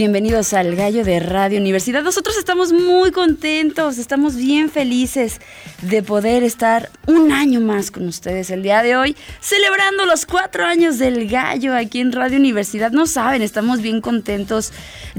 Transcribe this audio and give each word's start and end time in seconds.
Bienvenidos 0.00 0.54
al 0.54 0.76
Gallo 0.76 1.04
de 1.04 1.20
Radio 1.20 1.60
Universidad. 1.60 2.02
Nosotros 2.02 2.38
estamos 2.38 2.72
muy 2.72 3.10
contentos, 3.10 3.98
estamos 3.98 4.34
bien 4.34 4.70
felices 4.70 5.42
de 5.82 6.02
poder 6.02 6.42
estar 6.42 6.88
un 7.06 7.32
año 7.32 7.60
más 7.60 7.90
con 7.90 8.08
ustedes 8.08 8.48
el 8.48 8.62
día 8.62 8.82
de 8.82 8.96
hoy, 8.96 9.14
celebrando 9.42 10.06
los 10.06 10.24
cuatro 10.24 10.64
años 10.64 10.96
del 10.96 11.28
Gallo 11.28 11.76
aquí 11.76 12.00
en 12.00 12.12
Radio 12.12 12.38
Universidad. 12.38 12.92
No 12.92 13.06
saben, 13.06 13.42
estamos 13.42 13.82
bien 13.82 14.00
contentos, 14.00 14.72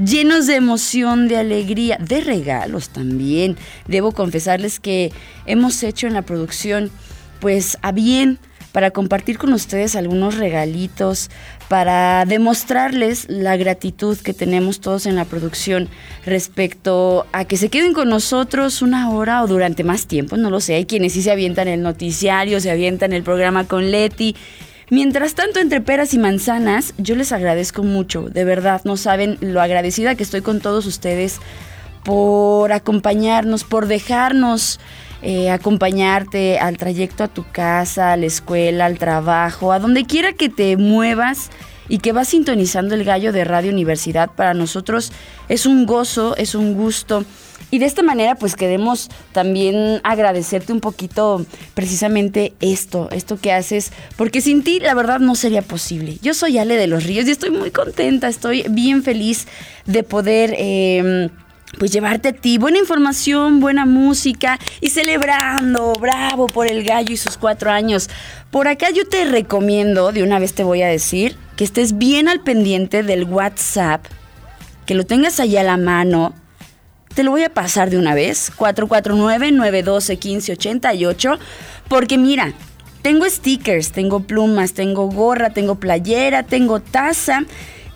llenos 0.04 0.48
de 0.48 0.56
emoción, 0.56 1.28
de 1.28 1.36
alegría, 1.36 1.96
de 2.00 2.20
regalos 2.20 2.88
también. 2.88 3.56
Debo 3.86 4.10
confesarles 4.10 4.80
que 4.80 5.12
hemos 5.46 5.80
hecho 5.84 6.08
en 6.08 6.14
la 6.14 6.22
producción, 6.22 6.90
pues 7.38 7.78
a 7.82 7.92
bien 7.92 8.40
para 8.72 8.90
compartir 8.90 9.38
con 9.38 9.52
ustedes 9.52 9.94
algunos 9.96 10.36
regalitos, 10.36 11.30
para 11.68 12.24
demostrarles 12.24 13.26
la 13.28 13.56
gratitud 13.56 14.18
que 14.18 14.34
tenemos 14.34 14.80
todos 14.80 15.06
en 15.06 15.14
la 15.14 15.26
producción 15.26 15.88
respecto 16.24 17.26
a 17.32 17.44
que 17.44 17.56
se 17.56 17.68
queden 17.68 17.92
con 17.92 18.08
nosotros 18.08 18.82
una 18.82 19.10
hora 19.10 19.42
o 19.42 19.46
durante 19.46 19.84
más 19.84 20.06
tiempo, 20.06 20.36
no 20.36 20.50
lo 20.50 20.60
sé, 20.60 20.74
hay 20.74 20.86
quienes 20.86 21.12
sí 21.12 21.22
se 21.22 21.30
avientan 21.30 21.68
el 21.68 21.82
noticiario, 21.82 22.60
se 22.60 22.70
avientan 22.70 23.12
el 23.12 23.22
programa 23.22 23.64
con 23.64 23.90
Leti. 23.90 24.34
Mientras 24.90 25.34
tanto, 25.34 25.58
entre 25.58 25.80
peras 25.80 26.12
y 26.12 26.18
manzanas, 26.18 26.92
yo 26.98 27.14
les 27.14 27.32
agradezco 27.32 27.82
mucho, 27.82 28.28
de 28.28 28.44
verdad, 28.44 28.82
no 28.84 28.96
saben 28.96 29.38
lo 29.40 29.62
agradecida 29.62 30.14
que 30.14 30.22
estoy 30.22 30.42
con 30.42 30.60
todos 30.60 30.84
ustedes 30.86 31.40
por 32.04 32.72
acompañarnos, 32.72 33.64
por 33.64 33.86
dejarnos 33.86 34.80
eh, 35.22 35.50
acompañarte 35.50 36.58
al 36.58 36.76
trayecto 36.76 37.22
a 37.24 37.28
tu 37.28 37.44
casa, 37.50 38.12
a 38.12 38.16
la 38.16 38.26
escuela, 38.26 38.86
al 38.86 38.98
trabajo, 38.98 39.72
a 39.72 39.78
donde 39.78 40.04
quiera 40.04 40.32
que 40.32 40.48
te 40.48 40.76
muevas 40.76 41.50
y 41.88 41.98
que 41.98 42.12
vas 42.12 42.28
sintonizando 42.28 42.94
el 42.94 43.04
gallo 43.04 43.32
de 43.32 43.44
Radio 43.44 43.72
Universidad. 43.72 44.30
Para 44.30 44.54
nosotros 44.54 45.12
es 45.48 45.66
un 45.66 45.86
gozo, 45.86 46.36
es 46.36 46.54
un 46.54 46.74
gusto. 46.74 47.24
Y 47.70 47.78
de 47.78 47.86
esta 47.86 48.02
manera 48.02 48.34
pues 48.34 48.56
queremos 48.56 49.08
también 49.32 50.00
agradecerte 50.02 50.72
un 50.72 50.80
poquito 50.80 51.46
precisamente 51.74 52.52
esto, 52.60 53.08
esto 53.12 53.38
que 53.38 53.52
haces, 53.52 53.92
porque 54.16 54.40
sin 54.40 54.64
ti 54.64 54.80
la 54.80 54.94
verdad 54.94 55.20
no 55.20 55.34
sería 55.34 55.62
posible. 55.62 56.18
Yo 56.20 56.34
soy 56.34 56.58
Ale 56.58 56.76
de 56.76 56.86
los 56.86 57.04
Ríos 57.04 57.26
y 57.26 57.30
estoy 57.30 57.50
muy 57.50 57.70
contenta, 57.70 58.28
estoy 58.28 58.64
bien 58.68 59.02
feliz 59.02 59.46
de 59.86 60.02
poder... 60.02 60.54
Em, 60.58 61.30
pues 61.78 61.90
llevarte 61.90 62.28
a 62.28 62.32
ti 62.32 62.58
buena 62.58 62.78
información, 62.78 63.60
buena 63.60 63.86
música 63.86 64.58
y 64.80 64.90
celebrando, 64.90 65.92
bravo 65.94 66.48
por 66.48 66.66
el 66.66 66.84
gallo 66.84 67.12
y 67.12 67.16
sus 67.16 67.36
cuatro 67.36 67.70
años. 67.70 68.08
Por 68.50 68.68
acá 68.68 68.90
yo 68.90 69.08
te 69.08 69.24
recomiendo, 69.24 70.12
de 70.12 70.22
una 70.22 70.38
vez 70.38 70.54
te 70.54 70.64
voy 70.64 70.82
a 70.82 70.88
decir, 70.88 71.36
que 71.56 71.64
estés 71.64 71.98
bien 71.98 72.28
al 72.28 72.40
pendiente 72.40 73.02
del 73.02 73.24
WhatsApp, 73.24 74.06
que 74.86 74.94
lo 74.94 75.04
tengas 75.04 75.40
allá 75.40 75.62
a 75.62 75.64
la 75.64 75.76
mano. 75.76 76.34
Te 77.14 77.24
lo 77.24 77.30
voy 77.30 77.42
a 77.42 77.52
pasar 77.52 77.90
de 77.90 77.98
una 77.98 78.14
vez, 78.14 78.50
449-912-1588, 78.56 81.38
porque 81.88 82.16
mira, 82.16 82.54
tengo 83.02 83.28
stickers, 83.28 83.92
tengo 83.92 84.20
plumas, 84.20 84.72
tengo 84.72 85.08
gorra, 85.08 85.50
tengo 85.50 85.74
playera, 85.74 86.44
tengo 86.44 86.80
taza 86.80 87.42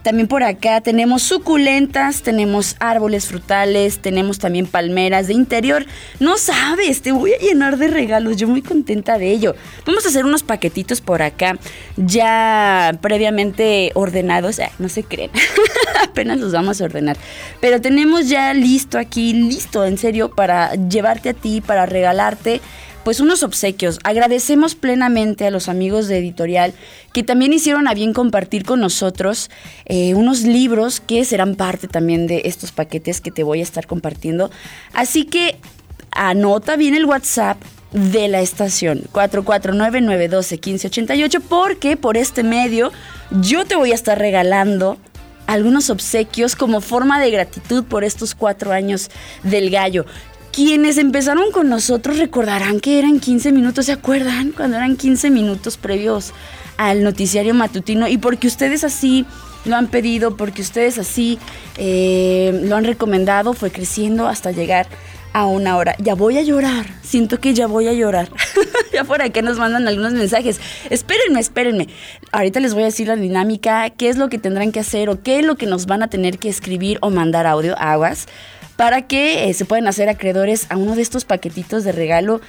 también 0.07 0.29
por 0.29 0.45
acá 0.45 0.81
tenemos 0.81 1.25
suculentas, 1.25 2.23
tenemos 2.23 2.77
árboles 2.79 3.27
frutales, 3.27 3.99
tenemos 3.99 4.39
también 4.39 4.69
palmeras 4.69 5.27
de 5.27 5.35
interior. 5.35 5.85
No 6.21 6.39
sabes, 6.39 7.03
te 7.03 7.11
voy 7.11 7.33
a 7.33 7.39
llenar 7.39 7.77
de 7.77 7.89
regalos, 7.89 8.37
yo 8.37 8.47
muy 8.47 8.63
contenta 8.63 9.19
de 9.19 9.33
ello. 9.33 9.57
Vamos 9.85 10.07
a 10.07 10.11
hacer 10.11 10.25
unos 10.25 10.45
paquetitos 10.45 11.01
por 11.01 11.23
acá 11.23 11.59
ya 11.97 12.97
previamente 13.01 13.91
ordenados, 13.95 14.61
eh, 14.61 14.71
no 14.79 14.89
se 14.89 15.03
creen, 15.03 15.33
apenas 16.05 16.39
los 16.39 16.53
vamos 16.53 16.81
a 16.81 16.85
ordenar. 16.85 17.17
Pero 17.61 17.81
tenemos 17.81 18.29
ya 18.29 18.55
listo 18.55 19.01
aquí, 19.01 19.33
listo 19.33 19.85
en 19.85 19.99
serio, 19.99 20.31
para 20.31 20.73
llevarte 20.77 21.31
a 21.31 21.35
ti, 21.35 21.61
para 21.61 21.85
regalarte 21.85 22.61
pues 23.07 23.21
unos 23.21 23.43
obsequios. 23.45 24.01
Agradecemos 24.03 24.75
plenamente 24.75 25.47
a 25.47 25.53
los 25.53 25.69
amigos 25.69 26.09
de 26.09 26.19
editorial 26.19 26.75
que 27.13 27.23
también 27.23 27.53
hicieron 27.53 27.87
a 27.87 27.95
bien 27.95 28.13
compartir 28.13 28.65
con 28.65 28.81
nosotros 28.81 29.49
eh, 29.85 30.15
unos 30.15 30.43
libros 30.43 30.99
que 30.99 31.25
serán 31.25 31.55
parte 31.55 31.87
también 31.87 32.27
de 32.27 32.43
estos 32.47 32.73
paquetes 32.73 33.21
que 33.21 33.31
te 33.31 33.45
voy 33.45 33.61
a 33.61 33.63
estar 33.63 33.87
compartiendo. 33.87 34.51
Así 34.93 35.25
que 35.25 35.55
anota 36.11 36.75
bien 36.75 36.97
el 36.97 37.05
WhatsApp 37.05 37.63
de 37.93 38.27
la 38.27 38.41
estación 38.41 39.05
449-912-1588 39.13 41.41
porque 41.49 41.97
por 41.97 42.17
este 42.17 42.43
medio 42.43 42.91
yo 43.41 43.65
te 43.67 43.77
voy 43.77 43.93
a 43.93 43.95
estar 43.95 44.19
regalando 44.19 44.99
algunos 45.47 45.91
obsequios 45.91 46.57
como 46.57 46.81
forma 46.81 47.21
de 47.21 47.31
gratitud 47.31 47.85
por 47.85 48.03
estos 48.03 48.35
cuatro 48.35 48.73
años 48.73 49.13
del 49.45 49.71
gallo. 49.71 50.07
Quienes 50.57 50.97
empezaron 50.97 51.53
con 51.53 51.69
nosotros 51.69 52.17
recordarán 52.17 52.81
que 52.81 52.99
eran 52.99 53.21
15 53.21 53.53
minutos, 53.53 53.85
¿se 53.85 53.93
acuerdan? 53.93 54.53
Cuando 54.53 54.79
eran 54.79 54.97
15 54.97 55.29
minutos 55.29 55.77
previos 55.77 56.33
al 56.79 57.05
noticiario 57.05 57.53
matutino 57.53 58.09
y 58.09 58.17
porque 58.17 58.47
ustedes 58.47 58.83
así 58.83 59.27
lo 59.67 59.77
han 59.77 59.89
pedido, 59.89 60.39
porque 60.39 60.63
ustedes 60.63 60.97
así 60.97 61.39
eh, 61.77 62.59
lo 62.65 62.75
han 62.75 62.85
recomendado, 62.85 63.53
fue 63.53 63.71
creciendo 63.71 64.29
hasta 64.29 64.51
llegar 64.51 64.87
a 65.35 65.45
una 65.45 65.77
hora. 65.77 65.95
Ya 65.99 66.15
voy 66.15 66.39
a 66.39 66.43
llorar, 66.43 66.87
siento 67.03 67.39
que 67.39 67.53
ya 67.53 67.67
voy 67.67 67.89
a 67.89 67.93
llorar. 67.93 68.31
ya 68.95 69.05
por 69.05 69.21
aquí 69.21 69.43
nos 69.43 69.59
mandan 69.59 69.87
algunos 69.87 70.15
mensajes. 70.15 70.59
Espérenme, 70.89 71.39
espérenme. 71.39 71.89
Ahorita 72.33 72.61
les 72.61 72.73
voy 72.73 72.85
a 72.85 72.87
decir 72.87 73.09
la 73.09 73.17
dinámica, 73.17 73.91
qué 73.91 74.09
es 74.09 74.17
lo 74.17 74.31
que 74.31 74.39
tendrán 74.39 74.73
que 74.73 74.81
hacer 74.81 75.11
o 75.11 75.23
qué 75.23 75.41
es 75.41 75.45
lo 75.45 75.57
que 75.57 75.67
nos 75.67 75.85
van 75.85 76.03
a 76.03 76.09
tener 76.09 76.39
que 76.39 76.49
escribir 76.49 76.97
o 77.03 77.11
mandar 77.11 77.47
audio, 77.47 77.79
aguas 77.79 78.27
para 78.77 79.03
que 79.03 79.49
eh, 79.49 79.55
se 79.55 79.65
puedan 79.65 79.89
hacer 79.89 80.09
acreedores 80.09 80.67
a 80.69 80.77
uno 80.77 80.95
de 80.95 81.03
estos 81.03 81.25
paquetitos 81.25 81.85
de 81.85 81.93
regalo 81.93 82.41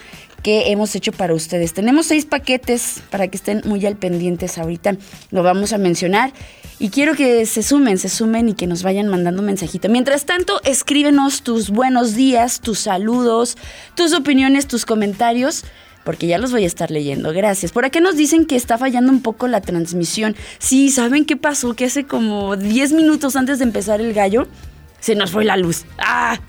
que 0.43 0.71
hemos 0.71 0.95
hecho 0.95 1.11
para 1.11 1.33
ustedes. 1.33 1.73
Tenemos 1.73 2.05
seis 2.05 2.25
paquetes 2.25 3.01
para 3.09 3.27
que 3.27 3.37
estén 3.37 3.61
muy 3.65 3.85
al 3.85 3.95
pendientes 3.95 4.57
ahorita. 4.57 4.95
Lo 5.31 5.43
vamos 5.43 5.73
a 5.73 5.77
mencionar. 5.77 6.31
Y 6.79 6.89
quiero 6.89 7.15
que 7.15 7.45
se 7.47 7.63
sumen, 7.63 7.97
se 7.97 8.07
sumen 8.07 8.49
y 8.49 8.53
que 8.53 8.67
nos 8.67 8.83
vayan 8.83 9.07
mandando 9.07 9.41
mensajito. 9.41 9.89
Mientras 9.89 10.25
tanto, 10.25 10.61
escríbenos 10.63 11.41
tus 11.41 11.71
buenos 11.71 12.13
días, 12.13 12.61
tus 12.61 12.79
saludos, 12.79 13.57
tus 13.95 14.13
opiniones, 14.13 14.67
tus 14.67 14.85
comentarios 14.85 15.63
porque 16.03 16.27
ya 16.27 16.37
los 16.37 16.53
voy 16.53 16.63
a 16.63 16.67
estar 16.67 16.89
leyendo. 16.89 17.33
Gracias. 17.33 17.73
Por 17.73 17.83
acá 17.83 17.99
nos 17.99 18.15
dicen 18.15 18.45
que 18.45 18.55
está 18.55 18.77
fallando 18.77 19.11
un 19.11 19.21
poco 19.21 19.49
la 19.49 19.59
transmisión. 19.59 20.37
Sí, 20.57 20.89
¿saben 20.89 21.25
qué 21.25 21.35
pasó? 21.35 21.73
Que 21.73 21.83
hace 21.83 22.05
como 22.05 22.55
10 22.55 22.93
minutos 22.93 23.35
antes 23.35 23.59
de 23.59 23.65
empezar 23.65 23.99
el 23.99 24.13
gallo, 24.13 24.47
se 24.99 25.15
nos 25.15 25.31
fue 25.31 25.45
la 25.45 25.57
luz. 25.57 25.85
¡Ah! 25.97 26.39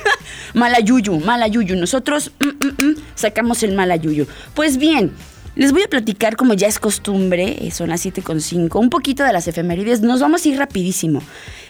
mala 0.54 0.80
yuyu, 0.80 1.18
mala 1.20 1.48
yuyu. 1.48 1.76
Nosotros 1.76 2.30
mm, 2.40 2.66
mm, 2.66 2.84
mm, 2.86 2.96
sacamos 3.14 3.62
el 3.62 3.74
mala 3.74 3.96
yuyu. 3.96 4.26
Pues 4.54 4.76
bien, 4.76 5.12
les 5.56 5.70
voy 5.70 5.82
a 5.82 5.88
platicar, 5.88 6.36
como 6.36 6.54
ya 6.54 6.66
es 6.66 6.80
costumbre, 6.80 7.58
eh, 7.60 7.70
son 7.70 7.90
las 7.90 8.04
7.5, 8.04 8.80
un 8.80 8.90
poquito 8.90 9.22
de 9.22 9.32
las 9.32 9.46
efemérides. 9.46 10.00
Nos 10.00 10.20
vamos 10.20 10.44
a 10.44 10.48
ir 10.48 10.58
rapidísimo. 10.58 11.22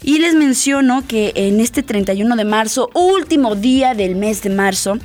Y 0.03 0.20
les 0.20 0.35
menciono 0.35 1.05
que 1.06 1.32
en 1.35 1.61
este 1.61 1.82
31 1.82 2.37
de 2.37 2.44
marzo, 2.44 2.91
último 2.94 3.55
día 3.55 3.94
del 3.94 4.17
mes 4.17 4.43
de 4.43 4.50
marzo, 4.50 4.99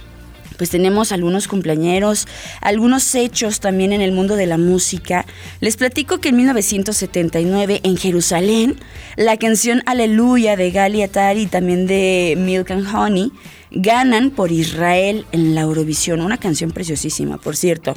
pues 0.59 0.69
tenemos 0.69 1.13
algunos 1.13 1.47
cumpleañeros, 1.47 2.27
algunos 2.59 3.15
hechos 3.15 3.61
también 3.61 3.93
en 3.93 4.01
el 4.01 4.11
mundo 4.11 4.35
de 4.35 4.45
la 4.45 4.57
música. 4.57 5.25
Les 5.61 5.77
platico 5.77 6.19
que 6.19 6.29
en 6.29 6.35
1979 6.35 7.79
en 7.83 7.95
Jerusalén, 7.95 8.77
la 9.15 9.37
canción 9.37 9.81
Aleluya 9.85 10.57
de 10.57 10.69
Gali 10.71 11.01
Atari 11.01 11.43
y 11.43 11.47
también 11.47 11.87
de 11.87 12.35
Milk 12.37 12.69
and 12.71 12.93
Honey 12.93 13.31
ganan 13.71 14.31
por 14.31 14.51
Israel 14.51 15.25
en 15.31 15.55
la 15.55 15.61
Eurovisión, 15.61 16.21
una 16.21 16.37
canción 16.37 16.71
preciosísima, 16.71 17.37
por 17.37 17.55
cierto. 17.55 17.93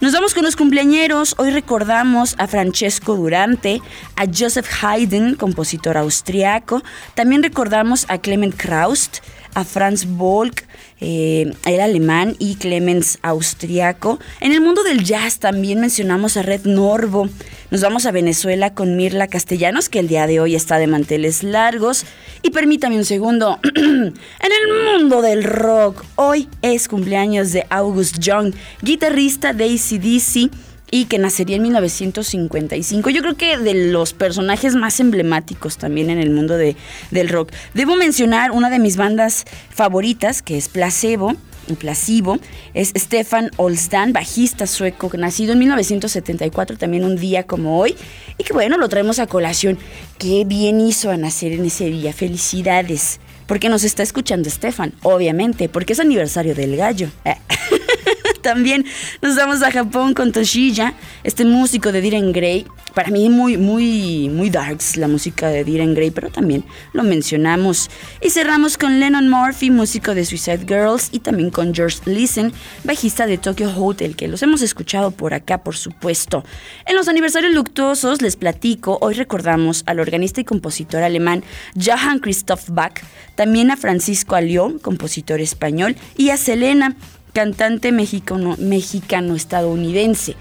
Nos 0.00 0.12
vamos 0.12 0.32
con 0.32 0.44
los 0.44 0.56
cumpleañeros, 0.56 1.34
hoy 1.38 1.50
recordamos 1.50 2.34
a 2.38 2.46
Francesco 2.46 3.16
Durante, 3.16 3.82
a 4.16 4.24
Joseph 4.26 4.68
Haydn, 4.82 5.34
compositor 5.34 5.98
austriaco, 5.98 6.82
también 7.14 7.42
recordamos 7.42 8.06
a 8.08 8.18
Clement 8.18 8.56
Kraust, 8.56 9.18
a 9.54 9.64
Franz 9.64 10.06
Volk, 10.06 10.65
eh, 11.00 11.52
el 11.66 11.80
alemán, 11.80 12.36
y 12.38 12.54
Clemens 12.56 13.18
austriaco. 13.22 14.18
En 14.40 14.52
el 14.52 14.60
mundo 14.60 14.82
del 14.82 15.04
jazz 15.04 15.38
también 15.38 15.80
mencionamos 15.80 16.36
a 16.36 16.42
Red 16.42 16.64
Norvo. 16.64 17.28
Nos 17.70 17.80
vamos 17.80 18.06
a 18.06 18.12
Venezuela 18.12 18.72
con 18.72 18.96
Mirla 18.96 19.26
Castellanos, 19.28 19.88
que 19.88 19.98
el 19.98 20.08
día 20.08 20.26
de 20.26 20.40
hoy 20.40 20.54
está 20.54 20.78
de 20.78 20.86
manteles 20.86 21.42
largos. 21.42 22.04
Y 22.42 22.50
permítame 22.50 22.96
un 22.96 23.04
segundo, 23.04 23.58
en 23.74 24.12
el 24.40 24.92
mundo 24.92 25.20
del 25.22 25.44
rock, 25.44 26.04
hoy 26.14 26.48
es 26.62 26.88
cumpleaños 26.88 27.52
de 27.52 27.66
August 27.70 28.18
Young, 28.18 28.54
guitarrista 28.82 29.52
de 29.52 29.64
ACDC 29.64 30.50
y 30.90 31.06
que 31.06 31.18
nacería 31.18 31.56
en 31.56 31.62
1955. 31.62 33.10
Yo 33.10 33.22
creo 33.22 33.36
que 33.36 33.58
de 33.58 33.74
los 33.90 34.12
personajes 34.12 34.74
más 34.74 35.00
emblemáticos 35.00 35.78
también 35.78 36.10
en 36.10 36.18
el 36.18 36.30
mundo 36.30 36.56
de, 36.56 36.76
del 37.10 37.28
rock. 37.28 37.52
Debo 37.74 37.96
mencionar 37.96 38.50
una 38.52 38.70
de 38.70 38.78
mis 38.78 38.96
bandas 38.96 39.44
favoritas, 39.70 40.42
que 40.42 40.56
es 40.56 40.68
Placebo. 40.68 41.34
Placebo, 41.74 42.38
es 42.74 42.92
Stefan 42.96 43.50
Olsdan, 43.56 44.12
bajista 44.12 44.68
sueco, 44.68 45.10
nacido 45.18 45.52
en 45.52 45.58
1974, 45.58 46.78
también 46.78 47.04
un 47.04 47.16
día 47.16 47.42
como 47.42 47.80
hoy, 47.80 47.96
y 48.38 48.44
que 48.44 48.52
bueno, 48.52 48.78
lo 48.78 48.88
traemos 48.88 49.18
a 49.18 49.26
colación. 49.26 49.76
Qué 50.16 50.44
bien 50.44 50.80
hizo 50.80 51.10
a 51.10 51.16
nacer 51.16 51.50
en 51.50 51.64
ese 51.64 51.86
día, 51.86 52.12
felicidades. 52.12 53.18
Porque 53.46 53.68
nos 53.68 53.84
está 53.84 54.02
escuchando 54.02 54.50
Stefan, 54.50 54.92
obviamente, 55.02 55.68
porque 55.68 55.92
es 55.92 56.00
aniversario 56.00 56.54
del 56.54 56.76
gallo. 56.76 57.08
También 58.42 58.84
nos 59.22 59.36
vamos 59.36 59.62
a 59.62 59.70
Japón 59.70 60.14
con 60.14 60.32
Toshiya, 60.32 60.94
este 61.24 61.44
músico 61.44 61.92
de 61.92 62.00
Diren 62.00 62.32
Grey. 62.32 62.66
Para 62.96 63.10
mí 63.10 63.28
muy, 63.28 63.58
muy, 63.58 64.30
muy 64.30 64.48
darks 64.48 64.96
la 64.96 65.06
música 65.06 65.48
de 65.48 65.64
Diren 65.64 65.92
Grey, 65.92 66.10
pero 66.10 66.30
también 66.30 66.64
lo 66.94 67.02
mencionamos. 67.02 67.90
Y 68.22 68.30
cerramos 68.30 68.78
con 68.78 69.00
Lennon 69.00 69.28
Murphy, 69.28 69.70
músico 69.70 70.14
de 70.14 70.24
Suicide 70.24 70.64
Girls, 70.66 71.10
y 71.12 71.18
también 71.18 71.50
con 71.50 71.74
George 71.74 71.98
Listen, 72.06 72.54
bajista 72.84 73.26
de 73.26 73.36
Tokyo 73.36 73.70
Hotel, 73.76 74.16
que 74.16 74.28
los 74.28 74.42
hemos 74.42 74.62
escuchado 74.62 75.10
por 75.10 75.34
acá, 75.34 75.58
por 75.58 75.76
supuesto. 75.76 76.42
En 76.86 76.96
los 76.96 77.06
aniversarios 77.06 77.52
luctuosos 77.52 78.22
les 78.22 78.36
platico, 78.36 78.96
hoy 79.02 79.12
recordamos 79.12 79.82
al 79.84 80.00
organista 80.00 80.40
y 80.40 80.44
compositor 80.44 81.02
alemán 81.02 81.44
Johann 81.78 82.20
Christoph 82.20 82.70
Bach, 82.70 83.02
también 83.34 83.70
a 83.70 83.76
Francisco 83.76 84.36
Alió, 84.36 84.78
compositor 84.80 85.42
español, 85.42 85.96
y 86.16 86.30
a 86.30 86.38
Selena, 86.38 86.96
cantante 87.34 87.92
mexicano, 87.92 88.56
mexicano-estadounidense, 88.58 90.34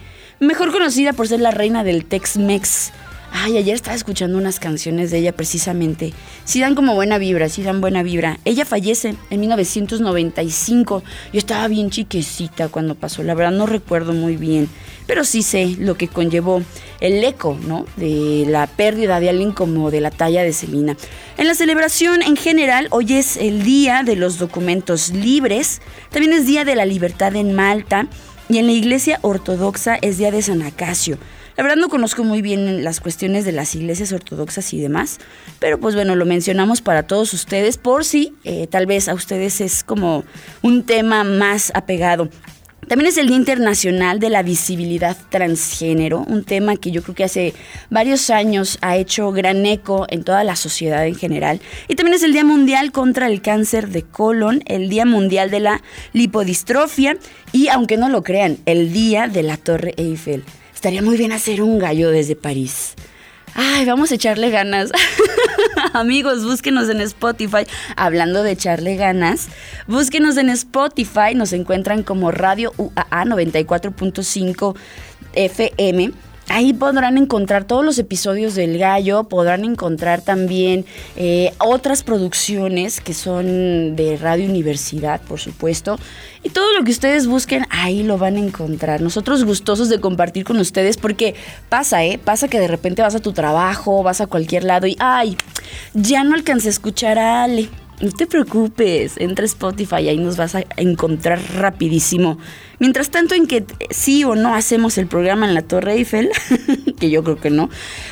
mejor 0.46 0.72
conocida 0.72 1.14
por 1.14 1.28
ser 1.28 1.42
la 1.42 1.52
reina 1.52 1.84
del 1.84 2.06
Tex-Mex. 2.06 2.92
Ay, 3.38 3.58
ayer 3.58 3.76
estaba 3.76 3.98
escuchando 3.98 4.38
unas 4.38 4.62
canciones 4.62 5.12
de 5.12 5.18
ella 5.18 5.34
precisamente. 5.34 6.14
Sí 6.46 6.62
dan 6.62 6.74
como 6.74 6.96
buena 6.96 7.18
vibra, 7.18 7.50
sí 7.50 7.64
dan 7.64 7.82
buena 7.82 8.02
vibra. 8.02 8.40
Ella 8.46 8.64
fallece 8.64 9.16
en 9.30 9.40
1995. 9.42 11.04
Yo 11.34 11.38
estaba 11.38 11.68
bien 11.68 11.90
chiquecita 11.90 12.70
cuando 12.70 12.96
pasó, 12.96 13.24
la 13.24 13.34
verdad 13.34 13.52
no 13.52 13.66
recuerdo 13.66 14.14
muy 14.14 14.38
bien. 14.38 14.70
Pero 15.06 15.26
sí 15.26 15.44
sé 15.44 15.76
lo 15.78 15.96
que 15.96 16.08
conllevó 16.08 16.62
el 17.02 17.24
eco, 17.24 17.58
¿no? 17.68 17.86
De 17.98 18.46
la 18.48 18.68
pérdida 18.68 19.20
de 19.20 19.30
alguien 19.30 19.52
como 19.52 19.92
de 19.92 20.00
la 20.00 20.12
talla 20.12 20.42
de 20.42 20.54
Selina. 20.54 20.96
En 21.38 21.48
la 21.48 21.56
celebración 21.56 22.22
en 22.22 22.38
general, 22.38 22.88
hoy 22.90 23.16
es 23.16 23.36
el 23.36 23.64
Día 23.64 24.04
de 24.04 24.16
los 24.16 24.40
Documentos 24.40 25.10
Libres. 25.10 25.82
También 26.10 26.32
es 26.32 26.48
Día 26.48 26.64
de 26.64 26.76
la 26.76 26.86
Libertad 26.86 27.36
en 27.36 27.54
Malta. 27.54 28.08
Y 28.48 28.60
en 28.60 28.68
la 28.68 28.74
Iglesia 28.74 29.20
Ortodoxa 29.22 29.96
es 29.96 30.18
Día 30.18 30.32
de 30.32 30.42
San 30.42 30.62
Acacio. 30.62 31.18
La 31.58 31.64
verdad 31.64 31.78
no 31.78 31.90
conozco 31.90 32.24
muy 32.24 32.42
bien 32.42 32.84
las 32.84 33.00
cuestiones 33.00 33.46
de 33.46 33.54
las 33.54 33.74
iglesias 33.76 34.12
ortodoxas 34.12 34.74
y 34.74 34.82
demás, 34.82 35.20
pero 35.60 35.80
pues 35.80 35.96
bueno, 35.96 36.16
lo 36.16 36.26
mencionamos 36.26 36.82
para 36.82 37.04
todos 37.04 37.34
ustedes 37.34 37.78
por 37.78 38.04
si 38.04 38.34
eh, 38.44 38.68
tal 38.68 38.86
vez 38.86 39.08
a 39.08 39.14
ustedes 39.14 39.62
es 39.62 39.84
como 39.84 40.26
un 40.62 40.84
tema 40.84 41.24
más 41.24 41.72
apegado. 41.74 42.30
También 42.88 43.10
es 43.10 43.18
el 43.18 43.28
Día 43.28 43.38
Internacional 43.38 44.20
de 44.20 44.30
la 44.30 44.44
Visibilidad 44.44 45.18
Transgénero, 45.30 46.20
un 46.20 46.44
tema 46.44 46.76
que 46.76 46.92
yo 46.92 47.02
creo 47.02 47.16
que 47.16 47.24
hace 47.24 47.56
varios 47.90 48.30
años 48.30 48.78
ha 48.82 48.96
hecho 48.96 49.32
gran 49.32 49.66
eco 49.66 50.06
en 50.08 50.24
toda 50.24 50.44
la 50.44 50.56
sociedad 50.56 51.08
en 51.08 51.16
general. 51.16 51.62
Y 51.88 51.96
también 51.96 52.14
es 52.14 52.22
el 52.22 52.32
Día 52.32 52.44
Mundial 52.44 52.92
contra 52.92 53.26
el 53.26 53.42
Cáncer 53.42 53.90
de 53.90 54.04
Colon, 54.04 54.62
el 54.68 54.88
Día 54.88 55.06
Mundial 55.06 55.50
de 55.50 55.62
la 55.62 55.82
Lipodistrofia 56.14 57.18
y, 57.52 57.70
aunque 57.70 57.98
no 57.98 58.08
lo 58.08 58.22
crean, 58.22 58.60
el 58.68 58.94
Día 58.94 59.28
de 59.28 59.42
la 59.42 59.58
Torre 59.58 59.96
Eiffel. 59.98 60.44
Estaría 60.76 61.02
muy 61.02 61.18
bien 61.18 61.32
hacer 61.32 61.64
un 61.64 61.80
gallo 61.80 62.12
desde 62.12 62.36
París. 62.36 62.94
Ay, 63.58 63.86
vamos 63.86 64.12
a 64.12 64.16
echarle 64.16 64.50
ganas. 64.50 64.92
Amigos, 65.94 66.44
búsquenos 66.44 66.90
en 66.90 67.00
Spotify. 67.00 67.66
Hablando 67.96 68.44
de 68.44 68.52
echarle 68.52 68.98
ganas, 68.98 69.48
búsquenos 69.88 70.36
en 70.36 70.50
Spotify. 70.50 71.36
Nos 71.36 71.54
encuentran 71.54 72.04
como 72.04 72.32
Radio 72.32 72.74
UAA 72.78 73.24
94.5 73.24 74.76
FM. 75.34 76.12
Ahí 76.48 76.74
podrán 76.74 77.18
encontrar 77.18 77.66
todos 77.66 77.84
los 77.84 77.98
episodios 77.98 78.56
del 78.56 78.78
gallo, 78.78 79.24
podrán 79.26 79.66
encontrar 79.66 80.22
también 80.22 80.86
eh, 81.16 81.52
otras 81.58 82.04
producciones 82.04 83.02
que 83.02 83.14
son 83.14 83.96
de 83.96 84.18
Radio 84.18 84.48
Universidad, 84.48 85.22
por 85.22 85.40
supuesto. 85.40 85.98
Y 86.44 86.50
todo 86.50 86.72
lo 86.78 86.84
que 86.84 86.92
ustedes 86.92 87.26
busquen, 87.26 87.66
ahí 87.72 88.04
lo 88.04 88.20
van 88.20 88.36
a 88.36 88.40
encontrar. 88.40 89.02
Nosotros 89.02 89.44
gustosos 89.44 89.90
de 89.90 90.00
compartir 90.00 90.46
con 90.46 90.58
ustedes 90.58 90.98
porque 90.98 91.34
pasa, 91.70 92.06
¿eh? 92.06 92.20
Pasa 92.24 92.48
que 92.48 92.60
de 92.60 92.68
repente 92.68 93.02
vas 93.02 93.16
a 93.16 93.20
tu 93.20 93.34
trabajo, 93.34 94.04
vas 94.04 94.22
a 94.22 94.28
cualquier 94.28 94.64
lado 94.64 94.86
y, 94.86 94.96
ay, 95.00 95.38
ya 95.94 96.24
no 96.24 96.36
alcancé 96.36 96.68
a 96.68 96.72
escuchar 96.72 97.18
a 97.18 97.44
Ale 97.44 97.70
no 98.02 98.12
te 98.12 98.28
preocupes, 98.28 99.14
entra 99.18 99.44
a 99.44 99.46
Spotify, 99.46 100.08
ahí 100.10 100.18
nos 100.18 100.38
vas 100.38 100.56
a 100.56 100.64
encontrar 100.78 101.40
rapidísimo. 101.56 102.38
Mientras 102.80 103.10
tanto, 103.10 103.36
en 103.36 103.48
que 103.48 103.66
sí 103.90 104.24
o 104.24 104.36
no 104.36 104.54
hacemos 104.54 104.98
el 104.98 105.08
programa 105.08 105.46
en 105.46 105.54
la 105.54 105.62
Torre 105.62 105.94
Eiffel, 105.94 106.30
que 107.00 107.10
yo 107.10 107.24
creo 107.24 107.38
que 107.38 107.50
no, 107.50 107.70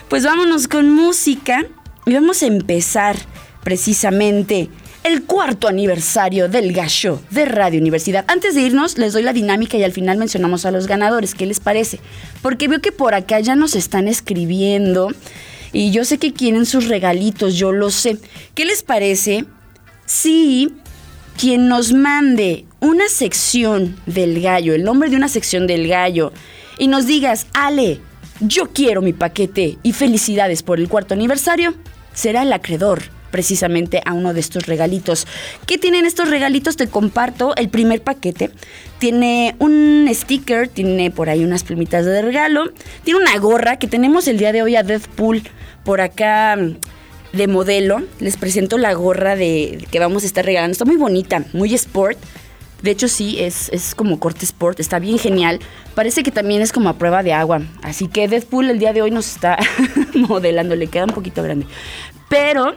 pues 0.08 0.24
vámonos 0.24 0.68
con 0.68 0.90
música 0.90 1.66
y 2.06 2.14
vamos 2.14 2.44
a 2.44 2.48
empezar 2.48 3.16
precisamente 3.64 4.70
el 5.04 5.24
cuarto 5.24 5.68
aniversario 5.68 6.48
del 6.48 6.72
Gallo 6.72 7.20
de 7.30 7.46
Radio 7.46 7.82
Universidad. 7.82 8.24
Antes 8.30 8.56
de 8.56 8.62
irnos, 8.62 8.98
les 8.98 9.12
doy 9.12 9.24
la 9.24 9.34
dinámica 9.34 9.78
y 9.78 9.84
al 9.84 9.92
final 9.92 10.18
mencionamos 10.18 10.66
a 10.66 10.72
los 10.72 10.88
ganadores. 10.88 11.36
¿Qué 11.36 11.46
les 11.46 11.60
parece? 11.60 12.00
Porque 12.42 12.70
veo 12.70 12.80
que 12.80 12.94
por 12.94 13.14
acá 13.14 13.42
ya 13.42 13.56
nos 13.56 13.76
están 13.76 14.08
escribiendo 14.08 15.10
y 15.74 15.92
yo 15.92 16.06
sé 16.06 16.20
que 16.20 16.32
quieren 16.32 16.66
sus 16.66 16.88
regalitos, 16.88 17.56
yo 17.56 17.74
lo 17.74 17.90
sé. 17.90 18.18
¿Qué 18.56 18.64
les 18.64 18.84
parece 18.84 19.46
si 20.14 20.72
quien 21.40 21.68
nos 21.68 21.92
mande 21.92 22.66
una 22.80 23.10
sección 23.10 23.96
del 24.06 24.42
gallo, 24.42 24.76
el 24.76 24.84
nombre 24.84 25.10
de 25.10 25.16
una 25.16 25.28
sección 25.28 25.66
del 25.66 25.88
gallo, 25.88 26.32
y 26.78 26.88
nos 26.88 27.08
digas, 27.08 27.48
Ale, 27.54 28.00
yo 28.40 28.70
quiero 28.70 29.02
mi 29.02 29.14
paquete 29.14 29.80
y 29.82 29.92
felicidades 29.92 30.62
por 30.62 30.80
el 30.80 30.88
cuarto 30.88 31.16
aniversario, 31.16 31.74
será 32.14 32.44
el 32.44 32.54
acreedor 32.54 33.02
precisamente 33.32 34.04
a 34.06 34.14
uno 34.14 34.36
de 34.36 34.40
estos 34.40 34.68
regalitos. 34.68 35.26
¿Qué 35.66 35.80
tienen 35.80 36.06
estos 36.06 36.30
regalitos? 36.30 36.78
Te 36.78 36.88
comparto 36.88 37.56
el 37.56 37.70
primer 37.70 38.04
paquete. 38.04 38.52
Tiene 39.00 39.56
un 39.58 40.08
sticker, 40.14 40.68
tiene 40.68 41.10
por 41.10 41.30
ahí 41.30 41.44
unas 41.44 41.64
plumitas 41.64 42.06
de 42.06 42.22
regalo, 42.22 42.72
tiene 43.04 43.20
una 43.20 43.36
gorra 43.40 43.80
que 43.80 43.88
tenemos 43.88 44.28
el 44.28 44.38
día 44.38 44.52
de 44.52 44.62
hoy 44.62 44.76
a 44.76 44.84
Deadpool 44.84 45.42
por 45.84 46.02
acá 46.02 46.56
de 47.34 47.48
modelo. 47.48 48.02
Les 48.20 48.38
presento 48.38 48.78
la 48.78 48.94
gorra 48.94 49.36
de 49.36 49.86
que 49.92 50.00
vamos 50.00 50.24
a 50.24 50.26
estar 50.26 50.46
regalando. 50.46 50.72
Está 50.72 50.86
muy 50.86 50.96
bonita, 50.96 51.44
muy 51.52 51.74
sport. 51.74 52.18
De 52.82 52.92
hecho, 52.92 53.08
sí, 53.08 53.38
es, 53.40 53.70
es 53.70 53.96
como 53.96 54.20
corte 54.20 54.46
sport, 54.46 54.80
está 54.80 55.00
bien 55.00 55.18
genial. 55.18 55.60
Parece 55.96 56.22
que 56.22 56.32
también 56.32 56.62
es 56.62 56.74
como 56.74 56.90
a 56.90 56.98
prueba 56.98 57.24
de 57.24 57.34
agua. 57.34 57.62
Así 57.82 58.08
que 58.08 58.28
Deadpool 58.28 58.70
el 58.70 58.80
día 58.80 58.94
de 58.94 59.02
hoy 59.02 59.12
nos 59.12 59.28
está 59.32 59.58
modelando, 60.14 60.76
le 60.76 60.88
queda 60.88 61.06
un 61.06 61.14
poquito 61.14 61.42
grande. 61.44 61.66
Pero 62.30 62.76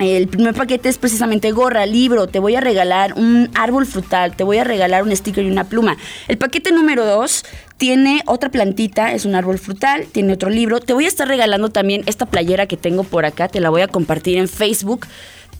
el 0.00 0.28
primer 0.28 0.54
paquete 0.54 0.88
es 0.88 0.96
precisamente 0.96 1.52
gorra, 1.52 1.84
libro, 1.84 2.26
te 2.26 2.38
voy 2.38 2.56
a 2.56 2.60
regalar 2.60 3.12
un 3.18 3.50
árbol 3.54 3.84
frutal, 3.84 4.34
te 4.34 4.44
voy 4.44 4.56
a 4.56 4.64
regalar 4.64 5.02
un 5.02 5.14
sticker 5.14 5.44
y 5.44 5.50
una 5.50 5.64
pluma. 5.64 5.98
El 6.26 6.38
paquete 6.38 6.72
número 6.72 7.04
dos 7.04 7.44
tiene 7.76 8.22
otra 8.26 8.50
plantita, 8.50 9.12
es 9.12 9.26
un 9.26 9.34
árbol 9.34 9.58
frutal, 9.58 10.06
tiene 10.10 10.32
otro 10.32 10.48
libro. 10.48 10.80
Te 10.80 10.94
voy 10.94 11.04
a 11.04 11.08
estar 11.08 11.28
regalando 11.28 11.68
también 11.68 12.02
esta 12.06 12.24
playera 12.24 12.66
que 12.66 12.78
tengo 12.78 13.04
por 13.04 13.26
acá, 13.26 13.48
te 13.48 13.60
la 13.60 13.68
voy 13.68 13.82
a 13.82 13.88
compartir 13.88 14.38
en 14.38 14.48
Facebook. 14.48 15.06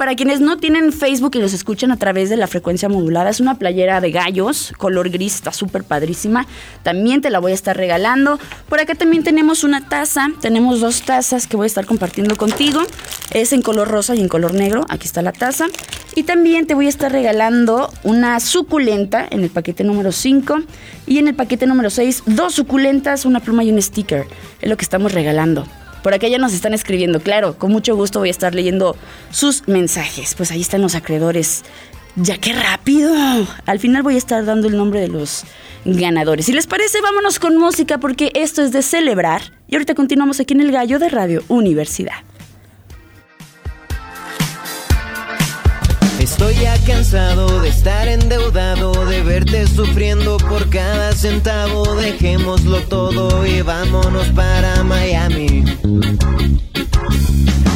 Para 0.01 0.15
quienes 0.15 0.41
no 0.41 0.57
tienen 0.57 0.95
Facebook 0.95 1.33
y 1.35 1.41
los 1.41 1.53
escuchan 1.53 1.93
a 1.93 1.99
través 1.99 2.31
de 2.31 2.39
la 2.39 2.47
frecuencia 2.47 2.89
modulada, 2.89 3.29
es 3.29 3.39
una 3.39 3.59
playera 3.59 4.01
de 4.01 4.11
gallos, 4.11 4.73
color 4.79 5.11
gris, 5.11 5.35
está 5.35 5.53
súper 5.53 5.85
padrísima. 5.85 6.47
También 6.83 7.21
te 7.21 7.29
la 7.29 7.39
voy 7.39 7.53
a 7.53 7.55
estar 7.55 7.77
regalando. 7.77 8.39
Por 8.71 8.81
acá 8.81 8.95
también 8.95 9.25
tenemos 9.25 9.63
una 9.63 9.87
taza, 9.87 10.29
tenemos 10.41 10.81
dos 10.81 11.03
tazas 11.03 11.47
que 11.47 11.59
voy 11.59 11.65
a 11.65 11.67
estar 11.67 11.85
compartiendo 11.85 12.35
contigo. 12.39 12.81
Es 13.35 13.53
en 13.53 13.61
color 13.61 13.89
rosa 13.89 14.15
y 14.15 14.21
en 14.21 14.29
color 14.29 14.55
negro, 14.55 14.87
aquí 14.89 15.07
está 15.07 15.21
la 15.21 15.33
taza. 15.33 15.67
Y 16.15 16.23
también 16.23 16.67
te 16.67 16.73
voy 16.73 16.87
a 16.87 16.89
estar 16.89 17.13
regalando 17.13 17.93
una 18.03 18.41
suculenta 18.41 19.29
en 19.31 19.43
el 19.43 19.51
paquete 19.51 19.85
número 19.85 20.13
5 20.13 20.63
y 21.09 21.19
en 21.19 21.29
el 21.29 21.35
paquete 21.35 21.67
número 21.67 21.91
6 21.91 22.23
dos 22.25 22.55
suculentas, 22.55 23.27
una 23.27 23.41
pluma 23.41 23.65
y 23.65 23.71
un 23.71 23.83
sticker. 23.83 24.27
Es 24.63 24.71
lo 24.71 24.79
que 24.79 24.83
estamos 24.85 25.13
regalando. 25.13 25.67
Por 26.03 26.15
acá 26.15 26.29
ya 26.29 26.39
nos 26.39 26.55
están 26.55 26.75
escribiendo, 26.75 27.21
claro, 27.21 27.59
con 27.59 27.73
mucho 27.73 27.95
gusto 27.95 28.21
voy 28.21 28.29
a 28.29 28.33
estar 28.33 28.55
leyendo 28.55 28.97
sus 29.31 29.69
mensajes. 29.69 30.35
Pues 30.35 30.51
ahí 30.51 30.61
están 30.61 30.83
los 30.83 30.95
acreedores 30.95 31.63
Ya 32.17 32.39
qué 32.39 32.53
rápido. 32.53 33.15
Al 33.67 33.79
final 33.79 34.03
voy 34.03 34.15
a 34.15 34.19
estar 34.19 34.45
dando 34.45 34.69
el 34.69 34.77
nombre 34.77 35.01
de 35.01 35.09
los 35.09 35.45
ganadores. 35.85 36.47
Si 36.47 36.53
les 36.53 36.67
parece, 36.67 37.01
vámonos 37.01 37.39
con 37.39 37.57
música 37.57 37.99
porque 37.99 38.33
esto 38.35 38.63
es 38.63 38.73
de 38.73 38.83
celebrar. 38.83 39.43
Y 39.69 39.77
ahorita 39.77 39.95
continuamos 39.95 40.41
aquí 40.41 40.55
en 40.55 40.61
el 40.61 40.73
Gallo 40.73 40.99
de 40.99 41.09
Radio 41.09 41.45
Universidad. 41.49 42.25
Estoy 46.19 46.55
ya 46.57 46.77
cansado 46.85 47.61
de 47.63 47.69
estar 47.71 48.07
endeudado, 48.07 48.93
de 49.07 49.23
verte 49.23 49.67
sufriendo 49.67 50.37
por 50.37 50.69
cada 50.69 50.90
centavo. 51.21 51.95
Dejémoslo 51.97 52.79
todo 52.85 53.45
y 53.45 53.61
vámonos 53.61 54.27
para 54.29 54.83
Miami. 54.83 55.65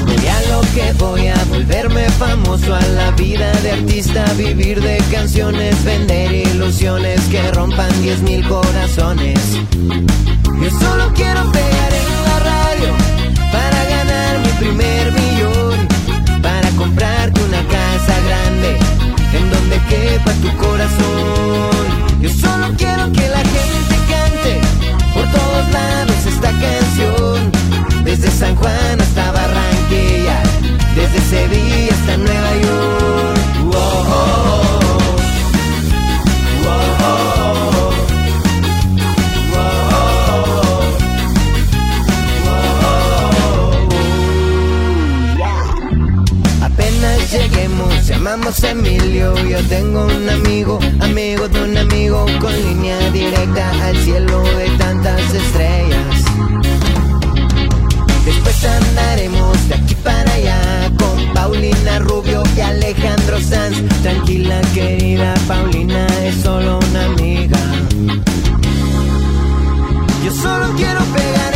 Voy 0.06 0.26
a 0.26 0.40
lo 0.50 0.60
que 0.74 0.92
voy 0.98 1.26
a 1.26 1.44
volverme 1.50 2.08
famoso 2.10 2.74
a 2.74 2.80
la 2.80 3.10
vida 3.10 3.52
de 3.60 3.72
artista, 3.72 4.24
vivir 4.38 4.80
de 4.80 4.96
canciones, 5.12 5.84
vender 5.84 6.32
ilusiones 6.32 7.20
que 7.30 7.42
rompan 7.52 7.90
diez 8.02 8.20
mil 8.22 8.46
corazones. 8.48 9.38
Yo 10.62 10.70
solo 10.80 11.12
quiero 11.14 11.42
pegar 11.52 11.92
en 11.92 12.08
la 12.24 12.38
radio 12.50 12.94
para 13.52 13.84
ganar 13.84 14.38
mi 14.38 14.48
primer 14.58 15.12
millón, 15.12 15.88
para 16.40 16.70
comprarte 16.70 17.42
una 17.42 17.62
casa 17.68 18.14
grande 18.26 18.78
en 19.34 19.50
donde 19.50 19.78
quepa 19.90 20.32
tu 20.40 20.56
corazón. 20.56 22.13
Yo 22.24 22.30
solo 22.30 22.74
quiero 22.78 23.12
que 23.12 23.28
la 23.28 23.36
gente 23.36 23.96
cante. 24.08 24.60
Por 25.12 25.30
todos 25.30 25.70
lados 25.70 26.16
esta 26.26 26.50
canción, 26.52 27.52
desde 28.02 28.30
San 28.30 28.56
Juan 28.56 28.98
hasta 28.98 29.30
Barranquilla, 29.30 30.42
desde 30.94 31.20
Sevilla 31.20 31.92
hasta 31.92 32.16
Nueva 32.16 32.56
York. 32.62 33.33
A 48.62 48.70
Emilio. 48.70 49.34
Yo 49.48 49.58
tengo 49.68 50.04
un 50.04 50.28
amigo, 50.28 50.78
amigo 51.00 51.48
de 51.48 51.62
un 51.62 51.76
amigo, 51.76 52.26
con 52.40 52.52
línea 52.52 53.10
directa 53.10 53.70
al 53.82 53.96
cielo 53.96 54.42
de 54.42 54.68
tantas 54.78 55.20
estrellas. 55.34 56.24
Después 58.24 58.64
andaremos 58.64 59.68
de 59.68 59.74
aquí 59.74 59.94
para 59.96 60.32
allá 60.32 60.90
con 60.98 61.32
Paulina 61.34 61.98
Rubio 62.00 62.42
y 62.56 62.60
Alejandro 62.60 63.40
Sanz. 63.40 63.76
Tranquila, 64.02 64.60
querida 64.72 65.34
Paulina, 65.48 66.06
es 66.22 66.36
solo 66.42 66.78
una 66.90 67.04
amiga. 67.06 67.58
Yo 70.24 70.32
solo 70.32 70.72
quiero 70.76 71.00
pegar 71.00 71.53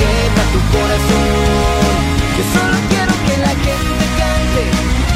quepa 0.00 0.42
tu 0.52 0.60
corazón. 0.74 1.92
Yo 2.36 2.44
solo 2.54 2.76
quiero 2.90 3.14
que 3.26 3.34
la 3.46 3.54
gente 3.66 4.04
cante 4.20 4.64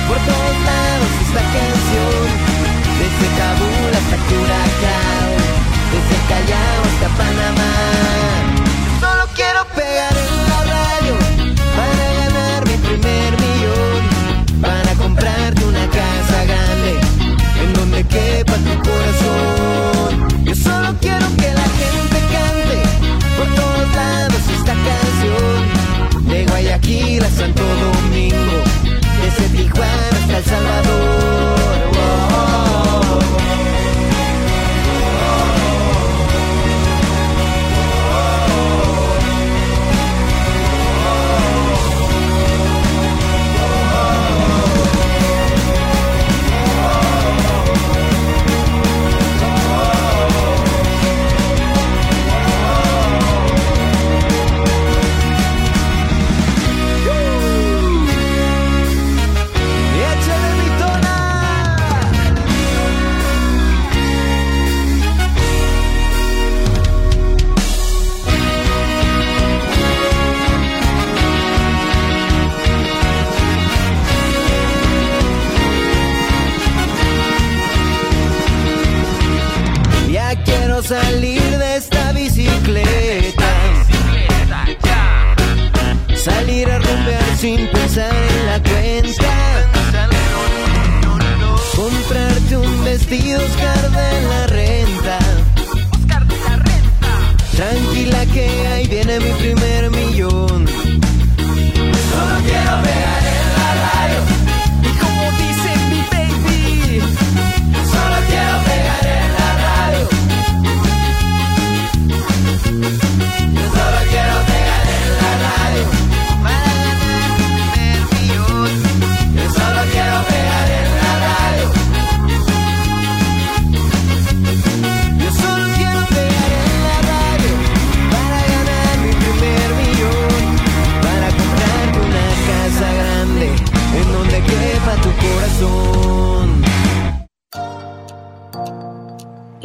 por 0.08 0.18
todos 0.28 0.56
lados 0.68 1.10
esta 1.24 1.42
canción, 1.56 2.24
desde 3.00 3.26
Kabul 3.38 3.92
hasta 4.00 4.16
Curacao, 4.28 5.30
desde 5.92 6.16
Callao 6.30 6.80
hasta 6.88 7.08
Panamá. 7.18 8.33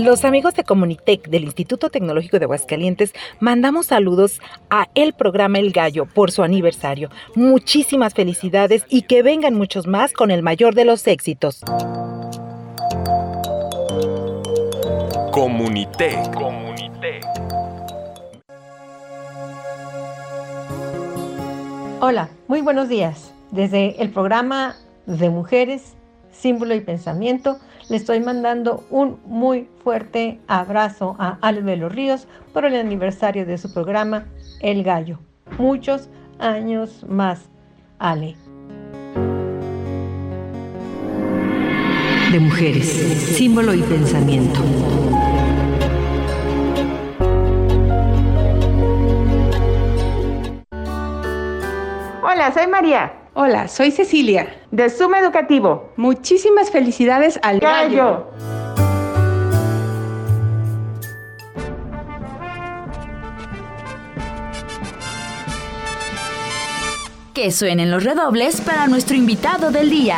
Los 0.09 0.25
amigos 0.25 0.55
de 0.55 0.63
Comunitec 0.63 1.29
del 1.29 1.43
Instituto 1.43 1.91
Tecnológico 1.91 2.39
de 2.39 2.45
Aguascalientes 2.45 3.13
mandamos 3.39 3.85
saludos 3.85 4.41
a 4.71 4.87
el 4.95 5.13
programa 5.13 5.59
El 5.59 5.71
Gallo 5.71 6.07
por 6.07 6.31
su 6.31 6.41
aniversario. 6.41 7.11
Muchísimas 7.35 8.15
felicidades 8.15 8.85
y 8.89 9.03
que 9.03 9.21
vengan 9.21 9.53
muchos 9.53 9.85
más 9.85 10.11
con 10.11 10.31
el 10.31 10.41
mayor 10.41 10.73
de 10.73 10.85
los 10.85 11.05
éxitos. 11.05 11.61
Comunitec. 15.31 16.17
Hola, 22.01 22.29
muy 22.47 22.61
buenos 22.61 22.89
días. 22.89 23.31
Desde 23.51 24.01
el 24.01 24.09
programa 24.09 24.75
de 25.05 25.29
Mujeres, 25.29 25.93
Símbolo 26.31 26.73
y 26.73 26.79
Pensamiento, 26.79 27.59
le 27.89 27.97
estoy 27.97 28.19
mandando 28.19 28.85
un 28.89 29.19
muy 29.25 29.67
fuerte 29.83 30.39
abrazo 30.47 31.15
a 31.19 31.37
Ale 31.41 31.61
de 31.63 31.75
los 31.75 31.91
Ríos 31.91 32.27
por 32.53 32.65
el 32.65 32.75
aniversario 32.75 33.45
de 33.45 33.57
su 33.57 33.73
programa 33.73 34.25
El 34.61 34.83
Gallo. 34.83 35.19
Muchos 35.57 36.09
años 36.39 37.05
más, 37.07 37.49
Ale. 37.97 38.35
de 42.31 42.39
mujeres, 42.39 42.85
símbolo 42.85 43.73
y 43.73 43.81
pensamiento. 43.81 44.59
Hola, 52.21 52.51
soy 52.53 52.67
María, 52.67 53.18
Hola, 53.41 53.69
soy 53.69 53.91
Cecilia. 53.91 54.63
de 54.69 54.89
Suma 54.89 55.19
Educativo. 55.19 55.93
Muchísimas 55.95 56.71
felicidades 56.71 57.39
al 57.41 57.61
gallo. 57.61 58.27
Gallo. 58.27 58.27
Que 67.33 67.49
suenen 67.53 67.89
los 67.89 68.03
redobles 68.03 68.59
para 68.59 68.87
nuestro 68.87 69.15
invitado 69.15 69.71
del 69.71 69.89
día. 69.89 70.17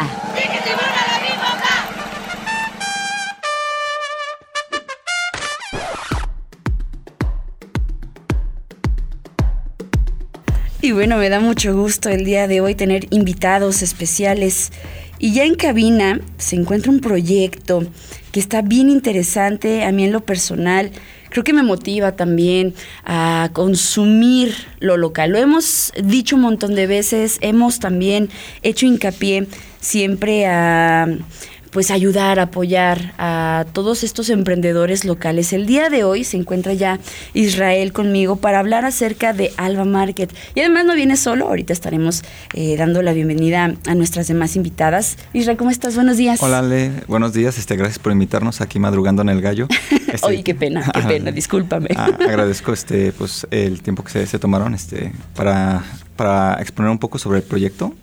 Y 10.92 10.94
bueno, 10.94 11.16
me 11.16 11.30
da 11.30 11.40
mucho 11.40 11.74
gusto 11.74 12.10
el 12.10 12.26
día 12.26 12.50
de 12.50 12.60
hoy 12.60 12.76
tener 12.76 13.08
invitados 13.12 13.82
especiales. 13.82 14.74
Y 15.20 15.32
ya 15.32 15.46
en 15.46 15.56
cabina 15.56 16.20
se 16.38 16.58
encuentra 16.58 16.92
un 16.92 17.00
proyecto 17.00 17.88
que 18.34 18.42
está 18.42 18.62
bien 18.62 18.90
interesante 18.90 19.86
a 19.86 19.94
mí 19.94 20.04
en 20.04 20.12
lo 20.12 20.26
personal. 20.26 20.92
Creo 21.30 21.46
que 21.46 21.54
me 21.54 21.64
motiva 21.64 22.18
también 22.18 22.74
a 23.06 23.52
consumir 23.54 24.54
lo 24.82 24.98
local. 24.98 25.32
Lo 25.32 25.38
hemos 25.38 25.94
dicho 26.04 26.36
un 26.36 26.42
montón 26.42 26.76
de 26.76 26.88
veces, 26.88 27.38
hemos 27.40 27.80
también 27.80 28.28
hecho 28.62 28.86
hincapié 28.86 29.48
siempre 29.80 30.46
a 30.46 31.08
pues 31.72 31.90
ayudar, 31.90 32.40
apoyar 32.40 33.14
a 33.18 33.66
todos 33.72 34.04
estos 34.04 34.30
emprendedores 34.30 35.06
locales. 35.06 35.54
El 35.54 35.66
día 35.66 35.90
de 35.90 36.04
hoy 36.04 36.24
se 36.26 36.38
encuentra 36.38 36.74
ya 36.74 37.00
Israel 37.34 37.94
conmigo 37.94 38.36
para 38.36 38.60
hablar 38.60 38.84
acerca 38.84 39.34
de 39.34 39.52
Alba 39.58 39.86
Market. 39.86 40.34
Y 40.54 40.60
además 40.60 40.86
no 40.86 40.96
viene 40.96 41.16
solo, 41.16 41.48
ahorita 41.48 41.72
estaremos 41.72 42.24
eh, 42.54 42.76
dando 42.78 43.02
la 43.02 43.14
bienvenida 43.14 43.74
a 43.88 43.96
nuestras 43.96 44.28
demás 44.28 44.56
invitadas. 44.58 45.18
Israel, 45.34 45.58
¿cómo 45.58 45.72
estás? 45.72 45.96
Buenos 45.96 46.18
días. 46.18 46.44
Hola 46.44 46.60
Ale, 46.60 46.92
buenos 47.08 47.34
días, 47.34 47.58
este, 47.58 47.78
gracias 47.78 48.00
por 48.00 48.12
invitarnos 48.12 48.60
aquí 48.60 48.78
madrugando 48.78 49.22
en 49.22 49.30
el 49.30 49.42
gallo. 49.42 49.68
Este, 50.12 50.28
Oye, 50.28 50.44
qué 50.44 50.54
pena, 50.54 50.84
qué 50.94 51.02
pena, 51.04 51.32
discúlpame. 51.32 51.88
ah, 51.96 52.10
agradezco 52.20 52.74
este, 52.74 53.14
pues, 53.14 53.48
el 53.50 53.82
tiempo 53.82 54.04
que 54.04 54.12
se, 54.12 54.28
se 54.28 54.40
tomaron 54.40 54.74
este, 54.74 55.14
para, 55.38 55.86
para 56.18 56.56
exponer 56.56 56.92
un 56.92 56.98
poco 56.98 57.18
sobre 57.18 57.38
el 57.38 57.46
proyecto. 57.46 57.94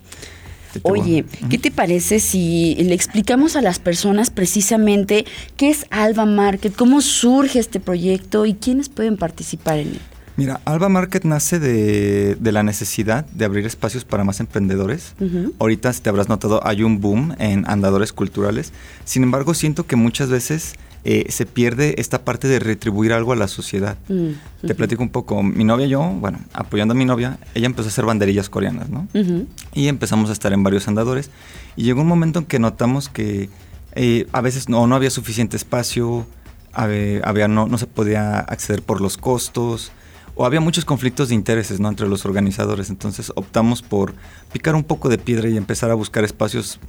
Oye, 0.83 1.25
¿qué 1.49 1.57
te 1.57 1.71
parece 1.71 2.19
si 2.19 2.75
le 2.75 2.93
explicamos 2.93 3.55
a 3.55 3.61
las 3.61 3.79
personas 3.79 4.29
precisamente 4.29 5.25
qué 5.57 5.69
es 5.69 5.85
Alba 5.89 6.25
Market, 6.25 6.75
cómo 6.75 7.01
surge 7.01 7.59
este 7.59 7.79
proyecto 7.79 8.45
y 8.45 8.53
quiénes 8.53 8.89
pueden 8.89 9.17
participar 9.17 9.79
en 9.79 9.87
él? 9.89 9.99
Mira, 10.37 10.61
Alba 10.63 10.87
Market 10.87 11.25
nace 11.25 11.59
de, 11.59 12.35
de 12.35 12.51
la 12.53 12.63
necesidad 12.63 13.25
de 13.25 13.43
abrir 13.43 13.65
espacios 13.65 14.05
para 14.05 14.23
más 14.23 14.39
emprendedores. 14.39 15.13
Ahorita, 15.59 15.91
si 15.91 15.99
te 15.99 16.09
habrás 16.09 16.29
notado, 16.29 16.65
hay 16.65 16.81
un 16.81 17.01
boom 17.01 17.35
en 17.39 17.69
andadores 17.69 18.13
culturales. 18.13 18.71
Sin 19.03 19.23
embargo, 19.23 19.53
siento 19.53 19.85
que 19.85 19.97
muchas 19.97 20.29
veces 20.29 20.75
eh, 21.05 21.25
se 21.29 21.45
pierde 21.45 21.95
esta 21.97 22.23
parte 22.25 22.47
de 22.47 22.59
retribuir 22.59 23.13
algo 23.13 23.31
a 23.33 23.35
la 23.35 23.47
sociedad. 23.47 23.97
Mm, 24.09 24.31
Te 24.61 24.67
ujú. 24.67 24.75
platico 24.75 25.01
un 25.03 25.09
poco. 25.09 25.41
Mi 25.43 25.63
novia 25.63 25.85
y 25.85 25.89
yo, 25.89 26.01
bueno, 26.03 26.39
apoyando 26.53 26.93
a 26.93 26.97
mi 26.97 27.05
novia, 27.05 27.39
ella 27.55 27.65
empezó 27.67 27.87
a 27.87 27.91
hacer 27.91 28.05
banderillas 28.05 28.49
coreanas, 28.49 28.89
¿no? 28.89 29.07
Ujú. 29.13 29.47
Y 29.73 29.87
empezamos 29.87 30.29
a 30.29 30.33
estar 30.33 30.51
en 30.53 30.61
varios 30.63 30.87
andadores. 30.87 31.29
Y 31.75 31.83
llegó 31.83 32.01
un 32.01 32.07
momento 32.07 32.39
en 32.39 32.45
que 32.45 32.59
notamos 32.59 33.07
que 33.09 33.49
eh, 33.95 34.27
a 34.33 34.41
veces 34.41 34.67
no, 34.69 34.85
no 34.87 34.95
había 34.95 35.09
suficiente 35.09 35.55
espacio, 35.57 36.25
había, 36.73 37.21
había- 37.23 37.47
no, 37.47 37.67
no 37.67 37.77
se 37.77 37.87
podía 37.87 38.39
acceder 38.39 38.81
por 38.83 39.01
los 39.01 39.17
costos, 39.17 39.91
o 40.35 40.45
había 40.45 40.61
muchos 40.61 40.85
conflictos 40.85 41.29
de 41.29 41.35
intereses 41.35 41.79
¿no? 41.79 41.89
entre 41.89 42.07
los 42.07 42.25
organizadores. 42.25 42.89
Entonces 42.89 43.31
optamos 43.35 43.81
por 43.81 44.13
picar 44.53 44.75
un 44.75 44.83
poco 44.83 45.09
de 45.09 45.17
piedra 45.17 45.49
y 45.49 45.57
empezar 45.57 45.91
a 45.91 45.95
buscar 45.95 46.23
espacios. 46.23 46.79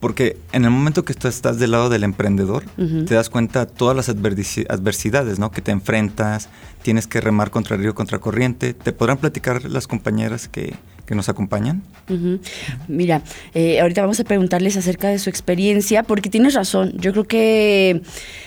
Porque 0.00 0.38
en 0.52 0.64
el 0.64 0.70
momento 0.70 1.04
que 1.04 1.12
tú 1.14 1.28
estás 1.28 1.58
del 1.58 1.72
lado 1.72 1.90
del 1.90 2.04
emprendedor, 2.04 2.64
te 3.04 3.14
das 3.14 3.28
cuenta 3.28 3.66
de 3.66 3.72
todas 3.72 3.94
las 3.94 4.08
adversi- 4.08 4.66
adversidades 4.70 5.38
¿no? 5.38 5.50
que 5.50 5.60
te 5.60 5.70
enfrentas, 5.72 6.48
tienes 6.82 7.06
que 7.06 7.20
remar 7.20 7.50
contra 7.50 7.76
el 7.76 7.82
río, 7.82 7.94
contra 7.94 8.18
corriente. 8.18 8.72
Te 8.72 8.92
podrán 8.92 9.18
platicar 9.18 9.64
las 9.66 9.86
compañeras 9.86 10.48
que, 10.48 10.74
que 11.10 11.16
nos 11.16 11.28
acompañan. 11.28 11.82
Ujú. 12.08 12.38
Mira, 12.86 13.22
eh, 13.52 13.80
ahorita 13.80 14.00
vamos 14.00 14.20
a 14.20 14.24
preguntarles 14.24 14.76
acerca 14.76 15.08
de 15.08 15.18
su 15.18 15.28
experiencia, 15.28 16.04
porque 16.04 16.30
tienes 16.30 16.54
razón. 16.54 16.92
Yo 16.98 17.10
creo 17.10 17.24
que 17.24 18.00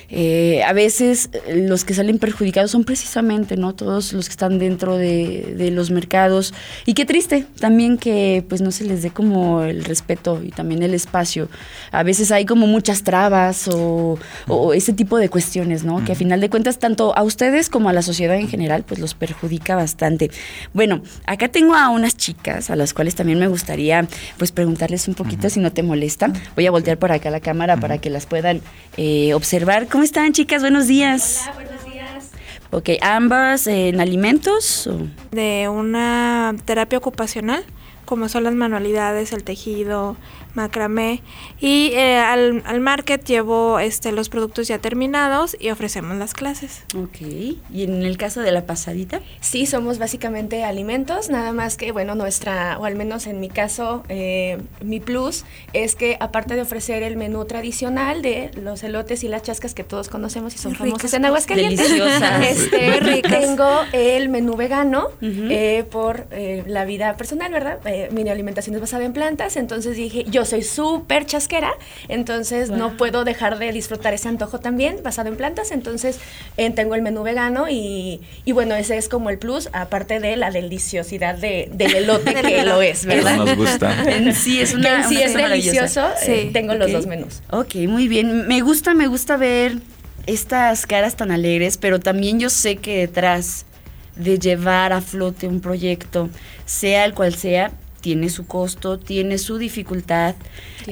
eh, 0.07 0.63
a 0.63 0.71
veces 0.71 1.29
eh, 1.33 1.65
los 1.67 1.83
que 1.83 1.93
salen 1.93 2.19
perjudicados 2.19 2.71
son 2.71 2.85
precisamente, 2.85 3.57
¿no? 3.57 3.75
Todos 3.75 4.13
los 4.13 4.27
que 4.27 4.31
están 4.31 4.59
dentro 4.59 4.95
de, 4.95 5.55
de 5.57 5.71
los 5.71 5.91
mercados. 5.91 6.53
Y 6.85 6.93
qué 6.93 7.03
triste 7.03 7.45
también 7.59 7.97
que 7.97 8.45
pues 8.47 8.61
no 8.61 8.71
se 8.71 8.85
les 8.85 9.01
dé 9.01 9.09
como 9.09 9.63
el 9.63 9.83
respeto 9.83 10.41
y 10.41 10.51
también 10.51 10.83
el 10.83 10.93
espacio. 10.93 11.49
A 11.91 12.03
veces 12.03 12.31
hay 12.31 12.45
como 12.45 12.65
muchas 12.65 13.03
trabas 13.03 13.67
o, 13.67 14.17
o 14.47 14.73
ese 14.73 14.93
tipo 14.93 15.17
de 15.17 15.27
cuestiones, 15.27 15.83
¿no? 15.83 16.01
Que 16.05 16.13
a 16.13 16.15
final 16.15 16.39
de 16.39 16.49
cuentas 16.49 16.79
tanto 16.79 17.13
a 17.17 17.23
ustedes 17.23 17.69
como 17.69 17.89
a 17.89 17.93
la 17.93 18.03
sociedad 18.03 18.37
en 18.37 18.47
general 18.47 18.85
pues 18.87 19.01
los 19.01 19.15
perjudica 19.15 19.75
bastante. 19.75 20.31
Bueno, 20.73 21.03
acá 21.25 21.49
tengo 21.49 21.75
a 21.75 21.89
unas 21.89 22.15
chicas 22.15 22.52
a 22.69 22.75
las 22.75 22.93
cuales 22.93 23.15
también 23.15 23.39
me 23.39 23.47
gustaría 23.47 24.07
pues 24.37 24.51
preguntarles 24.51 25.07
un 25.07 25.15
poquito 25.15 25.49
si 25.49 25.59
no 25.59 25.71
te 25.71 25.83
molesta. 25.83 26.31
Voy 26.55 26.67
a 26.67 26.71
voltear 26.71 26.97
por 26.97 27.11
acá 27.11 27.29
la 27.29 27.39
cámara 27.39 27.77
para 27.77 27.97
que 27.97 28.09
las 28.09 28.25
puedan 28.25 28.61
eh, 28.97 29.33
observar. 29.33 29.87
¿Cómo 29.87 30.03
están 30.03 30.33
chicas? 30.33 30.61
Buenos 30.61 30.87
días. 30.87 31.41
Hola, 31.43 31.53
buenos 31.55 31.85
días. 31.85 32.29
Ok, 32.71 32.89
ambas 33.01 33.67
eh, 33.67 33.89
en 33.89 33.99
alimentos. 34.01 34.87
o- 34.87 35.07
De 35.31 35.69
una 35.69 36.55
terapia 36.65 36.97
ocupacional, 36.97 37.63
como 38.05 38.29
son 38.29 38.43
las 38.43 38.53
manualidades, 38.53 39.31
el 39.31 39.43
tejido, 39.43 40.15
macramé. 40.53 41.21
Y 41.59 41.91
eh, 41.93 42.17
al, 42.17 42.63
al 42.65 42.79
market 42.79 43.23
llevo 43.23 43.79
este, 43.79 44.11
los 44.11 44.29
productos 44.29 44.67
ya 44.67 44.79
terminados 44.79 45.55
y 45.59 45.69
ofrecemos 45.69 46.17
las 46.17 46.33
clases. 46.33 46.83
Ok, 46.95 47.21
y 47.21 47.83
en 47.83 48.03
el 48.03 48.17
caso 48.17 48.41
de 48.41 48.51
la 48.51 48.65
pasadita. 48.65 49.21
Sí, 49.41 49.65
somos 49.65 49.99
básicamente 49.99 50.63
alimentos, 50.63 51.29
nada 51.29 51.53
más 51.53 51.77
que, 51.77 51.91
bueno, 51.91 52.15
nuestra, 52.15 52.77
o 52.79 52.85
al 52.85 52.95
menos 52.95 53.27
en 53.27 53.39
mi 53.39 53.49
caso, 53.49 54.03
eh, 54.09 54.59
mi 54.83 54.99
plus 54.99 55.45
es 55.73 55.95
que 55.95 56.17
aparte 56.19 56.55
de 56.55 56.61
ofrecer 56.61 57.03
el 57.03 57.17
menú 57.17 57.45
tradicional 57.45 58.21
de 58.21 58.51
los 58.55 58.83
elotes 58.83 59.23
y 59.23 59.27
las 59.27 59.43
chascas 59.43 59.73
que 59.73 59.83
todos 59.83 60.09
conocemos 60.09 60.55
y 60.55 60.57
son 60.57 60.71
Ricas, 60.73 60.87
famosos 60.87 61.13
en 61.13 61.25
Aguascalientes, 61.25 61.91
este, 62.49 62.99
Ricas. 62.99 63.31
tengo 63.39 63.69
el 63.91 64.29
menú 64.29 64.55
vegano 64.55 65.07
eh, 65.21 65.85
por 65.89 66.27
eh, 66.31 66.63
la 66.67 66.85
vida 66.85 67.15
personal, 67.17 67.51
¿verdad? 67.51 67.79
Eh, 67.85 68.09
mi 68.11 68.27
alimentación 68.29 68.75
es 68.75 68.81
basada 68.81 69.05
en 69.05 69.13
plantas, 69.13 69.57
entonces 69.57 69.95
dije, 69.97 70.25
yo 70.29 70.42
soy 70.45 70.63
súper 70.63 71.25
chasquera, 71.25 71.71
entonces 72.07 72.69
no 72.69 72.97
puedo 72.97 73.23
dejar 73.23 73.57
de 73.59 73.71
disfrutar 73.71 74.13
ese 74.13 74.27
antojo 74.29 74.59
también 74.59 74.97
basado 75.03 75.29
en 75.29 75.35
plantas, 75.37 75.71
entonces 75.71 76.19
eh, 76.57 76.69
tengo 76.71 76.95
el 76.95 77.01
menú 77.01 77.23
vegano 77.23 77.69
y, 77.69 78.21
y 78.45 78.51
bueno, 78.51 78.75
ese 78.75 78.97
es 78.97 79.09
como 79.09 79.29
el 79.29 79.37
plus, 79.37 79.69
aparte 79.73 80.19
de 80.19 80.35
la 80.37 80.51
deliciosidad 80.51 81.35
de, 81.35 81.69
del 81.73 81.95
elote 81.95 82.33
que 82.41 82.63
lo 82.63 82.81
es, 82.81 83.05
¿verdad? 83.05 83.37
nos 83.37 83.55
gusta. 83.55 84.03
En 84.13 84.33
sí 84.35 84.59
es 84.61 84.73
una, 84.73 85.03
en 85.03 85.09
sí 85.09 85.15
una 85.15 85.25
es 85.25 85.33
delicioso, 85.33 86.07
eh, 86.27 86.49
tengo 86.53 86.73
los 86.75 86.87
Ok. 86.87 86.93
dos 86.93 87.05
menús. 87.07 87.41
Ok, 87.49 87.75
muy 87.87 88.07
bien. 88.07 88.47
Me 88.47 88.61
gusta, 88.61 88.93
me 88.93 89.07
gusta 89.07 89.37
ver 89.37 89.77
estas 90.25 90.85
caras 90.85 91.15
tan 91.15 91.31
alegres, 91.31 91.77
pero 91.77 91.99
también 91.99 92.39
yo 92.39 92.49
sé 92.49 92.77
que 92.77 92.97
detrás 92.99 93.65
de 94.15 94.37
llevar 94.39 94.93
a 94.93 95.01
flote 95.01 95.47
un 95.47 95.59
proyecto, 95.59 96.29
sea 96.65 97.05
el 97.05 97.13
cual 97.13 97.33
sea, 97.35 97.71
tiene 98.03 98.29
su 98.29 98.45
costo, 98.45 98.99
tiene 98.99 99.37
su 99.37 99.57
dificultad. 99.57 100.35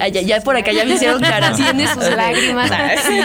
Ah, 0.00 0.08
ya, 0.08 0.22
ya 0.22 0.40
por 0.40 0.56
acá 0.56 0.72
ya 0.72 0.86
me 0.86 0.94
hicieron 0.94 1.20
caras. 1.20 1.58
Tiene 1.58 1.86
sus 1.86 2.08
lágrimas. 2.08 2.70
Sí. 3.06 3.20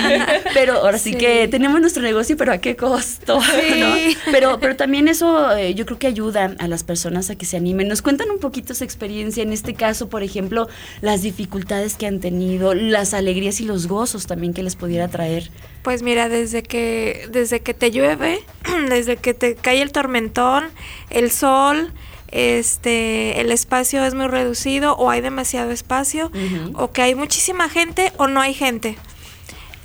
Pero 0.54 0.74
ahora 0.74 0.98
sí. 0.98 1.14
Sí. 1.14 1.18
que 1.18 1.48
tenemos 1.48 1.80
nuestro 1.80 2.04
negocio, 2.04 2.36
pero 2.36 2.52
¿a 2.52 2.58
qué 2.58 2.76
costo? 2.76 3.40
Sí. 3.58 3.80
¿no? 3.80 3.96
Pero, 4.32 4.60
pero 4.60 4.76
también 4.76 5.08
eso 5.08 5.56
eh, 5.56 5.74
yo 5.74 5.86
creo 5.86 5.98
que 5.98 6.08
ayuda 6.08 6.54
a 6.60 6.68
las 6.68 6.84
personas 6.84 7.30
a 7.30 7.36
que 7.36 7.46
se 7.46 7.56
animen. 7.56 7.88
Nos 7.88 8.02
cuentan 8.02 8.30
un 8.30 8.40
poquito 8.40 8.74
su 8.74 8.84
experiencia, 8.84 9.42
en 9.42 9.54
este 9.54 9.74
caso, 9.74 10.10
por 10.10 10.22
ejemplo, 10.22 10.68
las 11.02 11.22
dificultades 11.22 11.96
que 11.96 12.08
han 12.08 12.20
tenido, 12.20 12.74
las 12.74 13.14
alegrías 13.14 13.62
y 13.62 13.66
los 13.66 13.88
gozos 13.88 14.28
también 14.28 14.54
que 14.54 14.64
les 14.64 14.76
pudiera 14.76 15.08
traer. 15.08 15.50
Pues 15.82 16.04
mira, 16.04 16.28
desde 16.28 16.62
que, 16.62 17.30
desde 17.32 17.62
que 17.62 17.74
te 17.74 17.92
llueve, 17.92 18.44
desde 18.90 19.16
que 19.16 19.34
te 19.34 19.56
cae 19.56 19.82
el 19.82 19.94
tormentón, 19.94 20.66
el 21.10 21.32
sol, 21.32 21.94
este, 22.32 23.40
el 23.42 23.52
espacio 23.52 24.04
es 24.06 24.14
muy 24.14 24.28
reducido 24.28 24.96
o 24.96 25.10
hay 25.10 25.22
demasiado 25.22 25.72
espacio, 25.72 26.32
o 26.74 26.92
que 26.92 27.02
hay 27.02 27.16
muchísima 27.16 27.70
gente 27.70 28.12
o 28.18 28.28
no 28.28 28.42
hay 28.42 28.54
gente. 28.54 28.98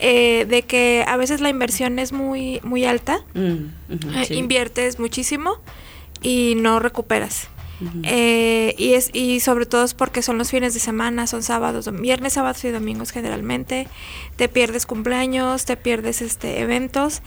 Eh, 0.05 0.47
de 0.49 0.63
que 0.63 1.05
a 1.07 1.17
veces 1.17 1.41
la 1.41 1.49
inversión 1.49 2.01
es 2.01 2.13
muy, 2.13 2.59
muy 2.65 2.85
alta, 2.85 3.21
Mm, 3.35 3.67
eh, 4.17 4.27
inviertes 4.31 4.99
muchísimo 4.99 5.59
y 6.21 6.55
no 6.57 6.81
recuperas. 6.81 7.49
Eh, 8.05 8.75
y 8.79 8.95
es 8.95 9.11
y 9.13 9.41
sobre 9.41 9.67
todo 9.67 9.83
es 9.85 9.95
porque 9.95 10.23
son 10.23 10.39
los 10.39 10.51
fines 10.51 10.73
de 10.73 10.79
semana, 10.79 11.27
son 11.27 11.43
sábados, 11.43 11.91
viernes, 12.01 12.33
sábados 12.35 12.65
y 12.65 12.71
domingos 12.71 13.11
generalmente. 13.11 13.89
Te 14.37 14.49
pierdes 14.49 14.87
cumpleaños, 14.87 15.65
te 15.65 15.77
pierdes 15.77 16.23
este 16.23 16.61
eventos, 16.61 17.23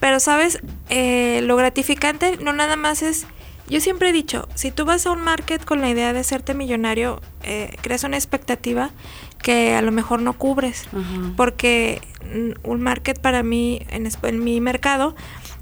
pero 0.00 0.18
sabes, 0.20 0.60
Eh, 0.88 1.42
lo 1.44 1.56
gratificante 1.56 2.38
no 2.42 2.52
nada 2.52 2.74
más 2.76 3.02
es 3.02 3.26
yo 3.70 3.80
siempre 3.80 4.10
he 4.10 4.12
dicho, 4.12 4.48
si 4.54 4.70
tú 4.70 4.84
vas 4.84 5.06
a 5.06 5.12
un 5.12 5.20
market 5.20 5.64
con 5.64 5.80
la 5.80 5.88
idea 5.88 6.12
de 6.12 6.18
hacerte 6.20 6.54
millonario, 6.54 7.20
eh, 7.42 7.76
creas 7.80 8.04
una 8.04 8.16
expectativa 8.16 8.90
que 9.42 9.74
a 9.74 9.82
lo 9.82 9.92
mejor 9.92 10.20
no 10.20 10.34
cubres, 10.34 10.88
porque 11.36 12.02
un 12.62 12.82
market 12.82 13.18
para 13.18 13.42
mí, 13.42 13.80
en, 13.88 14.08
en 14.22 14.44
mi 14.44 14.60
mercado, 14.60 15.14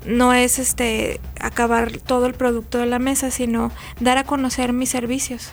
no 0.07 0.33
es 0.33 0.59
este 0.59 1.21
acabar 1.41 1.99
todo 1.99 2.27
el 2.27 2.35
producto 2.35 2.79
de 2.79 2.87
la 2.87 2.99
mesa, 2.99 3.31
sino 3.31 3.71
dar 4.01 4.19
a 4.19 4.25
conocer 4.25 4.73
mis 4.73 4.89
servicios. 4.89 5.53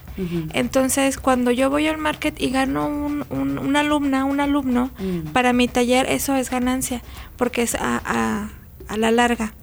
Entonces, 0.54 1.18
cuando 1.18 1.52
yo 1.52 1.70
voy 1.70 1.88
al 1.88 1.98
market 1.98 2.40
y 2.42 2.50
gano 2.50 2.88
un, 2.88 3.26
una 3.30 3.82
alumna, 3.82 4.26
un 4.26 4.40
alumno, 4.40 4.92
mm. 4.98 5.32
para 5.32 5.54
mi 5.54 5.68
taller 5.68 6.10
eso 6.10 6.36
es 6.36 6.50
ganancia, 6.50 7.02
porque 7.38 7.64
es 7.64 7.76
a, 7.76 8.02
a, 8.06 8.50
a 8.88 8.98
la 8.98 9.12
larga. 9.12 9.54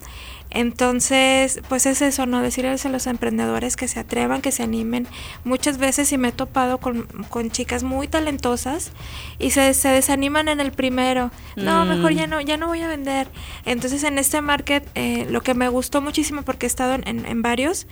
Entonces, 0.53 1.61
pues 1.67 1.85
es 1.87 2.01
eso, 2.01 2.25
¿no? 2.25 2.41
Decirles 2.41 2.85
a 2.85 2.89
los 2.89 3.07
emprendedores 3.07 3.75
que 3.75 3.87
se 3.87 3.99
atrevan, 3.99 4.41
que 4.41 4.51
se 4.51 4.63
animen. 4.63 5.07
Muchas 5.43 5.79
veces 5.79 6.07
sí 6.07 6.17
me 6.17 6.29
he 6.29 6.31
topado 6.31 6.77
con, 6.77 7.07
chicas 7.51 7.83
muy 7.83 8.07
talentosas 8.07 8.91
y 9.39 9.51
se, 9.51 9.73
se, 9.73 9.89
desaniman 9.89 10.47
en 10.47 10.59
el 10.59 10.71
primero. 10.71 11.31
No, 11.55 11.85
mejor 11.85 12.13
ya 12.13 12.27
mm. 12.27 12.29
no, 12.29 12.41
ya 12.41 12.57
no 12.57 12.67
voy 12.67 12.81
a 12.81 12.87
vender. 12.87 13.27
Entonces, 13.65 14.03
en 14.03 14.19
este 14.19 14.41
market, 14.41 14.87
eh, 14.95 15.25
lo 15.29 15.41
que 15.41 15.55
me 15.55 15.67
gustó 15.69 16.01
muchísimo, 16.01 16.43
porque 16.43 16.65
he 16.65 16.67
estado 16.67 16.93
en, 16.93 17.25
en 17.25 17.41
varios, 17.41 17.87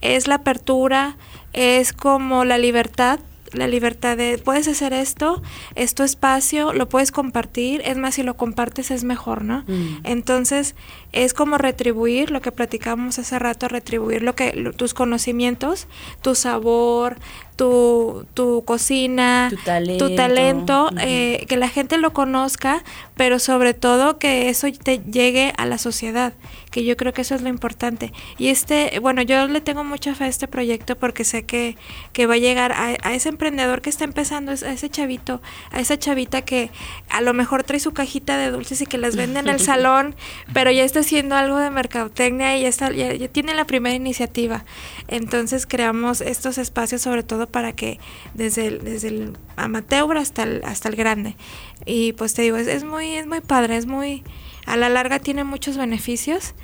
es 0.00 0.26
la 0.26 0.36
apertura, 0.36 1.16
es 1.52 1.92
como 1.92 2.44
la 2.44 2.56
libertad 2.56 3.20
la 3.56 3.68
libertad 3.68 4.16
de 4.16 4.38
puedes 4.38 4.68
hacer 4.68 4.92
esto, 4.92 5.42
es 5.74 5.94
tu 5.94 6.02
espacio, 6.02 6.72
lo 6.72 6.88
puedes 6.88 7.12
compartir, 7.12 7.82
es 7.84 7.96
más 7.96 8.14
si 8.16 8.22
lo 8.22 8.36
compartes 8.36 8.90
es 8.90 9.04
mejor, 9.04 9.42
¿no? 9.42 9.64
Mm. 9.66 9.98
Entonces, 10.04 10.74
es 11.12 11.34
como 11.34 11.58
retribuir 11.58 12.30
lo 12.30 12.40
que 12.40 12.52
platicamos 12.52 13.18
hace 13.18 13.38
rato, 13.38 13.68
retribuir 13.68 14.22
lo 14.22 14.34
que 14.34 14.72
tus 14.76 14.94
conocimientos, 14.94 15.88
tu 16.22 16.34
sabor, 16.34 17.16
tu, 17.56 18.26
tu 18.34 18.64
cocina, 18.64 19.50
tu 19.98 20.14
talento, 20.14 20.90
eh, 21.00 21.44
que 21.48 21.56
la 21.56 21.68
gente 21.68 21.96
lo 21.98 22.12
conozca, 22.12 22.84
pero 23.16 23.38
sobre 23.38 23.72
todo 23.72 24.18
que 24.18 24.50
eso 24.50 24.68
te 24.84 24.98
llegue 24.98 25.54
a 25.56 25.64
la 25.64 25.78
sociedad, 25.78 26.34
que 26.70 26.84
yo 26.84 26.96
creo 26.96 27.14
que 27.14 27.22
eso 27.22 27.34
es 27.34 27.40
lo 27.40 27.48
importante. 27.48 28.12
Y 28.36 28.48
este, 28.48 28.98
bueno, 29.00 29.22
yo 29.22 29.46
le 29.48 29.62
tengo 29.62 29.84
mucha 29.84 30.14
fe 30.14 30.24
a 30.24 30.28
este 30.28 30.46
proyecto 30.48 30.96
porque 30.96 31.24
sé 31.24 31.44
que, 31.44 31.76
que 32.12 32.26
va 32.26 32.34
a 32.34 32.38
llegar 32.38 32.72
a, 32.72 32.96
a 33.02 33.14
ese 33.14 33.30
emprendedor 33.30 33.80
que 33.80 33.88
está 33.88 34.04
empezando, 34.04 34.52
a 34.52 34.54
ese 34.54 34.90
chavito, 34.90 35.40
a 35.70 35.80
esa 35.80 35.98
chavita 35.98 36.42
que 36.42 36.70
a 37.08 37.22
lo 37.22 37.32
mejor 37.32 37.64
trae 37.64 37.80
su 37.80 37.92
cajita 37.92 38.36
de 38.36 38.50
dulces 38.50 38.82
y 38.82 38.86
que 38.86 38.98
las 38.98 39.16
vende 39.16 39.40
en 39.40 39.48
el 39.48 39.60
salón, 39.72 40.14
pero 40.52 40.70
ya 40.70 40.84
está 40.84 41.00
haciendo 41.00 41.36
algo 41.36 41.56
de 41.56 41.70
mercadotecnia 41.70 42.58
y 42.58 42.62
ya, 42.62 42.68
está, 42.68 42.92
ya, 42.92 43.14
ya 43.14 43.28
tiene 43.28 43.54
la 43.54 43.64
primera 43.64 43.96
iniciativa. 43.96 44.64
Entonces 45.08 45.66
creamos 45.66 46.20
estos 46.20 46.58
espacios 46.58 47.00
sobre 47.00 47.22
todo 47.22 47.45
para 47.46 47.72
que 47.72 47.98
desde 48.34 48.66
el, 48.66 48.84
desde 48.84 49.08
el 49.08 49.38
amateur 49.56 50.16
hasta 50.16 50.42
el, 50.42 50.62
hasta 50.64 50.88
el 50.88 50.96
grande. 50.96 51.36
Y 51.84 52.12
pues 52.14 52.34
te 52.34 52.42
digo, 52.42 52.56
es, 52.56 52.66
es 52.66 52.84
muy, 52.84 53.14
es 53.14 53.26
muy 53.26 53.40
padre, 53.40 53.76
es 53.76 53.86
muy, 53.86 54.22
a 54.66 54.76
la 54.76 54.88
larga 54.88 55.18
tiene 55.18 55.44
muchos 55.44 55.76
beneficios 55.76 56.54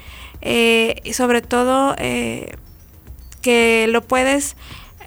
eh, 0.40 0.96
y 1.04 1.12
sobre 1.12 1.40
todo 1.40 1.94
eh, 1.98 2.56
que 3.40 3.86
lo 3.88 4.02
puedes 4.02 4.56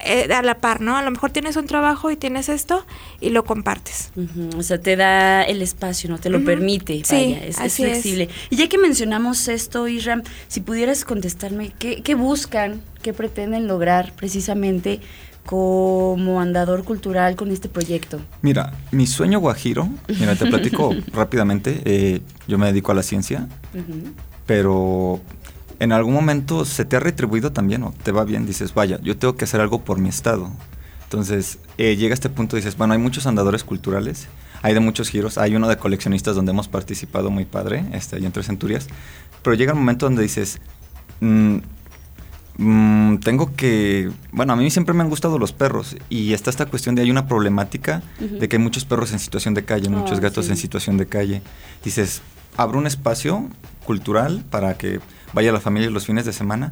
eh, 0.03 0.31
a 0.33 0.41
la 0.41 0.59
par, 0.59 0.81
¿no? 0.81 0.97
A 0.97 1.01
lo 1.01 1.11
mejor 1.11 1.31
tienes 1.31 1.55
un 1.55 1.67
trabajo 1.67 2.11
y 2.11 2.15
tienes 2.15 2.47
esto 2.49 2.85
y 3.19 3.29
lo 3.29 3.43
compartes. 3.43 4.11
O 4.57 4.63
sea, 4.63 4.77
te 4.79 4.95
da 4.95 5.43
el 5.43 5.61
espacio, 5.61 6.09
¿no? 6.09 6.19
Te 6.19 6.29
lo 6.29 6.43
permite. 6.43 7.01
Sí, 7.03 7.37
es, 7.41 7.57
flexible. 7.73 8.29
Y 8.49 8.57
ya 8.57 8.67
que 8.67 8.77
mencionamos 8.77 9.47
esto, 9.47 9.87
Isram, 9.87 10.23
si 10.47 10.61
pudieras 10.61 11.05
contestarme, 11.05 11.71
¿qué, 11.79 12.01
¿qué 12.01 12.15
buscan, 12.15 12.81
qué 13.01 13.13
pretenden 13.13 13.67
lograr 13.67 14.13
precisamente 14.13 14.99
como 15.45 16.41
andador 16.41 16.83
cultural 16.83 17.35
con 17.35 17.51
este 17.51 17.69
proyecto? 17.69 18.19
Mira, 18.41 18.73
mi 18.91 19.05
sueño 19.05 19.39
guajiro, 19.39 19.87
mira, 20.19 20.35
te 20.35 20.47
platico 20.47 20.93
rápidamente, 21.13 21.81
eh, 21.85 22.21
yo 22.47 22.57
me 22.57 22.67
dedico 22.67 22.91
a 22.91 22.95
la 22.95 23.03
ciencia, 23.03 23.47
pero 24.45 25.21
en 25.79 25.91
algún 25.91 26.13
momento 26.13 26.65
se 26.65 26.85
te 26.85 26.95
ha 26.95 26.99
retribuido 26.99 27.51
también 27.51 27.83
o 27.83 27.93
te 28.03 28.11
va 28.11 28.23
bien, 28.23 28.45
dices, 28.45 28.73
vaya, 28.73 28.99
yo 29.01 29.17
tengo 29.17 29.35
que 29.35 29.45
hacer 29.45 29.61
algo 29.61 29.81
por 29.83 29.99
mi 29.99 30.09
estado. 30.09 30.49
Entonces, 31.03 31.59
eh, 31.77 31.95
llega 31.95 32.13
este 32.13 32.29
punto, 32.29 32.55
dices, 32.55 32.75
bueno, 32.75 32.93
hay 32.93 32.99
muchos 32.99 33.27
andadores 33.27 33.63
culturales, 33.63 34.27
hay 34.63 34.73
de 34.73 34.79
muchos 34.79 35.09
giros, 35.09 35.37
hay 35.37 35.55
uno 35.55 35.67
de 35.67 35.77
coleccionistas 35.77 36.35
donde 36.35 36.51
hemos 36.51 36.67
participado 36.67 37.29
muy 37.29 37.45
padre, 37.45 37.85
este, 37.93 38.15
ahí 38.15 38.25
en 38.25 38.31
Tres 38.31 38.47
Centurias, 38.47 38.87
pero 39.43 39.55
llega 39.55 39.73
el 39.73 39.77
momento 39.77 40.07
donde 40.07 40.23
dices, 40.23 40.59
mm, 41.19 41.57
mm, 42.57 43.17
tengo 43.17 43.55
que, 43.55 44.11
bueno, 44.31 44.53
a 44.53 44.55
mí 44.55 44.69
siempre 44.69 44.93
me 44.93 45.03
han 45.03 45.09
gustado 45.09 45.37
los 45.39 45.53
perros 45.53 45.95
y 46.09 46.33
está 46.33 46.49
esta 46.49 46.65
cuestión 46.65 46.95
de 46.95 47.01
hay 47.01 47.11
una 47.11 47.27
problemática 47.27 48.01
de 48.19 48.47
que 48.47 48.57
hay 48.57 48.61
muchos 48.61 48.85
perros 48.85 49.11
en 49.11 49.19
situación 49.19 49.53
de 49.53 49.65
calle, 49.65 49.89
muchos 49.89 50.19
gatos 50.19 50.49
en 50.49 50.57
situación 50.57 50.97
de 50.97 51.07
calle. 51.07 51.41
Dices, 51.83 52.21
abro 52.57 52.77
un 52.77 52.87
espacio 52.87 53.49
cultural 53.85 54.43
para 54.49 54.77
que 54.77 54.99
vaya 55.33 55.51
la 55.51 55.59
familia 55.59 55.89
los 55.89 56.05
fines 56.05 56.25
de 56.25 56.33
semana, 56.33 56.71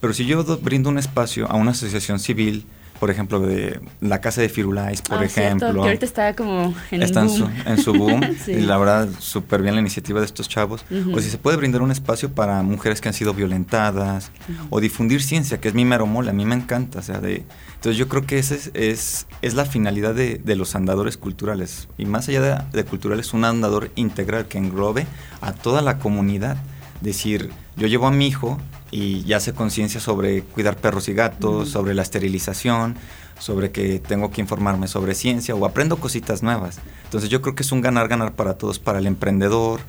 pero 0.00 0.12
si 0.12 0.26
yo 0.26 0.44
brindo 0.58 0.88
un 0.90 0.98
espacio 0.98 1.50
a 1.50 1.54
una 1.54 1.70
asociación 1.70 2.18
civil, 2.18 2.66
por 3.02 3.10
ejemplo, 3.10 3.40
de 3.40 3.80
la 4.00 4.20
casa 4.20 4.42
de 4.42 4.48
Firulais, 4.48 5.02
por 5.02 5.18
ah, 5.18 5.24
ejemplo. 5.24 5.66
Cierto, 5.66 5.82
que 5.82 5.88
ahorita 5.88 6.06
está 6.06 6.36
como 6.36 6.72
en 6.92 7.02
está 7.02 7.24
boom. 7.24 7.50
En, 7.66 7.78
su, 7.78 7.92
boom. 7.92 8.20
Y 8.46 8.60
la 8.60 8.78
verdad, 8.78 9.08
súper 9.18 9.60
bien 9.60 9.74
la 9.74 9.80
iniciativa 9.80 10.20
de 10.20 10.26
estos 10.26 10.48
chavos. 10.48 10.84
O 11.12 11.18
si 11.18 11.28
se 11.28 11.36
puede 11.36 11.56
brindar 11.56 11.82
un 11.82 11.90
espacio 11.90 12.32
para 12.32 12.62
mujeres 12.62 13.00
que 13.00 13.08
han 13.08 13.14
sido 13.14 13.34
violentadas. 13.34 14.30
O 14.70 14.80
difundir 14.80 15.20
ciencia, 15.20 15.60
que 15.60 15.66
es 15.66 15.74
mi 15.74 15.84
mero 15.84 16.06
mole. 16.06 16.30
A 16.30 16.32
mí 16.32 16.44
me 16.44 16.54
encanta. 16.54 17.00
O 17.00 17.02
sea, 17.02 17.18
de, 17.18 17.42
entonces 17.74 17.96
yo 17.96 18.06
creo 18.06 18.24
que 18.24 18.38
esa 18.38 18.54
es, 18.54 18.70
es, 18.72 19.26
es 19.42 19.54
la 19.54 19.64
finalidad 19.64 20.14
de, 20.14 20.36
de, 20.36 20.54
los 20.54 20.76
andadores 20.76 21.16
culturales. 21.16 21.88
Y 21.98 22.06
más 22.06 22.28
allá 22.28 22.40
de, 22.40 22.78
de 22.78 22.84
culturales, 22.84 23.34
un 23.34 23.44
andador 23.44 23.90
integral 23.96 24.46
que 24.46 24.58
englobe 24.58 25.08
a 25.40 25.52
toda 25.52 25.82
la 25.82 25.98
comunidad. 25.98 26.56
Decir, 27.00 27.50
yo 27.74 27.88
llevo 27.88 28.06
a 28.06 28.12
mi 28.12 28.28
hijo 28.28 28.60
y 28.92 29.24
ya 29.24 29.38
hace 29.38 29.54
conciencia 29.54 30.00
sobre 30.00 30.42
cuidar 30.42 30.76
perros 30.76 31.08
y 31.08 31.14
gatos, 31.14 31.70
sobre 31.70 31.94
la 31.94 32.02
esterilización, 32.02 32.94
sobre 33.38 33.72
que 33.72 33.98
tengo 33.98 34.30
que 34.30 34.40
informarme 34.40 34.86
sobre 34.86 35.14
ciencia 35.14 35.54
o 35.54 35.66
aprendo 35.66 35.96
cositas 35.96 36.42
nuevas. 36.42 36.78
Entonces 37.04 37.30
yo 37.30 37.42
creo 37.42 37.56
que 37.56 37.64
es 37.64 37.72
un 37.72 37.80
ganar-ganar 37.80 38.34
para 38.34 38.54
todos, 38.54 38.78
para 38.78 39.00
el 39.00 39.06
emprendedor, 39.06 39.80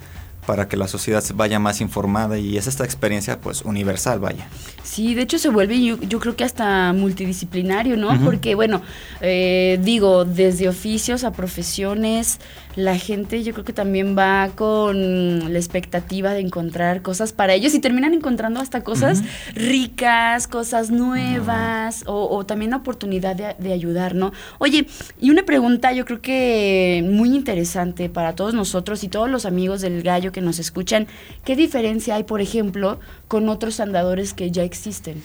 para 0.46 0.68
que 0.68 0.78
la 0.78 0.88
sociedad 0.88 1.24
vaya 1.36 1.60
más 1.60 1.82
informada 1.82 2.38
y 2.38 2.58
es 2.58 2.68
esta 2.68 2.84
experiencia 2.84 3.40
pues 3.40 3.62
universal, 3.62 4.20
vaya. 4.20 4.48
Sí, 4.84 5.16
de 5.16 5.22
hecho 5.24 5.38
se 5.38 5.50
vuelve 5.50 5.84
yo, 5.84 6.00
yo 6.02 6.20
creo 6.20 6.36
que 6.36 6.44
hasta 6.44 6.94
multidisciplinario, 6.94 7.98
¿no? 7.98 8.20
Porque 8.24 8.56
bueno, 8.56 8.82
eh, 9.22 9.80
digo, 9.82 10.26
desde 10.26 10.68
oficios 10.68 11.24
a 11.24 11.32
profesiones, 11.32 12.40
la 12.76 12.98
gente 12.98 13.44
yo 13.44 13.54
creo 13.54 13.66
que 13.66 13.74
también 13.74 14.18
va 14.18 14.50
con 14.56 15.54
la 15.54 15.60
expectativa 15.60 16.34
de 16.34 16.40
encontrar 16.40 17.02
cosas 17.02 17.34
para 17.34 17.54
ellos 17.54 17.74
y 17.74 17.80
terminan 17.80 18.14
encontrando 18.14 18.60
hasta 18.60 18.84
cosas 18.84 19.22
ricas, 19.54 20.48
cosas 20.48 20.92
nuevas 20.92 22.04
o, 22.08 22.28
o, 22.36 22.46
también 22.46 22.72
la 22.72 22.78
oportunidad 22.78 23.36
de, 23.36 23.56
de, 23.60 23.74
ayudar, 23.74 24.16
¿no? 24.16 24.34
Oye, 24.60 24.88
y 25.20 25.30
una 25.30 25.44
pregunta 25.44 25.92
yo 25.94 26.06
creo 26.06 26.22
que 26.22 27.08
muy 27.08 27.36
interesante 27.36 28.10
para 28.10 28.36
todos 28.36 28.54
nosotros 28.54 29.04
y 29.04 29.08
todos 29.08 29.30
los 29.30 29.46
amigos 29.46 29.82
del 29.82 30.02
gallo 30.04 30.32
que 30.32 30.42
nos 30.42 30.60
escuchan, 30.60 31.08
¿qué 31.44 31.56
diferencia 31.56 32.16
hay, 32.16 32.24
por 32.24 32.42
ejemplo, 32.42 33.00
con 33.28 33.50
otros 33.50 33.80
andadores 33.80 34.34
que 34.34 34.52
ya 34.52 34.64
existen? 34.64 35.22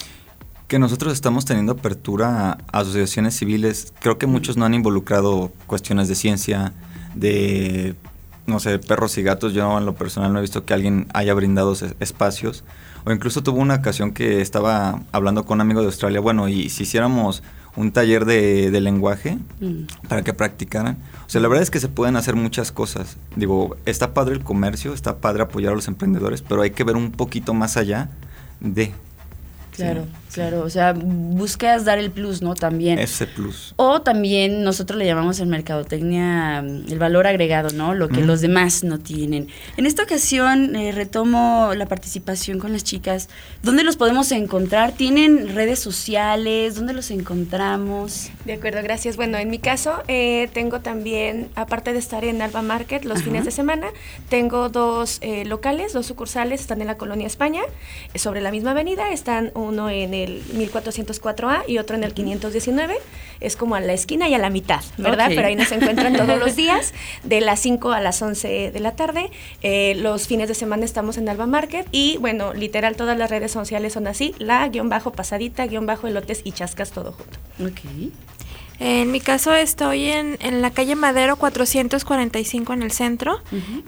que 0.68 0.78
nosotros 0.78 1.14
estamos 1.14 1.46
teniendo 1.46 1.72
apertura 1.72 2.58
a 2.70 2.80
asociaciones 2.80 3.34
civiles. 3.34 3.94
Creo 4.00 4.18
que 4.18 4.26
muchos 4.26 4.58
no 4.58 4.66
han 4.66 4.74
involucrado 4.74 5.50
cuestiones 5.66 6.08
de 6.08 6.14
ciencia, 6.14 6.74
de, 7.14 7.94
no 8.46 8.60
sé, 8.60 8.78
perros 8.78 9.16
y 9.18 9.22
gatos. 9.22 9.52
Yo 9.54 9.78
en 9.78 9.86
lo 9.86 9.94
personal 9.94 10.32
no 10.32 10.38
he 10.38 10.42
visto 10.42 10.64
que 10.64 10.74
alguien 10.74 11.06
haya 11.14 11.34
brindado 11.34 11.74
espacios. 12.00 12.64
O 13.04 13.12
incluso 13.12 13.42
tuvo 13.42 13.60
una 13.60 13.76
ocasión 13.76 14.12
que 14.12 14.40
estaba 14.40 15.02
hablando 15.12 15.44
con 15.44 15.56
un 15.56 15.60
amigo 15.62 15.80
de 15.80 15.86
Australia, 15.86 16.20
bueno, 16.20 16.48
y 16.48 16.68
si 16.68 16.82
hiciéramos 16.82 17.42
un 17.78 17.92
taller 17.92 18.24
de, 18.24 18.80
lenguaje 18.80 19.38
mm. 19.60 20.08
para 20.08 20.22
que 20.22 20.32
practicaran. 20.32 20.98
O 21.26 21.30
sea, 21.30 21.40
la 21.40 21.46
verdad 21.46 21.62
es 21.62 21.70
que 21.70 21.78
se 21.78 21.88
pueden 21.88 22.16
hacer 22.16 22.34
muchas 22.34 22.72
cosas. 22.72 23.16
Digo, 23.36 23.76
está 23.86 24.14
padre 24.14 24.34
el 24.34 24.42
comercio, 24.42 24.94
está 24.94 25.18
padre 25.18 25.44
apoyar 25.44 25.72
a 25.72 25.76
los 25.76 25.86
emprendedores, 25.86 26.42
pero 26.42 26.62
hay 26.62 26.72
que 26.72 26.82
ver 26.82 26.96
un 26.96 27.12
poquito 27.12 27.54
más 27.54 27.76
allá 27.76 28.10
de... 28.60 28.92
Claro. 29.70 30.06
Claro, 30.32 30.62
o 30.62 30.70
sea, 30.70 30.92
buscas 30.92 31.84
dar 31.84 31.98
el 31.98 32.10
plus, 32.10 32.42
¿no? 32.42 32.54
También. 32.54 32.98
Ese 32.98 33.26
plus. 33.26 33.72
O 33.76 34.02
también 34.02 34.62
nosotros 34.62 34.98
le 34.98 35.06
llamamos 35.06 35.40
en 35.40 35.48
mercadotecnia 35.48 36.62
mm, 36.62 36.92
el 36.92 36.98
valor 36.98 37.26
agregado, 37.26 37.70
¿no? 37.70 37.94
Lo 37.94 38.08
que 38.08 38.20
los 38.20 38.40
demás 38.40 38.84
no 38.84 38.98
tienen. 38.98 39.48
En 39.76 39.86
esta 39.86 40.02
ocasión 40.02 40.76
eh, 40.76 40.92
retomo 40.92 41.72
la 41.74 41.86
participación 41.86 42.58
con 42.58 42.72
las 42.72 42.84
chicas. 42.84 43.28
¿Dónde 43.62 43.84
los 43.84 43.96
podemos 43.96 44.30
encontrar? 44.32 44.92
¿Tienen 44.92 45.54
redes 45.54 45.78
sociales? 45.78 46.74
¿Dónde 46.74 46.92
los 46.92 47.10
encontramos? 47.10 48.30
De 48.44 48.54
acuerdo, 48.54 48.82
gracias. 48.82 49.16
Bueno, 49.16 49.38
en 49.38 49.50
mi 49.50 49.58
caso 49.58 50.02
eh, 50.08 50.48
tengo 50.52 50.80
también, 50.80 51.48
aparte 51.54 51.92
de 51.92 51.98
estar 51.98 52.24
en 52.24 52.42
Alba 52.42 52.62
Market 52.62 53.04
los 53.04 53.22
fines 53.22 53.44
de 53.44 53.50
semana, 53.50 53.88
tengo 54.28 54.68
dos 54.68 55.18
eh, 55.20 55.44
locales, 55.44 55.92
dos 55.92 56.06
sucursales, 56.06 56.60
están 56.60 56.80
en 56.80 56.86
la 56.86 56.96
Colonia 56.96 57.26
España, 57.26 57.62
sobre 58.14 58.40
la 58.40 58.50
misma 58.50 58.72
avenida, 58.72 59.10
están 59.10 59.52
uno 59.54 59.90
en 59.90 60.14
el 60.14 60.27
1404A 60.28 61.64
y 61.66 61.78
otro 61.78 61.96
en 61.96 62.04
el 62.04 62.14
519. 62.14 62.96
Es 63.40 63.56
como 63.56 63.74
a 63.74 63.80
la 63.80 63.92
esquina 63.92 64.28
y 64.28 64.34
a 64.34 64.38
la 64.38 64.50
mitad, 64.50 64.82
¿verdad? 64.96 65.26
Ok. 65.26 65.34
Pero 65.36 65.48
ahí 65.48 65.56
nos 65.56 65.70
encuentran 65.72 66.16
todos 66.16 66.38
los 66.38 66.56
días, 66.62 66.92
de 67.24 67.40
las 67.40 67.60
5 67.60 67.92
a 67.92 68.00
las 68.00 68.20
11 68.20 68.70
de 68.72 68.80
la 68.80 68.96
tarde. 68.96 69.30
Eh, 69.62 69.94
los 69.96 70.26
fines 70.26 70.48
de 70.48 70.54
semana 70.54 70.84
estamos 70.84 71.18
en 71.18 71.28
Alba 71.28 71.46
Market 71.46 71.86
y, 71.92 72.16
bueno, 72.18 72.54
literal, 72.54 72.96
todas 72.96 73.16
las 73.16 73.30
redes 73.30 73.52
sociales 73.52 73.92
son 73.92 74.06
así: 74.06 74.34
la 74.38 74.66
guion 74.68 74.88
bajo 74.88 75.12
pasadita, 75.12 75.66
guion 75.66 75.86
bajo 75.86 76.06
elotes 76.06 76.40
y 76.44 76.52
chascas, 76.52 76.90
todo 76.90 77.12
junto. 77.12 77.38
Ok. 77.64 78.10
En 78.80 79.10
mi 79.10 79.20
caso 79.20 79.52
estoy 79.54 80.04
en, 80.04 80.36
en 80.40 80.62
la 80.62 80.70
calle 80.70 80.94
Madero 80.94 81.34
445 81.36 82.72
en 82.72 82.82
el 82.82 82.92
centro. 82.92 83.40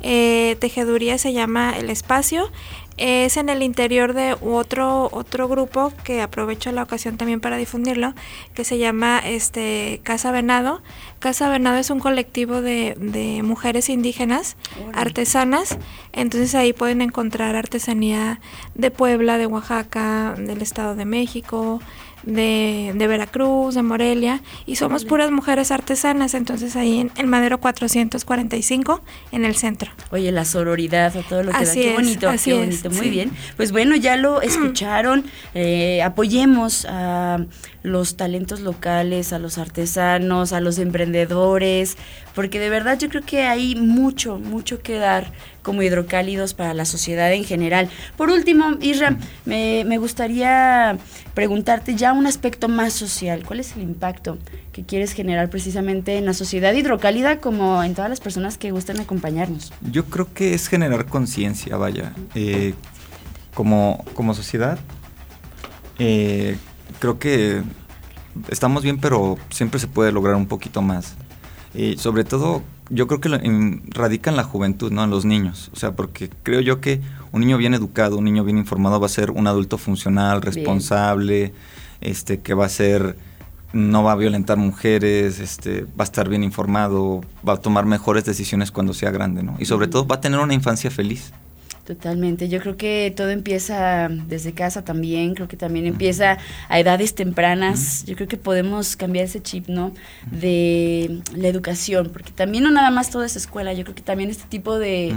Eh, 0.03 0.57
tejeduría 0.59 1.16
se 1.16 1.33
llama 1.33 1.74
El 1.79 1.90
Espacio. 1.90 2.50
Es 3.00 3.38
en 3.38 3.48
el 3.48 3.62
interior 3.62 4.12
de 4.12 4.36
otro 4.42 5.08
otro 5.10 5.48
grupo 5.48 5.90
que 6.04 6.20
aprovecho 6.20 6.70
la 6.70 6.82
ocasión 6.82 7.16
también 7.16 7.40
para 7.40 7.56
difundirlo, 7.56 8.12
que 8.52 8.62
se 8.62 8.76
llama 8.76 9.20
este 9.24 10.02
Casa 10.02 10.30
Venado. 10.32 10.82
Casa 11.18 11.48
Venado 11.48 11.78
es 11.78 11.88
un 11.88 11.98
colectivo 11.98 12.60
de, 12.60 12.94
de 12.98 13.42
mujeres 13.42 13.88
indígenas, 13.88 14.58
artesanas. 14.92 15.78
Entonces 16.12 16.54
ahí 16.54 16.74
pueden 16.74 17.00
encontrar 17.00 17.56
artesanía 17.56 18.38
de 18.74 18.90
Puebla, 18.90 19.38
de 19.38 19.46
Oaxaca, 19.46 20.34
del 20.36 20.60
Estado 20.60 20.94
de 20.94 21.06
México, 21.06 21.80
de, 22.22 22.92
de 22.94 23.06
Veracruz, 23.06 23.74
de 23.74 23.83
Morelia, 23.83 24.42
y 24.66 24.76
somos 24.76 25.04
puras 25.04 25.30
mujeres 25.30 25.70
artesanas, 25.70 26.35
entonces 26.35 26.76
ahí 26.76 27.00
en 27.00 27.12
el 27.16 27.26
Madero 27.26 27.61
445, 27.61 29.02
en 29.33 29.44
el 29.44 29.56
centro. 29.56 29.90
Oye, 30.11 30.30
la 30.33 30.44
sororidad 30.44 31.16
o 31.16 31.22
todo 31.22 31.42
lo 31.42 31.52
que 31.52 31.59
Así 31.59 31.80
da. 31.80 31.85
Qué 31.85 31.90
es, 31.90 31.94
bonito, 31.96 32.28
así 32.28 32.50
qué 32.50 32.62
es, 32.62 32.83
bonito. 32.83 32.90
Muy 32.90 33.06
sí. 33.06 33.11
bien. 33.11 33.33
Pues 33.56 33.72
bueno, 33.72 33.96
ya 33.96 34.16
lo 34.16 34.42
escucharon. 34.42 35.24
Eh, 35.54 36.02
apoyemos 36.02 36.87
a 36.88 37.44
los 37.83 38.16
talentos 38.16 38.61
locales, 38.61 39.33
a 39.33 39.38
los 39.38 39.59
artesanos, 39.59 40.52
a 40.52 40.61
los 40.61 40.78
emprendedores, 40.78 41.96
porque 42.35 42.61
de 42.61 42.68
verdad 42.68 42.98
yo 42.98 43.09
creo 43.09 43.22
que 43.22 43.42
hay 43.42 43.74
mucho, 43.74 44.38
mucho 44.38 44.80
que 44.83 44.94
dar 44.94 45.33
como 45.62 45.83
hidrocálidos 45.83 46.55
para 46.55 46.75
la 46.75 46.85
sociedad 46.85 47.33
en 47.33 47.44
general. 47.44 47.88
Por 48.16 48.31
último, 48.31 48.77
Isra, 48.81 49.16
me, 49.44 49.85
me 49.87 49.99
gustaría 49.99 50.99
preguntarte 51.35 51.94
ya 51.94 52.12
un 52.12 52.27
aspecto 52.27 52.68
más 52.68 52.92
social. 52.92 53.44
¿Cuál 53.44 53.61
es 53.61 53.77
el 53.77 53.83
impacto 53.83 54.38
que 54.73 54.85
quieres 54.85 55.12
generar 55.12 55.51
precisamente 55.51 56.16
en 56.18 56.27
la 56.27 56.35
sociedad 56.35 56.73
hidrocálida 56.73 57.40
como 57.40 57.83
en 57.83 57.94
todas 57.94 58.11
las 58.11 58.20
personas 58.20 58.59
que 58.59 58.70
gustan 58.70 59.01
acompañarnos? 59.01 59.73
Yo 59.90 60.05
creo 60.07 60.33
que 60.33 60.55
es 60.55 60.68
generar 60.68 61.07
conciencia, 61.07 61.77
vaya. 61.77 62.12
Eh, 62.35 62.75
como, 63.55 64.05
como 64.14 64.35
sociedad, 64.35 64.79
eh, 65.99 66.57
creo 66.99 67.18
que 67.18 67.62
estamos 68.49 68.83
bien, 68.83 68.99
pero 68.99 69.38
siempre 69.51 69.81
se 69.81 69.87
puede 69.87 70.12
lograr 70.12 70.37
un 70.37 70.46
poquito 70.46 70.83
más. 70.83 71.14
Y 71.75 71.96
sobre 71.99 72.25
todo, 72.25 72.62
yo 72.90 73.07
creo 73.07 73.20
que 73.20 73.29
lo- 73.29 73.37
en- 73.40 73.83
radica 73.90 74.31
en 74.31 74.37
la 74.37 74.44
juventud, 74.44 74.92
¿no? 74.92 75.03
En 75.05 75.11
los 75.11 75.24
niños. 75.24 75.70
O 75.72 75.76
sea, 75.76 75.92
porque 75.92 76.29
creo 76.42 76.61
yo 76.61 76.81
que 76.81 77.00
un 77.33 77.40
niño 77.40 77.57
bien 77.57 77.74
educado, 77.74 78.18
un 78.18 78.24
niño 78.24 78.44
bien 78.44 78.59
informado 78.59 78.98
va 79.00 79.07
a 79.07 79.09
ser 79.09 79.31
un 79.31 79.46
adulto 79.46 79.79
funcional, 79.79 80.40
Bien. 80.40 80.53
responsable, 80.55 81.53
este, 82.00 82.40
que 82.40 82.55
va 82.55 82.66
a 82.66 82.68
ser 82.68 83.16
no 83.72 84.03
va 84.03 84.12
a 84.12 84.16
violentar 84.16 84.57
mujeres, 84.57 85.38
este, 85.38 85.83
va 85.83 86.00
a 86.00 86.03
estar 86.03 86.29
bien 86.29 86.42
informado, 86.42 87.20
va 87.48 87.53
a 87.53 87.57
tomar 87.59 87.87
mejores 87.87 88.24
decisiones 88.24 88.72
cuando 88.72 88.92
sea 88.92 89.12
grande, 89.12 89.44
¿no? 89.44 89.55
Y 89.61 89.66
sobre 89.66 89.87
todo 89.87 90.05
va 90.09 90.16
a 90.16 90.20
tener 90.20 90.40
una 90.40 90.55
infancia 90.55 90.90
feliz. 90.90 91.33
Totalmente, 91.90 92.48
yo 92.48 92.61
creo 92.61 92.76
que 92.76 93.12
todo 93.16 93.31
empieza 93.31 94.09
desde 94.09 94.53
casa 94.53 94.85
también, 94.85 95.35
creo 95.35 95.48
que 95.48 95.57
también 95.57 95.87
empieza 95.87 96.38
a 96.68 96.79
edades 96.79 97.16
tempranas, 97.16 98.05
yo 98.05 98.14
creo 98.14 98.29
que 98.29 98.37
podemos 98.37 98.94
cambiar 98.94 99.24
ese 99.24 99.42
chip, 99.42 99.66
¿no? 99.66 99.92
De 100.31 101.20
la 101.35 101.48
educación, 101.48 102.11
porque 102.12 102.31
también 102.31 102.62
no 102.62 102.70
nada 102.70 102.92
más 102.92 103.11
todo 103.11 103.24
es 103.24 103.35
escuela, 103.35 103.72
yo 103.72 103.83
creo 103.83 103.96
que 103.96 104.03
también 104.03 104.31
este 104.31 104.44
tipo 104.48 104.79
de, 104.79 105.12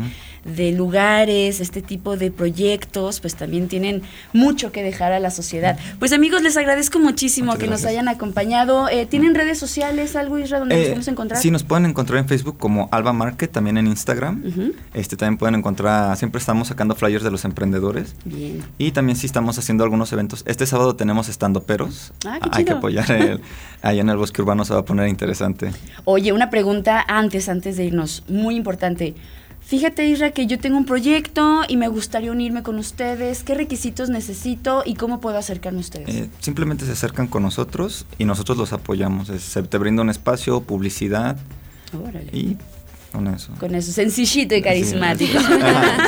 de 0.46 0.72
lugares, 0.72 1.60
este 1.60 1.82
tipo 1.82 2.18
de 2.18 2.32
proyectos, 2.32 3.20
pues 3.20 3.36
también 3.36 3.68
tienen 3.68 4.02
mucho 4.34 4.72
que 4.72 4.84
dejar 4.84 5.14
a 5.14 5.20
la 5.20 5.32
sociedad. 5.32 5.78
Pues 6.00 6.12
amigos, 6.14 6.42
les 6.42 6.58
agradezco 6.58 7.00
muchísimo 7.00 7.54
Muchas 7.54 7.64
que 7.64 7.70
nos 7.70 7.86
hayan 7.86 8.08
acompañado. 8.08 8.90
Eh, 8.90 9.06
¿Tienen 9.06 9.36
redes 9.36 9.58
sociales, 9.58 10.16
algo, 10.16 10.38
Isra, 10.38 10.60
donde 10.60 10.76
nos 10.76 10.84
Eh, 10.84 10.88
podemos 10.88 11.08
encontrar? 11.08 11.42
Sí, 11.42 11.52
nos 11.52 11.64
pueden 11.64 11.86
encontrar 11.86 12.20
en 12.20 12.28
Facebook 12.28 12.58
como 12.58 12.90
Alba 12.92 13.14
Market, 13.14 13.52
también 13.52 13.78
en 13.78 13.88
Instagram. 13.88 14.44
Este 14.94 15.16
también 15.16 15.38
pueden 15.38 15.56
encontrar, 15.56 16.16
siempre 16.18 16.40
estamos 16.40 16.68
sacando 16.68 16.96
flyers 16.96 17.24
de 17.24 17.32
los 17.32 17.46
emprendedores. 17.46 18.16
Bien. 18.26 18.64
Y 18.78 18.92
también 18.92 19.18
sí 19.18 19.26
estamos 19.26 19.58
haciendo 19.58 19.84
algunos 19.84 20.12
eventos. 20.12 20.44
Este 20.46 20.66
sábado 20.66 20.96
tenemos 20.96 21.30
estando 21.30 21.64
peros. 21.64 22.12
Ah, 22.26 22.40
qué 22.42 22.50
Hay 22.52 22.66
que 22.66 22.74
apoyar 22.74 23.10
el, 23.12 23.42
ahí 23.82 24.00
en 24.00 24.10
el 24.10 24.18
bosque 24.18 24.42
urbano 24.42 24.66
se 24.66 24.74
va 24.74 24.82
a 24.82 24.86
poner 24.86 25.08
interesante. 25.08 25.72
Oye, 26.06 26.34
una 26.34 26.50
pregunta 26.50 27.04
antes, 27.08 27.50
antes 27.50 27.78
de 27.78 27.86
irnos, 27.86 28.24
muy 28.28 28.56
importante. 28.56 29.16
Fíjate, 29.66 30.06
Isra, 30.08 30.32
que 30.32 30.46
yo 30.46 30.60
tengo 30.60 30.78
un 30.78 30.86
proyecto 30.86 31.62
y 31.68 31.78
me 31.78 31.88
gustaría 31.88 32.32
unirme 32.32 32.62
con 32.64 32.78
ustedes. 32.78 33.44
¿Qué 33.44 33.56
requisitos 33.56 34.10
necesito 34.10 34.84
y 34.86 34.94
cómo 34.96 35.20
puedo 35.20 35.38
acercarme 35.38 35.80
a 35.80 35.82
ustedes? 35.82 36.10
Eh, 36.10 36.30
simplemente 36.40 36.86
se 36.86 36.92
acercan 36.92 37.28
con 37.28 37.44
nosotros 37.44 38.06
y 38.20 38.26
nosotros 38.26 38.58
los 38.58 38.74
apoyamos. 38.74 39.30
Es- 39.30 39.42
se 39.42 39.64
te 39.64 39.78
brinda 39.78 40.02
un 40.04 40.10
espacio, 40.10 40.62
publicidad 40.62 41.38
Órale. 41.98 42.30
y 42.34 42.58
con 43.14 43.28
eso. 43.28 43.54
Con 43.60 43.76
eso, 43.76 43.92
sencillito 43.92 44.56
y 44.56 44.62
carismático. 44.62 45.40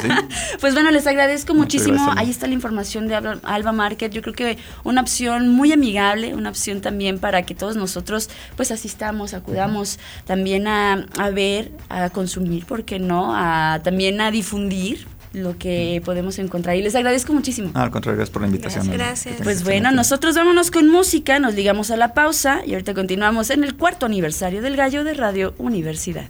Sí. 0.02 0.10
Pues 0.60 0.74
bueno, 0.74 0.90
les 0.92 1.06
agradezco 1.06 1.54
Muchas 1.54 1.82
muchísimo. 1.82 2.04
gracias, 2.06 2.18
Ahí 2.18 2.30
está 2.30 2.48
la 2.48 2.54
información 2.54 3.08
de 3.08 3.16
Alba, 3.16 3.38
Alba 3.44 3.72
Market. 3.72 4.12
Yo 4.12 4.22
creo 4.22 4.34
que 4.34 4.58
una 4.84 5.02
opción 5.02 5.50
muy 5.50 5.72
amigable, 5.72 6.34
una 6.34 6.50
opción 6.50 6.82
también 6.82 7.20
para 7.20 7.44
que 7.44 7.54
todos 7.56 7.76
nosotros 7.76 8.30
pues 8.56 8.72
asistamos, 8.72 9.34
acudamos 9.34 10.00
también 10.26 10.68
a, 10.68 11.06
a 11.18 11.30
ver, 11.30 11.72
a 11.90 12.10
consumir, 12.10 12.66
¿por 12.66 12.84
qué 12.84 13.00
no? 13.00 13.36
A, 13.36 13.82
también 13.84 14.20
a 14.22 14.32
difundir 14.32 15.08
lo 15.34 15.58
que 15.58 16.02
podemos 16.06 16.40
encontrar. 16.40 16.76
Y 16.76 16.82
les 16.82 16.96
agradezco 16.96 17.34
muchísimo. 17.34 17.72
Ah, 17.74 17.84
al 17.84 17.92
contrario, 17.92 18.18
gracias 18.18 18.34
por 18.34 18.42
la 18.42 18.48
invitación. 18.48 18.90
Gracias. 18.90 19.36
Pues 19.44 19.64
bueno, 19.64 19.92
nosotros 19.92 20.36
vámonos 20.36 20.72
con 20.72 20.90
música, 20.90 21.40
nos 21.40 21.54
ligamos 21.54 21.92
a 21.92 21.98
la 21.98 22.14
pausa 22.14 22.62
y 22.66 22.74
ahorita 22.74 22.94
continuamos 22.94 23.50
en 23.50 23.64
el 23.64 23.76
cuarto 23.76 24.06
aniversario 24.06 24.62
del 24.62 24.76
Gallo 24.76 25.04
de 25.04 25.14
Radio 25.14 25.54
Universidad. 25.58 26.30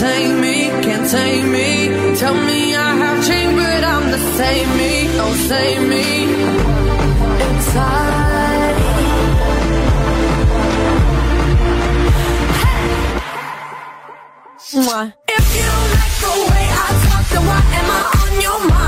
Tame 0.00 0.40
me, 0.40 0.56
can't 0.84 1.06
tame 1.10 1.52
me. 1.52 2.16
Tell 2.16 2.34
me 2.34 2.74
I 2.74 2.90
have 3.02 3.20
changed, 3.28 3.56
but 3.56 3.84
I'm 3.92 4.10
the 4.10 4.20
same 4.38 4.70
me, 4.78 4.92
oh, 5.08 5.16
don't 5.18 5.38
save 5.50 5.82
me. 5.92 6.06
Inside. 7.46 8.78
Mwah. 14.84 15.06
If 15.36 15.46
you 15.58 15.70
like 15.96 16.14
the 16.24 16.32
way 16.48 16.66
I 16.80 16.88
talk, 17.04 17.24
then 17.32 17.42
why 17.48 17.60
am 17.78 17.88
I 17.96 18.00
on 18.20 18.32
your 18.46 18.58
mind? 18.70 18.79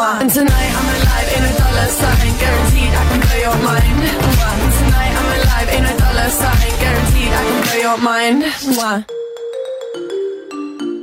And 0.00 0.32
tonight 0.32 0.52
I'm 0.52 0.88
alive 0.94 1.28
in 1.36 1.42
a 1.42 1.58
dollar 1.58 1.88
sign, 1.88 2.38
guaranteed 2.38 2.94
I 2.94 3.04
can 3.10 3.20
blow 3.20 3.38
your 3.40 3.56
mind. 3.64 3.98
And 4.06 4.72
tonight 4.78 5.12
I'm 5.18 5.28
alive 5.40 5.68
in 5.76 5.84
a 5.86 5.98
dollar 5.98 6.30
sign, 6.30 6.70
guaranteed 6.78 7.32
I 7.32 7.42
can 7.42 7.62
blow 7.64 7.78
your 7.82 7.98
mind. 7.98 8.44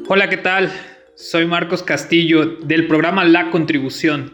Hola, 0.08 0.30
¿qué 0.30 0.38
tal? 0.38 0.72
Soy 1.16 1.46
Marcos 1.46 1.84
Castillo 1.84 2.46
del 2.46 2.88
programa 2.88 3.26
La 3.26 3.52
Contribución 3.52 4.32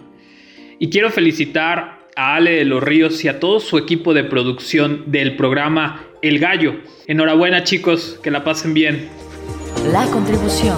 y 0.78 0.92
quiero 0.92 1.10
felicitar 1.10 2.08
a 2.16 2.36
Ale 2.36 2.52
de 2.52 2.66
los 2.66 2.84
Ríos 2.84 3.26
y 3.26 3.30
a 3.30 3.40
todo 3.40 3.60
su 3.60 3.80
equipo 3.80 4.14
de 4.14 4.26
producción 4.26 5.06
del 5.08 5.38
programa 5.38 6.04
El 6.22 6.38
Gallo. 6.38 6.76
Enhorabuena 7.08 7.64
chicos, 7.64 8.20
que 8.22 8.30
la 8.30 8.44
pasen 8.44 8.76
bien. 8.76 9.10
La 9.92 10.06
contribución. 10.06 10.78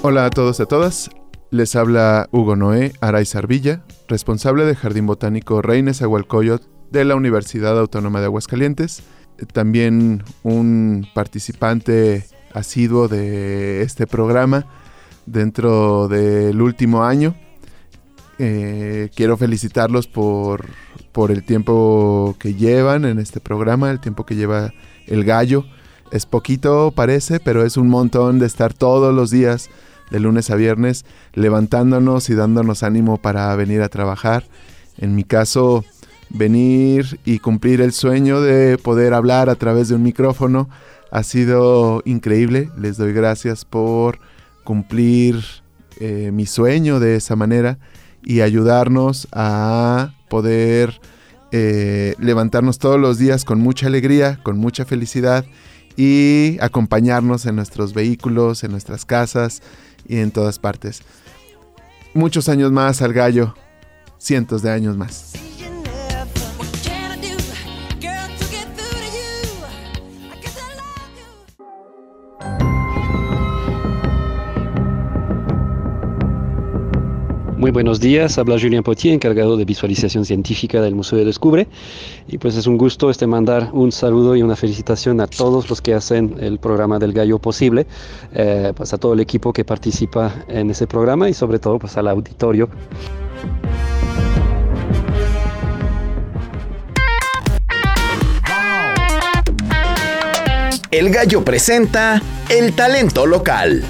Hola 0.00 0.26
a 0.26 0.30
todos 0.30 0.60
y 0.60 0.62
a 0.62 0.66
todas. 0.66 1.10
Les 1.50 1.74
habla 1.74 2.28
Hugo 2.30 2.54
Noé 2.54 2.92
Araiz 3.00 3.34
Villa, 3.48 3.82
responsable 4.06 4.64
del 4.64 4.76
Jardín 4.76 5.06
Botánico 5.06 5.60
Reines 5.60 6.02
Agualcoyot 6.02 6.62
de 6.92 7.04
la 7.04 7.16
Universidad 7.16 7.76
Autónoma 7.76 8.20
de 8.20 8.26
Aguascalientes. 8.26 9.02
También 9.52 10.22
un 10.44 11.08
participante 11.14 12.24
asiduo 12.54 13.08
de 13.08 13.82
este 13.82 14.06
programa 14.06 14.66
dentro 15.26 16.06
del 16.06 16.62
último 16.62 17.02
año. 17.02 17.34
Eh, 18.38 19.10
quiero 19.16 19.36
felicitarlos 19.36 20.06
por, 20.06 20.64
por 21.10 21.32
el 21.32 21.42
tiempo 21.42 22.36
que 22.38 22.54
llevan 22.54 23.04
en 23.04 23.18
este 23.18 23.40
programa, 23.40 23.90
el 23.90 23.98
tiempo 23.98 24.24
que 24.24 24.36
lleva 24.36 24.72
el 25.08 25.24
gallo. 25.24 25.64
Es 26.12 26.24
poquito, 26.24 26.92
parece, 26.94 27.40
pero 27.40 27.64
es 27.64 27.76
un 27.76 27.88
montón 27.88 28.38
de 28.38 28.46
estar 28.46 28.72
todos 28.72 29.12
los 29.12 29.30
días, 29.30 29.68
de 30.10 30.20
lunes 30.20 30.50
a 30.50 30.56
viernes, 30.56 31.04
levantándonos 31.34 32.30
y 32.30 32.34
dándonos 32.34 32.82
ánimo 32.82 33.16
para 33.16 33.54
venir 33.56 33.82
a 33.82 33.88
trabajar. 33.88 34.44
En 34.96 35.14
mi 35.14 35.24
caso, 35.24 35.84
venir 36.30 37.20
y 37.24 37.38
cumplir 37.38 37.80
el 37.80 37.92
sueño 37.92 38.40
de 38.40 38.78
poder 38.78 39.14
hablar 39.14 39.48
a 39.48 39.54
través 39.54 39.88
de 39.88 39.94
un 39.94 40.02
micrófono 40.02 40.68
ha 41.10 41.22
sido 41.22 42.02
increíble. 42.04 42.70
Les 42.78 42.96
doy 42.96 43.12
gracias 43.12 43.64
por 43.64 44.18
cumplir 44.64 45.42
eh, 46.00 46.30
mi 46.32 46.46
sueño 46.46 47.00
de 47.00 47.16
esa 47.16 47.36
manera 47.36 47.78
y 48.22 48.40
ayudarnos 48.40 49.28
a 49.32 50.12
poder 50.28 51.00
eh, 51.50 52.14
levantarnos 52.18 52.78
todos 52.78 53.00
los 53.00 53.18
días 53.18 53.44
con 53.44 53.60
mucha 53.60 53.86
alegría, 53.86 54.38
con 54.42 54.58
mucha 54.58 54.84
felicidad 54.84 55.46
y 55.96 56.58
acompañarnos 56.60 57.46
en 57.46 57.56
nuestros 57.56 57.94
vehículos, 57.94 58.62
en 58.64 58.72
nuestras 58.72 59.06
casas 59.06 59.62
y 60.06 60.18
en 60.18 60.30
todas 60.30 60.58
partes. 60.58 61.02
Muchos 62.14 62.48
años 62.48 62.72
más 62.72 63.02
al 63.02 63.12
gallo, 63.12 63.54
cientos 64.18 64.62
de 64.62 64.70
años 64.70 64.96
más. 64.96 65.47
Muy 77.58 77.72
buenos 77.72 77.98
días, 77.98 78.38
habla 78.38 78.56
Julien 78.56 78.84
Potier, 78.84 79.14
encargado 79.14 79.56
de 79.56 79.64
visualización 79.64 80.24
científica 80.24 80.80
del 80.80 80.94
Museo 80.94 81.18
de 81.18 81.24
Descubre. 81.24 81.66
Y 82.28 82.38
pues 82.38 82.54
es 82.54 82.68
un 82.68 82.78
gusto 82.78 83.10
este 83.10 83.26
mandar 83.26 83.70
un 83.72 83.90
saludo 83.90 84.36
y 84.36 84.42
una 84.42 84.54
felicitación 84.54 85.20
a 85.20 85.26
todos 85.26 85.68
los 85.68 85.82
que 85.82 85.92
hacen 85.92 86.36
el 86.38 86.60
programa 86.60 87.00
del 87.00 87.12
Gallo 87.12 87.40
posible, 87.40 87.88
eh, 88.32 88.72
pues 88.76 88.94
a 88.94 88.98
todo 88.98 89.12
el 89.12 89.18
equipo 89.18 89.52
que 89.52 89.64
participa 89.64 90.32
en 90.46 90.70
ese 90.70 90.86
programa 90.86 91.28
y 91.28 91.34
sobre 91.34 91.58
todo 91.58 91.80
pues 91.80 91.96
al 91.96 92.06
auditorio. 92.06 92.68
El 100.92 101.10
Gallo 101.10 101.44
presenta 101.44 102.22
el 102.50 102.72
talento 102.74 103.26
local. 103.26 103.82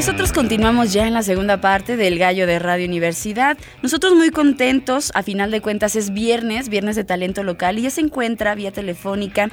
Nosotros 0.00 0.32
continuamos 0.32 0.94
ya 0.94 1.06
en 1.06 1.12
la 1.12 1.22
segunda 1.22 1.60
parte 1.60 1.98
del 1.98 2.18
Gallo 2.18 2.46
de 2.46 2.58
Radio 2.58 2.86
Universidad. 2.86 3.58
Nosotros 3.82 4.14
muy 4.14 4.30
contentos, 4.30 5.12
a 5.14 5.22
final 5.22 5.50
de 5.50 5.60
cuentas 5.60 5.94
es 5.94 6.14
viernes, 6.14 6.70
viernes 6.70 6.96
de 6.96 7.04
talento 7.04 7.42
local, 7.42 7.78
y 7.78 7.82
ya 7.82 7.90
se 7.90 8.00
encuentra 8.00 8.54
vía 8.54 8.72
telefónica 8.72 9.50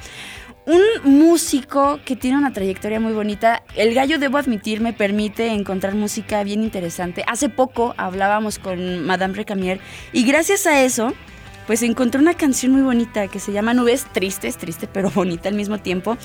un 0.64 0.80
músico 1.04 2.00
que 2.02 2.16
tiene 2.16 2.38
una 2.38 2.54
trayectoria 2.54 2.98
muy 2.98 3.12
bonita. 3.12 3.62
El 3.76 3.92
gallo, 3.92 4.18
debo 4.18 4.38
admitir, 4.38 4.80
me 4.80 4.94
permite 4.94 5.48
encontrar 5.48 5.94
música 5.94 6.42
bien 6.44 6.62
interesante. 6.62 7.24
Hace 7.26 7.50
poco 7.50 7.92
hablábamos 7.98 8.58
con 8.58 9.04
Madame 9.04 9.34
Recamier 9.34 9.80
y 10.14 10.24
gracias 10.24 10.66
a 10.66 10.80
eso, 10.82 11.12
pues 11.66 11.82
encontré 11.82 12.22
una 12.22 12.32
canción 12.32 12.72
muy 12.72 12.80
bonita 12.80 13.28
que 13.28 13.38
se 13.38 13.52
llama 13.52 13.74
Nubes 13.74 14.06
Tristes, 14.14 14.56
triste 14.56 14.88
pero 14.90 15.10
bonita 15.10 15.50
al 15.50 15.56
mismo 15.56 15.76
tiempo. 15.76 16.16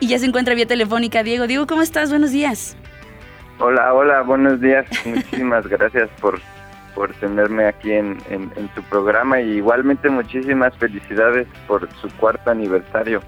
Y 0.00 0.06
ya 0.06 0.18
se 0.18 0.24
encuentra 0.24 0.54
vía 0.54 0.66
telefónica. 0.66 1.22
Diego, 1.22 1.46
Diego, 1.46 1.66
¿cómo 1.66 1.82
estás? 1.82 2.08
Buenos 2.08 2.30
días. 2.30 2.76
Hola, 3.58 3.92
hola, 3.94 4.22
buenos 4.22 4.60
días. 4.60 4.86
Muchísimas 5.04 5.66
gracias 5.66 6.08
por, 6.20 6.40
por 6.94 7.12
tenerme 7.14 7.66
aquí 7.66 7.92
en, 7.92 8.18
en, 8.30 8.52
en 8.56 8.70
su 8.74 8.82
programa 8.84 9.40
y 9.40 9.52
igualmente 9.52 10.08
muchísimas 10.10 10.76
felicidades 10.76 11.46
por 11.66 11.88
su 12.00 12.08
cuarto 12.16 12.50
aniversario. 12.50 13.22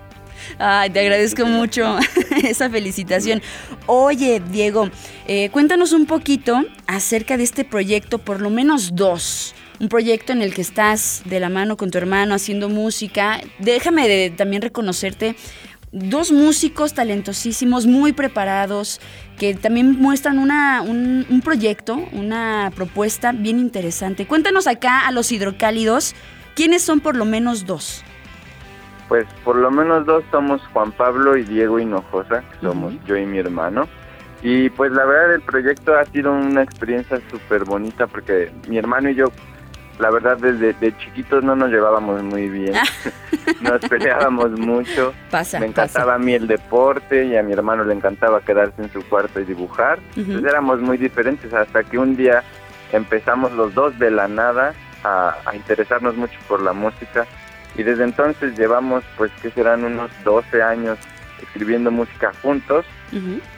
Ay, 0.58 0.90
te 0.90 1.00
agradezco 1.00 1.46
mucho 1.46 1.98
esa 2.44 2.70
felicitación. 2.70 3.42
Oye, 3.86 4.42
Diego, 4.50 4.90
eh, 5.26 5.50
cuéntanos 5.50 5.92
un 5.92 6.06
poquito 6.06 6.64
acerca 6.86 7.36
de 7.36 7.44
este 7.44 7.64
proyecto, 7.64 8.18
por 8.18 8.40
lo 8.40 8.50
menos 8.50 8.94
dos. 8.94 9.54
Un 9.80 9.88
proyecto 9.88 10.32
en 10.32 10.40
el 10.40 10.54
que 10.54 10.62
estás 10.62 11.22
de 11.24 11.40
la 11.40 11.48
mano 11.48 11.76
con 11.76 11.90
tu 11.90 11.98
hermano 11.98 12.34
haciendo 12.34 12.68
música. 12.68 13.40
Déjame 13.58 14.08
de, 14.08 14.30
también 14.30 14.62
reconocerte 14.62 15.34
dos 15.94 16.32
músicos 16.32 16.92
talentosísimos, 16.92 17.86
muy 17.86 18.12
preparados, 18.12 19.00
que 19.38 19.54
también 19.54 19.92
muestran 19.92 20.38
una, 20.38 20.82
un, 20.82 21.24
un 21.30 21.40
proyecto, 21.40 22.04
una 22.12 22.72
propuesta 22.74 23.32
bien 23.32 23.60
interesante. 23.60 24.26
Cuéntanos 24.26 24.66
acá 24.66 25.06
a 25.06 25.12
los 25.12 25.30
hidrocálidos, 25.30 26.14
¿quiénes 26.56 26.82
son 26.82 26.98
por 27.00 27.16
lo 27.16 27.24
menos 27.24 27.64
dos? 27.64 28.04
Pues 29.08 29.24
por 29.44 29.56
lo 29.56 29.70
menos 29.70 30.04
dos 30.04 30.24
somos 30.32 30.60
Juan 30.72 30.90
Pablo 30.92 31.36
y 31.36 31.44
Diego 31.44 31.78
Hinojosa, 31.78 32.40
que 32.40 32.66
somos 32.66 32.92
yo 33.06 33.16
y 33.16 33.24
mi 33.24 33.38
hermano. 33.38 33.86
Y 34.42 34.70
pues 34.70 34.90
la 34.92 35.04
verdad 35.04 35.36
el 35.36 35.42
proyecto 35.42 35.96
ha 35.96 36.04
sido 36.06 36.32
una 36.32 36.62
experiencia 36.62 37.20
súper 37.30 37.64
bonita 37.64 38.06
porque 38.06 38.50
mi 38.68 38.78
hermano 38.78 39.10
y 39.10 39.14
yo 39.14 39.26
la 39.98 40.10
verdad 40.10 40.36
desde 40.36 40.72
de 40.74 40.96
chiquitos 40.98 41.44
no 41.44 41.54
nos 41.54 41.70
llevábamos 41.70 42.22
muy 42.22 42.48
bien. 42.48 42.74
nos 43.60 43.80
peleábamos 43.80 44.50
mucho. 44.52 45.14
Pasa, 45.30 45.60
Me 45.60 45.66
encantaba 45.66 46.14
a 46.14 46.18
mí 46.18 46.34
el 46.34 46.46
deporte 46.46 47.24
y 47.24 47.36
a 47.36 47.42
mi 47.42 47.52
hermano 47.52 47.84
le 47.84 47.94
encantaba 47.94 48.40
quedarse 48.40 48.82
en 48.82 48.92
su 48.92 49.02
cuarto 49.08 49.40
y 49.40 49.44
dibujar. 49.44 49.98
Ujú. 50.12 50.20
Entonces 50.20 50.50
éramos 50.50 50.80
muy 50.80 50.98
diferentes 50.98 51.52
hasta 51.52 51.84
que 51.84 51.98
un 51.98 52.16
día 52.16 52.42
empezamos 52.92 53.52
los 53.52 53.74
dos 53.74 53.98
de 53.98 54.10
la 54.10 54.28
nada 54.28 54.74
a, 55.02 55.36
a 55.44 55.54
interesarnos 55.54 56.16
mucho 56.16 56.38
por 56.48 56.62
la 56.62 56.72
música 56.72 57.26
y 57.76 57.82
desde 57.82 58.04
entonces 58.04 58.56
llevamos 58.58 59.04
pues 59.16 59.30
que 59.42 59.50
serán 59.50 59.84
unos 59.84 60.10
12 60.24 60.62
años 60.62 60.98
escribiendo 61.42 61.90
música 61.90 62.32
juntos 62.42 62.84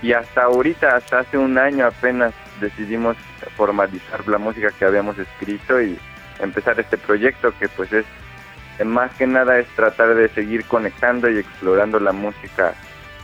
y 0.02 0.12
hasta 0.12 0.42
ahorita, 0.42 0.96
hasta 0.96 1.20
hace 1.20 1.38
un 1.38 1.56
año 1.56 1.86
apenas 1.86 2.34
decidimos 2.60 3.16
formalizar 3.56 4.26
la 4.28 4.36
música 4.36 4.68
que 4.78 4.84
habíamos 4.84 5.18
escrito 5.18 5.80
y 5.80 5.98
empezar 6.40 6.78
este 6.80 6.98
proyecto 6.98 7.52
que 7.58 7.68
pues 7.68 7.92
es 7.92 8.04
eh, 8.78 8.84
más 8.84 9.12
que 9.14 9.26
nada 9.26 9.58
es 9.58 9.66
tratar 9.68 10.14
de 10.14 10.28
seguir 10.28 10.64
conectando 10.64 11.30
y 11.30 11.38
explorando 11.38 11.98
la 12.00 12.12
música 12.12 12.74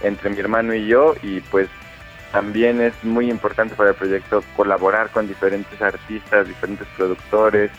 entre 0.03 0.31
mi 0.31 0.39
hermano 0.39 0.75
y 0.75 0.87
yo 0.87 1.15
y 1.23 1.41
pues 1.41 1.69
también 2.33 2.81
es 2.81 2.95
muy 3.05 3.31
importante 3.31 3.75
para 3.75 3.91
el 3.91 3.97
proyecto 3.97 4.43
colaborar 4.57 5.11
con 5.11 5.29
diferentes 5.29 5.81
artistas, 5.83 6.49
diferentes 6.49 6.89
productores 6.97 7.71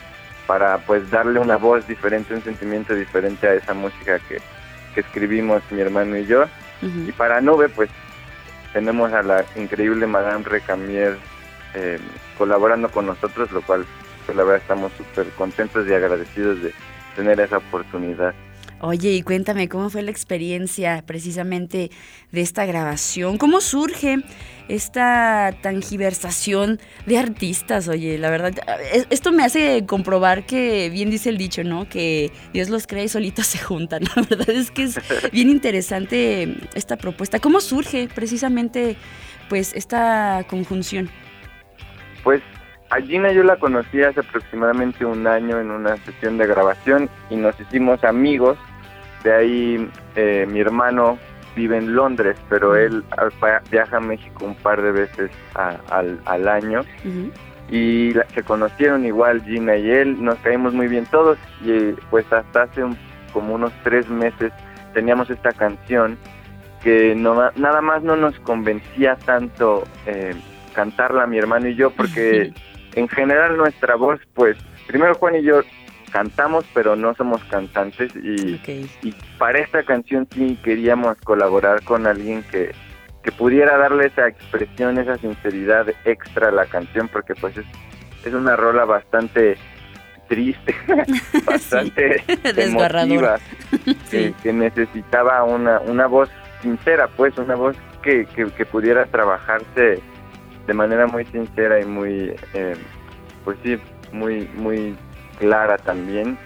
para 0.46 0.78
pues 0.80 1.10
darle 1.10 1.40
una 1.40 1.58
voz 1.58 1.88
diferente, 1.88 2.36
un 2.36 2.44
sentimiento 2.44 2.94
diferente 2.94 3.48
a 3.48 3.54
esa 3.56 3.74
música 3.74 4.20
que, 4.20 4.40
que 4.94 5.02
escribimos 5.02 5.64
mi 5.72 5.82
hermano 5.82 6.18
y 6.18 6.26
yo. 6.26 6.46
Y 6.82 7.12
para 7.14 7.42
Nube 7.42 7.70
pues 7.70 7.90
tenemos 8.74 9.12
a 9.14 9.24
la 9.24 9.46
increíble 9.56 10.06
Madame 10.06 10.44
Recamier 10.44 11.18
eh, 11.74 11.98
colaborando 12.38 12.90
con 12.90 13.06
nosotros, 13.06 13.52
lo 13.52 13.62
cual 13.62 13.86
pues 14.26 14.36
la 14.38 14.44
verdad 14.44 14.62
estamos 14.62 14.92
súper 14.98 15.28
contentos 15.32 15.88
y 15.88 15.94
agradecidos 15.94 16.62
de 16.62 16.74
tener 17.16 17.40
esa 17.40 17.58
oportunidad. 17.58 18.34
Oye, 18.86 19.12
y 19.12 19.22
cuéntame 19.22 19.70
cómo 19.70 19.90
fue 19.90 20.02
la 20.02 20.12
experiencia 20.12 21.04
precisamente 21.06 21.90
de 22.34 22.42
esta 22.42 22.66
grabación, 22.66 23.38
cómo 23.38 23.62
surge 23.62 24.18
esta 24.68 25.56
tangiversación 25.62 26.82
de 27.06 27.18
artistas, 27.18 27.88
oye, 27.88 28.18
la 28.18 28.30
verdad, 28.30 28.52
es- 28.92 29.08
esto 29.10 29.32
me 29.32 29.44
hace 29.46 29.86
comprobar 29.86 30.46
que 30.46 30.90
bien 30.90 31.10
dice 31.10 31.30
el 31.30 31.38
dicho, 31.38 31.64
¿no? 31.64 31.88
Que 31.88 32.32
Dios 32.52 32.70
los 32.70 32.86
crea 32.86 33.06
y 33.06 33.08
solitos 33.08 33.48
se 33.48 33.58
juntan. 33.58 34.04
La 34.18 34.22
verdad 34.24 34.50
es 34.50 34.70
que 34.72 34.84
es 34.84 35.00
bien 35.32 35.50
interesante 35.50 36.54
esta 36.76 36.98
propuesta. 36.98 37.40
¿Cómo 37.40 37.62
surge 37.62 38.10
precisamente 38.14 38.98
pues 39.48 39.74
esta 39.76 40.46
conjunción? 40.50 41.10
Pues 42.24 42.42
a 42.96 43.02
Gina 43.02 43.32
yo 43.32 43.44
la 43.44 43.56
conocí 43.58 44.02
hace 44.04 44.20
aproximadamente 44.20 45.06
un 45.06 45.26
año 45.28 45.60
en 45.60 45.72
una 45.72 45.98
sesión 45.98 46.38
de 46.38 46.48
grabación 46.48 47.10
y 47.30 47.36
nos 47.36 47.60
hicimos 47.60 48.04
amigos. 48.04 48.58
De 49.24 49.34
ahí 49.34 49.90
eh, 50.16 50.46
mi 50.50 50.60
hermano 50.60 51.18
vive 51.56 51.78
en 51.78 51.96
Londres, 51.96 52.36
pero 52.50 52.76
él 52.76 53.04
ah, 53.18 53.30
viaja 53.72 53.98
a 53.98 54.00
México 54.00 54.46
un 54.46 54.56
par 54.56 54.82
de 54.82 54.92
veces 54.92 55.32
a- 55.56 55.78
al, 55.90 56.20
al 56.26 56.48
año. 56.48 56.82
Y 57.70 58.14
la- 58.14 58.26
se 58.34 58.44
conocieron 58.44 59.06
igual 59.06 59.42
Gina 59.44 59.76
y 59.78 59.90
él, 59.90 60.24
nos 60.24 60.38
caímos 60.40 60.74
muy 60.74 60.88
bien 60.88 61.06
todos. 61.06 61.38
Y 61.64 61.94
pues 62.10 62.26
hasta 62.34 62.64
hace 62.64 62.84
un- 62.84 62.98
como 63.32 63.56
unos 63.56 63.72
tres 63.84 64.08
meses 64.10 64.52
teníamos 64.94 65.30
esta 65.30 65.52
canción 65.52 66.18
que 66.84 67.16
no, 67.16 67.34
nada 67.56 67.82
más 67.82 68.04
no 68.04 68.16
nos 68.18 68.38
convencía 68.42 69.16
tanto 69.26 69.86
eh, 70.06 70.36
cantarla 70.76 71.26
mi 71.28 71.38
hermano 71.38 71.68
y 71.70 71.76
yo 71.76 71.92
porque 71.92 72.52
en 72.96 73.08
general 73.08 73.58
nuestra 73.58 73.96
voz 73.96 74.20
pues 74.34 74.58
primero 74.88 75.16
Juan 75.16 75.36
y 75.36 75.44
yo 75.44 75.62
cantamos 76.12 76.66
pero 76.74 76.96
no 76.96 77.14
somos 77.16 77.44
cantantes 77.46 78.16
y, 78.16 78.62
y 79.02 79.16
para 79.38 79.60
esta 79.60 79.84
canción 79.84 80.28
sí 80.34 80.58
queríamos 80.64 81.18
colaborar 81.20 81.84
con 81.84 82.06
alguien 82.06 82.44
que, 82.52 82.72
que 83.24 83.32
pudiera 83.32 83.78
darle 83.78 84.08
esa 84.08 84.28
expresión, 84.28 84.98
esa 85.00 85.18
sinceridad 85.18 85.88
extra 86.06 86.50
a 86.50 86.52
la 86.52 86.66
canción 86.66 87.08
porque 87.08 87.34
pues 87.36 87.58
es, 87.58 87.66
es 88.26 88.34
una 88.34 88.56
rola 88.56 88.86
bastante 88.86 89.58
triste, 90.28 90.76
bastante 91.46 92.24
Desgarradora. 92.56 93.04
emotiva, 93.04 93.40
que, 94.12 94.34
que 94.42 94.54
necesitaba 94.54 95.44
una, 95.44 95.80
una 95.80 96.08
voz 96.08 96.30
sincera, 96.62 97.08
pues 97.08 97.38
una 97.38 97.56
voz 97.56 97.76
que, 98.02 98.26
que, 98.26 98.46
que 98.52 98.66
pudiera 98.66 99.06
trabajarse 99.06 100.02
de 100.68 100.74
manera 100.74 101.08
muy 101.08 101.26
sincera 101.26 101.80
y 101.80 101.86
muy, 101.86 102.36
eh, 102.54 102.76
pues 103.44 103.58
sí, 103.64 103.80
muy, 104.12 104.50
muy 104.56 104.96
clara 105.40 105.78
también. 105.78 106.38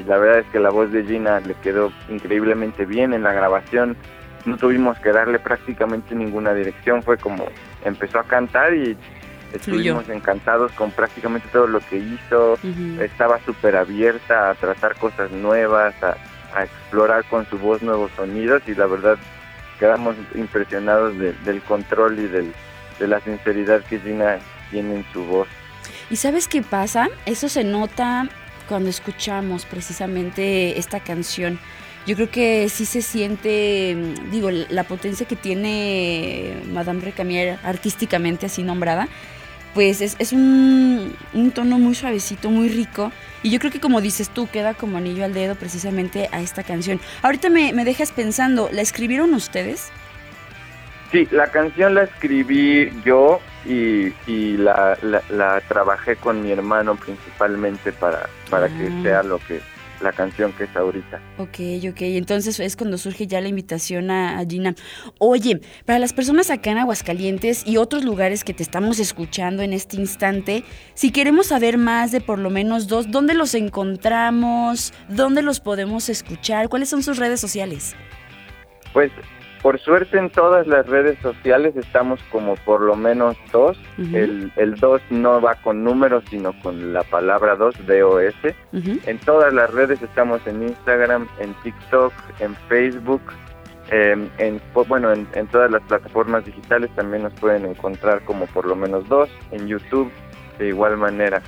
Y 0.00 0.04
la 0.04 0.16
verdad 0.18 0.38
es 0.40 0.46
que 0.46 0.60
la 0.60 0.70
voz 0.70 0.90
de 0.92 1.04
Gina 1.04 1.40
le 1.40 1.54
quedó 1.54 1.92
increíblemente 2.08 2.86
bien 2.86 3.12
en 3.12 3.22
la 3.22 3.32
grabación. 3.32 3.96
No 4.46 4.56
tuvimos 4.56 4.98
que 5.00 5.12
darle 5.12 5.38
prácticamente 5.38 6.14
ninguna 6.14 6.54
dirección, 6.54 7.02
fue 7.02 7.18
como 7.18 7.44
empezó 7.84 8.18
a 8.20 8.24
cantar 8.24 8.72
y 8.74 8.96
estuvimos 9.52 10.08
encantados 10.08 10.72
con 10.72 10.90
prácticamente 10.92 11.48
todo 11.52 11.66
lo 11.66 11.80
que 11.80 11.96
hizo. 11.98 12.56
Estaba 13.00 13.38
súper 13.40 13.76
abierta 13.76 14.50
a 14.50 14.54
tratar 14.54 14.94
cosas 14.96 15.30
nuevas, 15.32 15.94
a, 16.02 16.16
a 16.54 16.64
explorar 16.64 17.24
con 17.24 17.44
su 17.46 17.58
voz 17.58 17.82
nuevos 17.82 18.10
sonidos 18.16 18.62
y 18.66 18.74
la 18.74 18.86
verdad 18.86 19.18
quedamos 19.78 20.14
impresionados 20.34 21.18
de- 21.18 21.32
del 21.44 21.60
control 21.62 22.18
y 22.18 22.26
del, 22.28 22.52
de 23.00 23.08
la 23.08 23.20
sinceridad 23.20 23.82
que 23.84 23.98
Gina 23.98 24.38
tiene 24.70 24.96
en 24.96 25.06
su 25.12 25.24
voz. 25.24 25.48
¿Y 26.10 26.16
sabes 26.16 26.46
qué 26.46 26.62
pasa? 26.62 27.08
Eso 27.26 27.48
se 27.48 27.64
nota 27.64 28.28
cuando 28.68 28.88
escuchamos 28.90 29.64
precisamente 29.64 30.78
esta 30.78 31.00
canción. 31.00 31.58
Yo 32.06 32.14
creo 32.16 32.30
que 32.30 32.68
sí 32.68 32.86
se 32.86 33.02
siente, 33.02 33.94
mm, 33.96 34.30
digo, 34.30 34.50
la 34.50 34.84
potencia 34.84 35.26
que 35.26 35.36
tiene 35.36 36.54
Madame 36.72 37.00
Recamier 37.00 37.58
artísticamente 37.62 38.46
así 38.46 38.62
nombrada, 38.62 39.08
pues 39.74 40.00
es, 40.00 40.16
es 40.18 40.32
un, 40.32 41.14
un 41.32 41.50
tono 41.52 41.78
muy 41.78 41.94
suavecito, 41.94 42.50
muy 42.50 42.68
rico. 42.68 43.12
Y 43.42 43.50
yo 43.50 43.58
creo 43.58 43.70
que 43.70 43.80
como 43.80 44.00
dices 44.00 44.30
tú, 44.30 44.48
queda 44.48 44.74
como 44.74 44.98
anillo 44.98 45.24
al 45.24 45.34
dedo 45.34 45.54
precisamente 45.54 46.28
a 46.32 46.40
esta 46.40 46.62
canción. 46.62 47.00
Ahorita 47.22 47.50
me, 47.50 47.72
me 47.72 47.84
dejas 47.84 48.12
pensando, 48.12 48.68
¿la 48.72 48.82
escribieron 48.82 49.32
ustedes? 49.34 49.90
Sí, 51.10 51.26
la 51.32 51.48
canción 51.50 51.94
la 51.94 52.04
escribí 52.04 52.90
yo 53.04 53.40
y, 53.66 54.12
y 54.26 54.56
la, 54.56 54.96
la, 55.02 55.22
la 55.30 55.60
trabajé 55.68 56.16
con 56.16 56.42
mi 56.42 56.52
hermano 56.52 56.94
principalmente 56.96 57.92
para, 57.92 58.28
para 58.48 58.66
Ah. 58.66 58.68
que 58.68 59.02
sea 59.02 59.22
lo 59.22 59.38
que 59.38 59.60
la 60.00 60.12
canción 60.12 60.52
que 60.54 60.64
es 60.64 60.74
ahorita. 60.74 61.20
Ok, 61.36 61.58
ok. 61.90 62.00
Entonces 62.00 62.58
es 62.58 62.74
cuando 62.74 62.96
surge 62.96 63.26
ya 63.26 63.38
la 63.42 63.48
invitación 63.48 64.10
a, 64.10 64.38
a 64.38 64.46
Gina. 64.46 64.74
Oye, 65.18 65.60
para 65.84 65.98
las 65.98 66.14
personas 66.14 66.48
acá 66.50 66.70
en 66.70 66.78
Aguascalientes 66.78 67.66
y 67.66 67.76
otros 67.76 68.02
lugares 68.02 68.42
que 68.42 68.54
te 68.54 68.62
estamos 68.62 68.98
escuchando 68.98 69.62
en 69.62 69.74
este 69.74 69.96
instante, 69.96 70.64
si 70.94 71.10
queremos 71.12 71.48
saber 71.48 71.76
más 71.76 72.12
de 72.12 72.22
por 72.22 72.38
lo 72.38 72.48
menos 72.48 72.88
dos, 72.88 73.10
¿dónde 73.10 73.34
los 73.34 73.54
encontramos? 73.54 74.94
¿Dónde 75.08 75.42
los 75.42 75.60
podemos 75.60 76.08
escuchar? 76.08 76.70
¿Cuáles 76.70 76.88
son 76.88 77.02
sus 77.02 77.18
redes 77.18 77.38
sociales? 77.40 77.94
Pues 78.94 79.10
por 79.62 79.78
suerte 79.78 80.18
en 80.18 80.30
todas 80.30 80.66
las 80.66 80.86
redes 80.86 81.18
sociales 81.20 81.76
estamos 81.76 82.20
como 82.30 82.56
por 82.56 82.80
lo 82.80 82.96
menos 82.96 83.36
dos. 83.52 83.78
El, 83.98 84.52
el 84.56 84.74
dos 84.76 85.02
no 85.10 85.40
va 85.40 85.54
con 85.56 85.84
números, 85.84 86.24
sino 86.30 86.52
con 86.62 86.92
la 86.92 87.02
palabra 87.04 87.56
dos, 87.56 87.74
D-O-S. 87.86 88.54
En 88.72 89.18
todas 89.18 89.52
las 89.52 89.72
redes 89.72 90.00
estamos 90.02 90.46
en 90.46 90.62
Instagram, 90.62 91.28
en 91.38 91.54
TikTok, 91.62 92.12
en 92.40 92.54
Facebook, 92.68 93.22
eh, 93.90 94.28
en, 94.38 94.60
bueno, 94.88 95.12
en, 95.12 95.26
en 95.34 95.46
todas 95.48 95.70
las 95.70 95.82
plataformas 95.82 96.44
digitales 96.44 96.90
también 96.94 97.24
nos 97.24 97.32
pueden 97.34 97.66
encontrar 97.66 98.24
como 98.24 98.46
por 98.46 98.66
lo 98.66 98.76
menos 98.76 99.08
dos, 99.08 99.28
en 99.50 99.66
YouTube 99.66 100.10
de 100.58 100.68
igual 100.68 100.96
manera. 100.96 101.42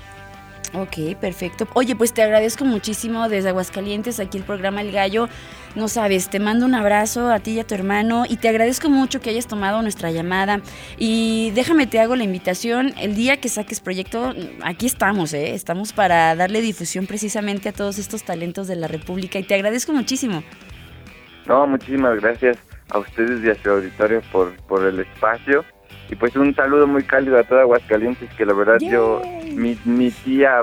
Ok, 0.74 1.16
perfecto. 1.20 1.68
Oye, 1.74 1.94
pues 1.94 2.14
te 2.14 2.22
agradezco 2.22 2.64
muchísimo 2.64 3.28
desde 3.28 3.50
Aguascalientes, 3.50 4.18
aquí 4.20 4.38
el 4.38 4.44
programa 4.44 4.80
El 4.80 4.90
Gallo. 4.90 5.28
No 5.74 5.88
sabes, 5.88 6.30
te 6.30 6.40
mando 6.40 6.64
un 6.64 6.74
abrazo 6.74 7.30
a 7.30 7.40
ti 7.40 7.52
y 7.52 7.60
a 7.60 7.66
tu 7.66 7.74
hermano 7.74 8.24
y 8.26 8.36
te 8.36 8.48
agradezco 8.48 8.88
mucho 8.88 9.20
que 9.20 9.30
hayas 9.30 9.46
tomado 9.46 9.82
nuestra 9.82 10.10
llamada. 10.10 10.62
Y 10.96 11.50
déjame, 11.54 11.86
te 11.86 12.00
hago 12.00 12.16
la 12.16 12.24
invitación. 12.24 12.94
El 12.98 13.14
día 13.14 13.38
que 13.38 13.50
saques 13.50 13.80
proyecto, 13.80 14.34
aquí 14.62 14.86
estamos, 14.86 15.34
¿eh? 15.34 15.54
Estamos 15.54 15.92
para 15.92 16.34
darle 16.36 16.62
difusión 16.62 17.06
precisamente 17.06 17.68
a 17.68 17.72
todos 17.72 17.98
estos 17.98 18.22
talentos 18.22 18.66
de 18.66 18.76
la 18.76 18.88
República 18.88 19.38
y 19.38 19.42
te 19.42 19.54
agradezco 19.54 19.92
muchísimo. 19.92 20.42
No, 21.46 21.66
muchísimas 21.66 22.18
gracias 22.20 22.56
a 22.90 22.98
ustedes 22.98 23.44
y 23.44 23.50
a 23.50 23.62
su 23.62 23.70
auditorio 23.70 24.22
por, 24.32 24.54
por 24.68 24.86
el 24.86 25.00
espacio. 25.00 25.64
Y 26.12 26.14
pues 26.14 26.36
un 26.36 26.54
saludo 26.54 26.86
muy 26.86 27.04
cálido 27.04 27.38
a 27.38 27.42
toda 27.42 27.62
Aguascalientes, 27.62 28.28
que 28.34 28.44
la 28.44 28.52
verdad 28.52 28.76
yo, 28.80 29.22
mi, 29.54 29.78
mi 29.86 30.10
tía 30.10 30.62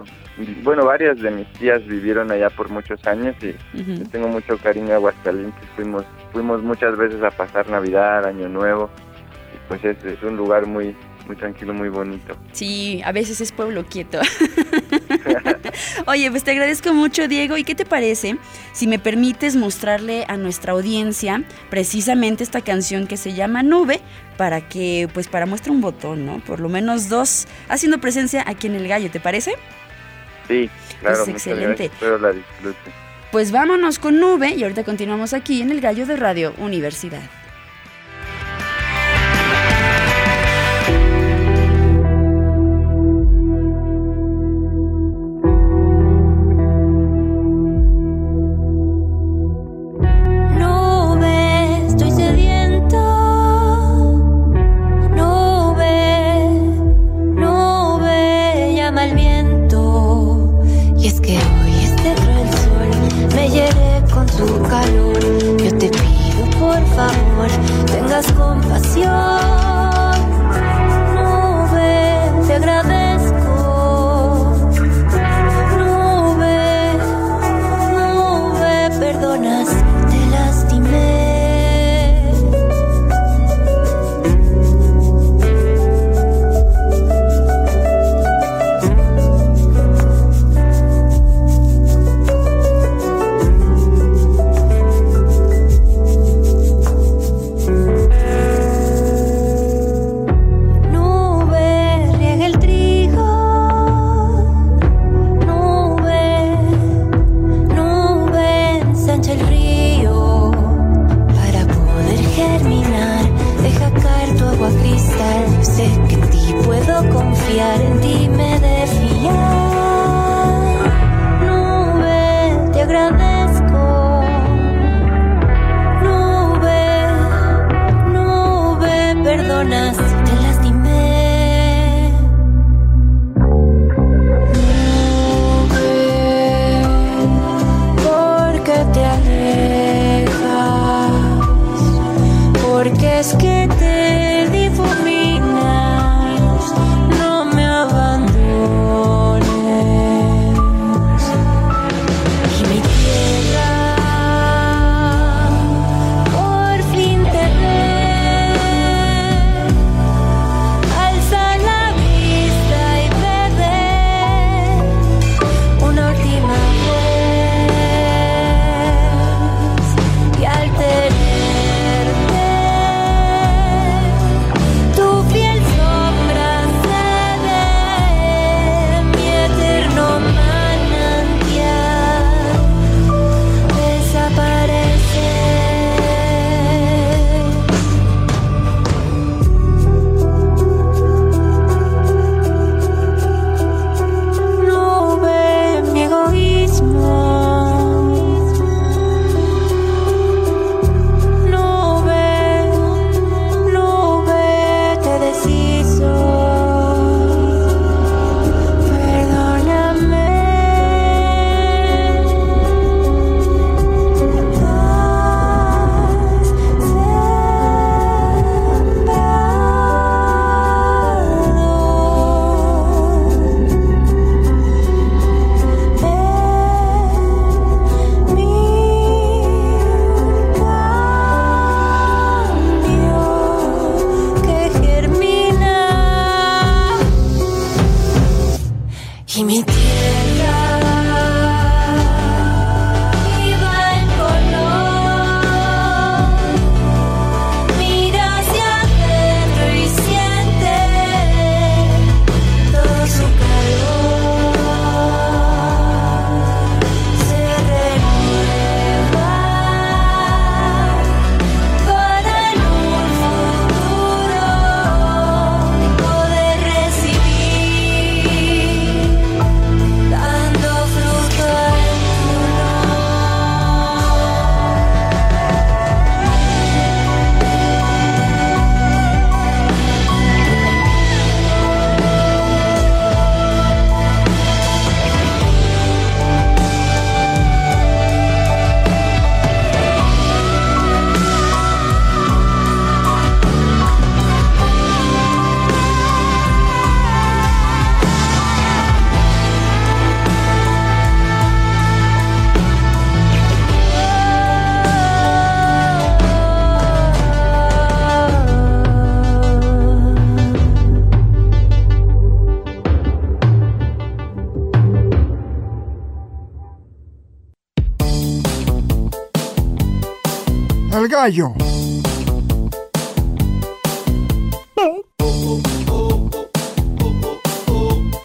bueno, 0.63 0.85
varias 0.85 1.19
de 1.19 1.31
mis 1.31 1.47
tías 1.53 1.85
vivieron 1.87 2.31
allá 2.31 2.51
por 2.51 2.69
muchos 2.69 3.05
años 3.07 3.35
y 3.41 3.49
uh 3.49 4.03
tengo 4.11 4.27
mucho 4.27 4.57
cariño 4.59 4.93
a 4.93 4.95
Aguascalientes. 4.97 5.67
Fuimos, 5.75 6.05
fuimos 6.31 6.61
muchas 6.61 6.95
veces 6.97 7.21
a 7.23 7.31
pasar 7.31 7.67
Navidad, 7.67 8.25
Año 8.25 8.47
Nuevo. 8.47 8.91
Y 9.55 9.67
pues 9.67 9.83
es, 9.83 9.97
es 10.05 10.21
un 10.21 10.37
lugar 10.37 10.67
muy, 10.67 10.95
muy 11.25 11.35
tranquilo, 11.35 11.73
muy 11.73 11.89
bonito. 11.89 12.37
Sí, 12.53 13.01
a 13.03 13.11
veces 13.11 13.41
es 13.41 13.51
pueblo 13.51 13.85
quieto. 13.85 14.19
Oye, 16.05 16.29
pues 16.31 16.43
te 16.43 16.51
agradezco 16.51 16.93
mucho, 16.93 17.27
Diego. 17.27 17.57
¿Y 17.57 17.63
qué 17.63 17.75
te 17.75 17.85
parece 17.85 18.37
si 18.71 18.87
me 18.87 18.99
permites 18.99 19.55
mostrarle 19.55 20.25
a 20.27 20.37
nuestra 20.37 20.73
audiencia 20.73 21.43
precisamente 21.69 22.43
esta 22.43 22.61
canción 22.61 23.07
que 23.07 23.17
se 23.17 23.33
llama 23.33 23.61
Nube, 23.61 23.99
para 24.39 24.61
que, 24.61 25.09
pues 25.13 25.27
para 25.27 25.45
muestra 25.45 25.73
un 25.73 25.81
botón, 25.81 26.25
¿no? 26.25 26.39
Por 26.39 26.61
lo 26.61 26.69
menos 26.69 27.09
dos, 27.09 27.45
haciendo 27.67 27.99
presencia 27.99 28.41
aquí 28.47 28.67
en 28.67 28.75
el 28.75 28.87
gallo, 28.87 29.11
¿te 29.11 29.19
parece? 29.19 29.55
Sí, 30.47 30.69
claro. 31.01 31.25
Excelente. 31.27 31.91
Gracias, 31.99 32.21
la 32.21 32.33
pues 33.33 33.51
vámonos 33.51 33.99
con 33.99 34.21
nube 34.21 34.55
y 34.55 34.63
ahorita 34.63 34.85
continuamos 34.85 35.33
aquí 35.33 35.61
en 35.61 35.71
el 35.71 35.81
gallo 35.81 36.05
de 36.05 36.15
Radio 36.15 36.53
Universidad. 36.57 37.19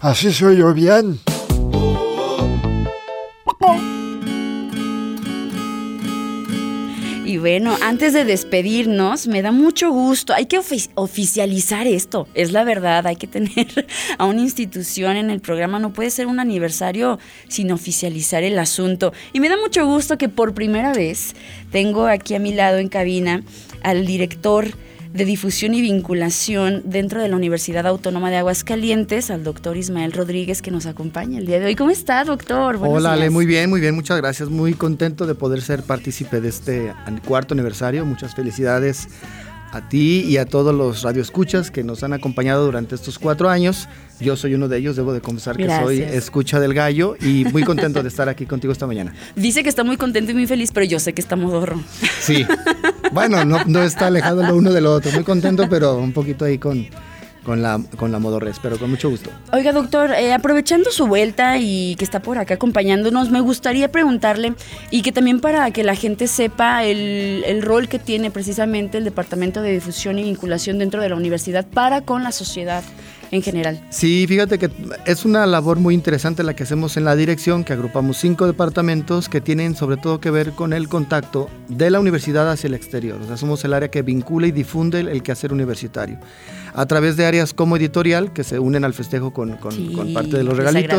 Así 0.00 0.32
soy 0.32 0.58
yo 0.58 0.72
bien. 0.72 1.18
Bueno, 7.60 7.76
antes 7.82 8.12
de 8.12 8.24
despedirnos, 8.24 9.28
me 9.28 9.40
da 9.40 9.52
mucho 9.52 9.90
gusto. 9.92 10.34
Hay 10.34 10.46
que 10.46 10.58
ofi- 10.58 10.90
oficializar 10.96 11.86
esto. 11.86 12.26
Es 12.34 12.50
la 12.50 12.64
verdad, 12.64 13.06
hay 13.06 13.14
que 13.14 13.28
tener 13.28 13.86
a 14.18 14.24
una 14.24 14.40
institución 14.40 15.16
en 15.16 15.30
el 15.30 15.38
programa. 15.40 15.78
No 15.78 15.92
puede 15.92 16.10
ser 16.10 16.26
un 16.26 16.40
aniversario 16.40 17.20
sin 17.46 17.70
oficializar 17.70 18.42
el 18.42 18.58
asunto. 18.58 19.12
Y 19.32 19.38
me 19.38 19.48
da 19.48 19.56
mucho 19.56 19.86
gusto 19.86 20.18
que 20.18 20.28
por 20.28 20.52
primera 20.52 20.92
vez 20.92 21.36
tengo 21.70 22.06
aquí 22.08 22.34
a 22.34 22.40
mi 22.40 22.52
lado 22.52 22.78
en 22.78 22.88
cabina 22.88 23.44
al 23.84 24.04
director 24.04 24.66
de 25.14 25.24
difusión 25.24 25.74
y 25.74 25.80
vinculación 25.80 26.82
dentro 26.84 27.22
de 27.22 27.28
la 27.28 27.36
Universidad 27.36 27.86
Autónoma 27.86 28.30
de 28.30 28.36
Aguascalientes, 28.38 29.30
al 29.30 29.44
doctor 29.44 29.76
Ismael 29.76 30.10
Rodríguez, 30.12 30.60
que 30.60 30.72
nos 30.72 30.86
acompaña 30.86 31.38
el 31.38 31.46
día 31.46 31.60
de 31.60 31.66
hoy. 31.66 31.76
¿Cómo 31.76 31.92
está, 31.92 32.24
doctor? 32.24 32.78
Buenos 32.78 32.98
Hola, 32.98 33.12
Ale, 33.12 33.30
muy 33.30 33.46
bien, 33.46 33.70
muy 33.70 33.80
bien, 33.80 33.94
muchas 33.94 34.16
gracias. 34.16 34.50
Muy 34.50 34.74
contento 34.74 35.24
de 35.26 35.36
poder 35.36 35.62
ser 35.62 35.84
partícipe 35.84 36.40
de 36.40 36.48
este 36.48 36.92
cuarto 37.24 37.54
aniversario. 37.54 38.04
Muchas 38.04 38.34
felicidades 38.34 39.06
a 39.70 39.88
ti 39.88 40.24
y 40.26 40.36
a 40.38 40.46
todos 40.46 40.74
los 40.74 41.02
radioescuchas 41.02 41.70
que 41.70 41.84
nos 41.84 42.02
han 42.02 42.12
acompañado 42.12 42.64
durante 42.64 42.96
estos 42.96 43.20
cuatro 43.20 43.48
años. 43.48 43.88
Yo 44.20 44.34
soy 44.34 44.54
uno 44.54 44.66
de 44.66 44.78
ellos, 44.78 44.96
debo 44.96 45.12
de 45.12 45.20
confesar 45.20 45.56
que 45.56 45.68
soy 45.68 46.00
escucha 46.02 46.58
del 46.58 46.74
gallo 46.74 47.16
y 47.20 47.44
muy 47.46 47.62
contento 47.62 48.02
de 48.02 48.08
estar 48.08 48.28
aquí 48.28 48.46
contigo 48.46 48.72
esta 48.72 48.88
mañana. 48.88 49.14
Dice 49.36 49.62
que 49.62 49.68
está 49.68 49.84
muy 49.84 49.96
contento 49.96 50.32
y 50.32 50.34
muy 50.34 50.46
feliz, 50.48 50.70
pero 50.72 50.86
yo 50.86 50.98
sé 50.98 51.12
que 51.12 51.20
está 51.20 51.36
modorro. 51.36 51.80
Sí, 52.20 52.46
bueno, 53.14 53.44
no, 53.44 53.64
no 53.64 53.82
está 53.82 54.08
alejado 54.08 54.42
lo 54.42 54.56
uno 54.56 54.72
de 54.72 54.80
lo 54.80 54.92
otro. 54.92 55.12
Muy 55.12 55.24
contento, 55.24 55.68
pero 55.70 55.96
un 55.96 56.12
poquito 56.12 56.44
ahí 56.44 56.58
con, 56.58 56.86
con, 57.44 57.62
la, 57.62 57.80
con 57.96 58.10
la 58.10 58.18
modorres, 58.18 58.58
pero 58.60 58.76
con 58.78 58.90
mucho 58.90 59.08
gusto. 59.08 59.30
Oiga, 59.52 59.72
doctor, 59.72 60.10
eh, 60.10 60.32
aprovechando 60.32 60.90
su 60.90 61.06
vuelta 61.06 61.58
y 61.58 61.94
que 61.96 62.04
está 62.04 62.20
por 62.20 62.38
acá 62.38 62.54
acompañándonos, 62.54 63.30
me 63.30 63.40
gustaría 63.40 63.92
preguntarle, 63.92 64.54
y 64.90 65.02
que 65.02 65.12
también 65.12 65.40
para 65.40 65.70
que 65.70 65.84
la 65.84 65.94
gente 65.94 66.26
sepa 66.26 66.84
el, 66.84 67.44
el 67.46 67.62
rol 67.62 67.88
que 67.88 67.98
tiene 67.98 68.30
precisamente 68.30 68.98
el 68.98 69.04
Departamento 69.04 69.62
de 69.62 69.72
Difusión 69.72 70.18
y 70.18 70.24
Vinculación 70.24 70.78
dentro 70.78 71.00
de 71.00 71.08
la 71.08 71.14
universidad 71.14 71.64
para 71.66 72.00
con 72.00 72.24
la 72.24 72.32
sociedad 72.32 72.82
en 73.34 73.42
general. 73.42 73.80
Sí, 73.90 74.26
fíjate 74.28 74.58
que 74.58 74.70
es 75.06 75.24
una 75.24 75.44
labor 75.46 75.78
muy 75.78 75.94
interesante 75.94 76.44
la 76.44 76.54
que 76.54 76.62
hacemos 76.62 76.96
en 76.96 77.04
la 77.04 77.16
dirección, 77.16 77.64
que 77.64 77.72
agrupamos 77.72 78.16
cinco 78.18 78.46
departamentos 78.46 79.28
que 79.28 79.40
tienen 79.40 79.74
sobre 79.74 79.96
todo 79.96 80.20
que 80.20 80.30
ver 80.30 80.52
con 80.52 80.72
el 80.72 80.88
contacto 80.88 81.50
de 81.68 81.90
la 81.90 81.98
universidad 81.98 82.50
hacia 82.50 82.68
el 82.68 82.74
exterior. 82.74 83.20
O 83.20 83.26
sea, 83.26 83.36
somos 83.36 83.64
el 83.64 83.74
área 83.74 83.90
que 83.90 84.02
vincula 84.02 84.46
y 84.46 84.52
difunde 84.52 85.00
el, 85.00 85.22
quehacer 85.22 85.52
universitario. 85.52 86.18
A 86.74 86.86
través 86.86 87.16
de 87.16 87.24
áreas 87.24 87.54
como 87.54 87.76
editorial, 87.76 88.32
que 88.32 88.42
se 88.42 88.58
unen 88.58 88.84
al 88.84 88.92
festejo 88.94 89.32
con, 89.32 89.56
con- 89.58 89.72
Sí, 89.72 89.92
con 89.94 90.12
parte 90.12 90.36
de 90.36 90.42
los 90.44 90.56
regalitos. 90.56 90.98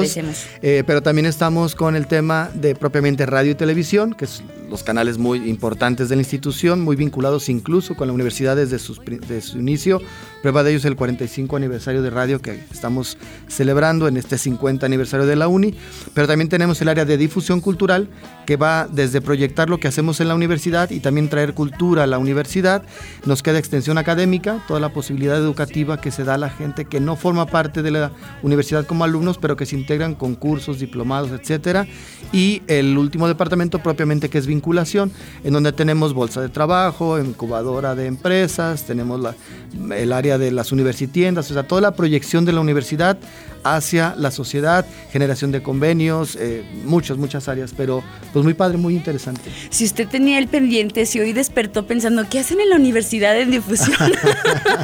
Eh, 0.61 0.83
pero 0.87 1.03
también 1.03 1.25
estamos 1.25 1.75
con 1.75 1.95
el 1.97 2.07
tema 2.07 2.49
de 2.53 2.75
propiamente 2.75 3.25
radio 3.25 3.51
y 3.51 3.55
televisión, 3.55 4.13
que 4.13 4.23
es 4.25 4.41
los 4.69 4.83
canales 4.83 5.17
muy 5.17 5.47
importantes 5.49 6.07
de 6.09 6.15
la 6.15 6.21
institución, 6.21 6.81
muy 6.81 6.95
vinculados 6.95 7.49
incluso 7.49 7.95
con 7.95 8.07
la 8.07 8.13
universidad 8.13 8.55
desde 8.55 8.79
sus 8.79 8.99
pri- 8.99 9.17
de 9.19 9.41
su 9.41 9.59
inicio. 9.59 10.01
Prueba 10.41 10.63
de 10.63 10.71
ello 10.71 10.79
es 10.79 10.85
el 10.85 10.95
45 10.95 11.55
aniversario 11.57 12.01
de 12.01 12.09
radio 12.09 12.41
que 12.41 12.63
estamos 12.71 13.17
celebrando 13.47 14.07
en 14.07 14.15
este 14.17 14.37
50 14.37 14.85
aniversario 14.85 15.25
de 15.25 15.35
la 15.35 15.47
UNI. 15.47 15.75
Pero 16.13 16.27
también 16.27 16.49
tenemos 16.49 16.81
el 16.81 16.87
área 16.87 17.03
de 17.05 17.17
difusión 17.17 17.61
cultural, 17.61 18.07
que 18.45 18.55
va 18.55 18.87
desde 18.91 19.21
proyectar 19.21 19.69
lo 19.69 19.79
que 19.79 19.87
hacemos 19.87 20.19
en 20.21 20.27
la 20.29 20.35
universidad 20.35 20.89
y 20.91 20.99
también 20.99 21.29
traer 21.29 21.53
cultura 21.53 22.03
a 22.03 22.07
la 22.07 22.17
universidad. 22.17 22.83
Nos 23.25 23.43
queda 23.43 23.59
extensión 23.59 23.97
académica, 23.97 24.63
toda 24.67 24.79
la 24.79 24.89
posibilidad 24.93 25.41
educativa 25.65 25.99
que 25.99 26.11
se 26.11 26.23
da 26.23 26.35
a 26.35 26.37
la 26.37 26.49
gente 26.49 26.85
que 26.85 26.99
no 26.99 27.15
forma 27.15 27.45
parte 27.47 27.81
de 27.81 27.91
la 27.91 28.11
universidad 28.43 28.85
como 28.85 29.03
alumnos, 29.03 29.37
pero 29.37 29.55
que 29.55 29.65
se 29.65 29.75
integran 29.75 30.15
con 30.15 30.35
cursos, 30.35 30.79
diplomados, 30.79 31.31
etcétera. 31.31 31.87
Y 32.31 32.61
el 32.67 32.97
último 32.97 33.27
departamento 33.27 33.79
propiamente 33.79 34.29
que 34.29 34.37
es 34.37 34.45
vinculación, 34.47 35.11
en 35.43 35.53
donde 35.53 35.71
tenemos 35.71 36.13
bolsa 36.13 36.41
de 36.41 36.49
trabajo, 36.49 37.19
incubadora 37.19 37.95
de 37.95 38.05
empresas, 38.05 38.85
tenemos 38.85 39.19
la- 39.19 39.35
el 39.95 40.11
área 40.13 40.37
de 40.37 40.51
las 40.51 40.71
universitiendas, 40.71 41.49
o 41.49 41.53
sea, 41.53 41.63
toda 41.67 41.81
la 41.81 41.91
proyección 41.95 42.45
de 42.45 42.53
la 42.53 42.61
universidad 42.61 43.17
hacia 43.65 44.13
la 44.15 44.29
sociedad, 44.29 44.85
generación 45.11 45.51
de 45.51 45.63
convenios, 45.63 46.37
eh, 46.39 46.63
muchas, 46.85 47.17
muchas 47.17 47.47
áreas, 47.47 47.73
pero 47.75 48.03
pues 48.31 48.45
muy 48.45 48.53
padre, 48.53 48.77
muy 48.77 48.95
interesante. 48.95 49.49
Si 49.71 49.85
usted 49.85 50.07
tenía 50.07 50.37
el 50.37 50.47
pendiente, 50.47 51.05
si 51.07 51.19
hoy 51.19 51.33
despertó 51.33 51.87
pensando, 51.87 52.29
¿qué 52.29 52.39
hacen 52.39 52.61
en 52.61 52.69
la 52.69 52.75
universidad 52.75 53.33
de 53.33 53.45
difusión 53.45 53.97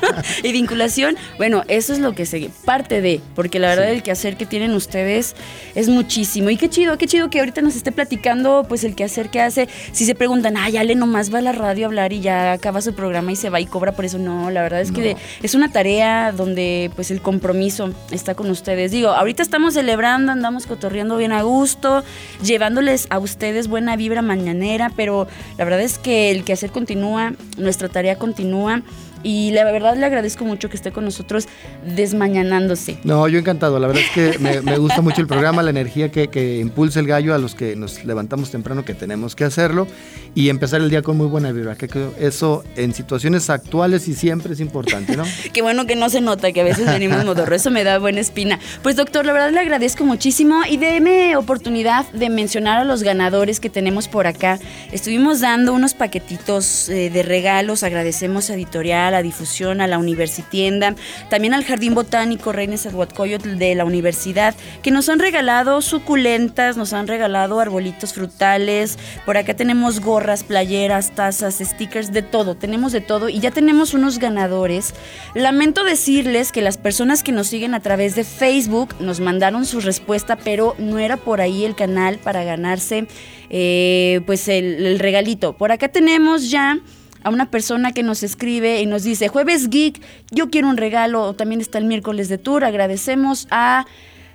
y 0.43 0.51
vinculación? 0.51 1.15
Bueno, 1.37 1.63
eso 1.67 1.93
es 1.93 1.99
lo 1.99 2.13
que 2.13 2.25
se 2.25 2.49
parte 2.65 3.01
de, 3.01 3.21
porque 3.35 3.59
la 3.59 3.69
verdad 3.69 3.91
el 3.91 4.01
quehacer 4.01 4.35
que 4.35 4.47
tienen 4.47 4.73
ustedes 4.73 5.35
es 5.75 5.87
muchísimo. 5.87 6.49
Y 6.49 6.57
qué 6.57 6.67
chido, 6.67 6.97
qué 6.97 7.05
chido 7.05 7.29
que 7.29 7.39
ahorita 7.39 7.61
nos 7.61 7.75
esté 7.75 7.91
platicando, 7.91 8.65
pues 8.67 8.83
el 8.83 8.95
quehacer 8.95 9.29
que 9.29 9.41
hace. 9.41 9.69
Si 9.91 10.05
se 10.05 10.15
preguntan, 10.15 10.57
ay, 10.57 10.77
Ale 10.77 10.95
nomás 10.95 11.31
va 11.31 11.37
a 11.37 11.41
la 11.41 11.51
radio 11.51 11.85
a 11.85 11.87
hablar 11.87 12.13
y 12.13 12.21
ya 12.21 12.53
acaba 12.53 12.81
su 12.81 12.93
programa 12.93 13.31
y 13.31 13.35
se 13.35 13.51
va 13.51 13.61
y 13.61 13.67
cobra 13.67 13.91
por 13.91 14.05
eso. 14.05 14.17
No, 14.17 14.49
la 14.49 14.63
verdad 14.63 14.81
es 14.81 14.91
que 14.91 15.17
es 15.43 15.53
una 15.53 15.71
tarea 15.71 16.31
donde 16.31 16.89
pues 16.95 17.11
el 17.11 17.21
compromiso 17.21 17.93
está 18.09 18.33
con 18.33 18.49
ustedes. 18.71 18.91
Digo, 18.91 19.09
ahorita 19.09 19.43
estamos 19.43 19.73
celebrando, 19.73 20.31
andamos 20.31 20.65
cotorreando 20.65 21.17
bien 21.17 21.33
a 21.33 21.41
gusto, 21.41 22.03
llevándoles 22.41 23.07
a 23.09 23.19
ustedes 23.19 23.67
buena 23.67 23.97
vibra 23.97 24.21
mañanera, 24.21 24.91
pero 24.95 25.27
la 25.57 25.65
verdad 25.65 25.81
es 25.81 25.97
que 25.97 26.31
el 26.31 26.45
quehacer 26.45 26.71
continúa, 26.71 27.33
nuestra 27.57 27.89
tarea 27.89 28.17
continúa 28.17 28.81
y 29.23 29.51
la 29.51 29.63
verdad 29.63 29.95
le 29.95 30.05
agradezco 30.05 30.45
mucho 30.45 30.69
que 30.69 30.75
esté 30.75 30.91
con 30.91 31.05
nosotros 31.05 31.47
desmañanándose. 31.95 32.97
No, 33.03 33.27
yo 33.27 33.39
encantado. 33.39 33.79
La 33.79 33.87
verdad 33.87 34.03
es 34.03 34.11
que 34.11 34.39
me, 34.39 34.61
me 34.61 34.77
gusta 34.77 35.01
mucho 35.01 35.21
el 35.21 35.27
programa, 35.27 35.61
la 35.63 35.69
energía 35.69 36.11
que, 36.11 36.27
que 36.27 36.59
impulsa 36.59 36.99
el 36.99 37.07
gallo 37.07 37.33
a 37.33 37.37
los 37.37 37.55
que 37.55 37.75
nos 37.75 38.03
levantamos 38.05 38.51
temprano, 38.51 38.85
que 38.85 38.93
tenemos 38.93 39.35
que 39.35 39.43
hacerlo, 39.43 39.87
y 40.35 40.49
empezar 40.49 40.81
el 40.81 40.89
día 40.89 41.01
con 41.01 41.17
muy 41.17 41.27
buena 41.27 41.51
vibra. 41.51 41.75
Que 41.75 41.89
eso 42.19 42.63
en 42.75 42.93
situaciones 42.93 43.49
actuales 43.49 44.07
y 44.07 44.13
siempre 44.13 44.53
es 44.53 44.59
importante, 44.59 45.15
¿no? 45.17 45.23
Qué 45.53 45.61
bueno 45.61 45.85
que 45.85 45.95
no 45.95 46.09
se 46.09 46.21
nota 46.21 46.51
que 46.51 46.61
a 46.61 46.63
veces 46.63 46.85
venimos 46.85 47.23
modorro, 47.25 47.55
eso 47.55 47.71
me 47.71 47.83
da 47.83 47.99
buena 47.99 48.19
espina. 48.19 48.59
Pues 48.83 48.95
doctor, 48.95 49.25
la 49.25 49.33
verdad 49.33 49.51
le 49.51 49.59
agradezco 49.59 50.05
muchísimo 50.05 50.61
y 50.69 50.77
déme 50.77 51.35
oportunidad 51.35 52.09
de 52.11 52.29
mencionar 52.29 52.79
a 52.79 52.83
los 52.83 53.03
ganadores 53.03 53.59
que 53.59 53.69
tenemos 53.69 54.07
por 54.07 54.27
acá. 54.27 54.59
Estuvimos 54.91 55.41
dando 55.41 55.73
unos 55.73 55.93
paquetitos 55.93 56.89
eh, 56.89 57.09
de 57.09 57.23
regalos, 57.23 57.83
agradecemos 57.83 58.49
a 58.49 58.55
Editorial, 58.55 59.10
a 59.13 59.21
Difusión, 59.21 59.81
a 59.81 59.87
la 59.87 59.97
Universitienda, 59.97 60.95
también 61.29 61.53
al 61.53 61.63
Jardín 61.63 61.93
Botánico 61.93 62.51
Reines 62.51 62.85
Aguatcoyotl 62.85 63.57
de 63.57 63.75
la 63.75 63.85
universidad, 63.85 64.55
que 64.81 64.91
nos 64.91 65.09
han 65.09 65.19
regalado 65.19 65.81
suculentas, 65.81 66.77
nos 66.77 66.93
han 66.93 67.07
regalado 67.07 67.59
arbolitos 67.59 68.13
frutales, 68.13 68.97
por 69.25 69.37
acá 69.37 69.55
tenemos 69.55 69.99
gorras, 69.99 70.43
playeras, 70.43 71.11
tazas, 71.11 71.59
stickers, 71.59 72.11
de 72.11 72.21
todo, 72.21 72.55
tenemos 72.55 72.91
de 72.91 73.01
todo 73.01 73.29
y 73.29 73.39
ya 73.39 73.51
tenemos 73.51 73.93
unos 73.93 74.19
ganadores. 74.19 74.93
Lamento 75.33 75.83
decirles 75.83 76.51
que 76.51 76.61
las 76.61 76.77
personas 76.77 77.23
que 77.23 77.31
nos 77.31 77.47
siguen 77.47 77.73
a 77.73 77.79
través 77.79 78.15
de 78.15 78.23
Facebook 78.23 78.95
nos 78.99 79.19
mandaron 79.19 79.65
su 79.65 79.81
respuesta, 79.81 80.35
pero 80.37 80.75
no 80.77 80.99
era 80.99 81.17
por 81.17 81.41
ahí 81.41 81.65
el 81.65 81.75
canal 81.75 82.17
para 82.17 82.43
ganarse 82.43 83.07
eh, 83.49 84.21
pues 84.25 84.47
el, 84.47 84.85
el 84.85 84.99
regalito. 84.99 85.53
Por 85.53 85.71
acá 85.71 85.89
tenemos 85.89 86.49
ya 86.49 86.79
a 87.23 87.29
una 87.29 87.49
persona 87.49 87.91
que 87.91 88.03
nos 88.03 88.23
escribe 88.23 88.81
y 88.81 88.85
nos 88.85 89.03
dice, 89.03 89.27
jueves 89.27 89.69
geek, 89.69 90.01
yo 90.31 90.49
quiero 90.49 90.67
un 90.69 90.77
regalo, 90.77 91.33
también 91.33 91.61
está 91.61 91.77
el 91.77 91.85
miércoles 91.85 92.29
de 92.29 92.37
tour, 92.37 92.63
agradecemos 92.63 93.47
a 93.51 93.85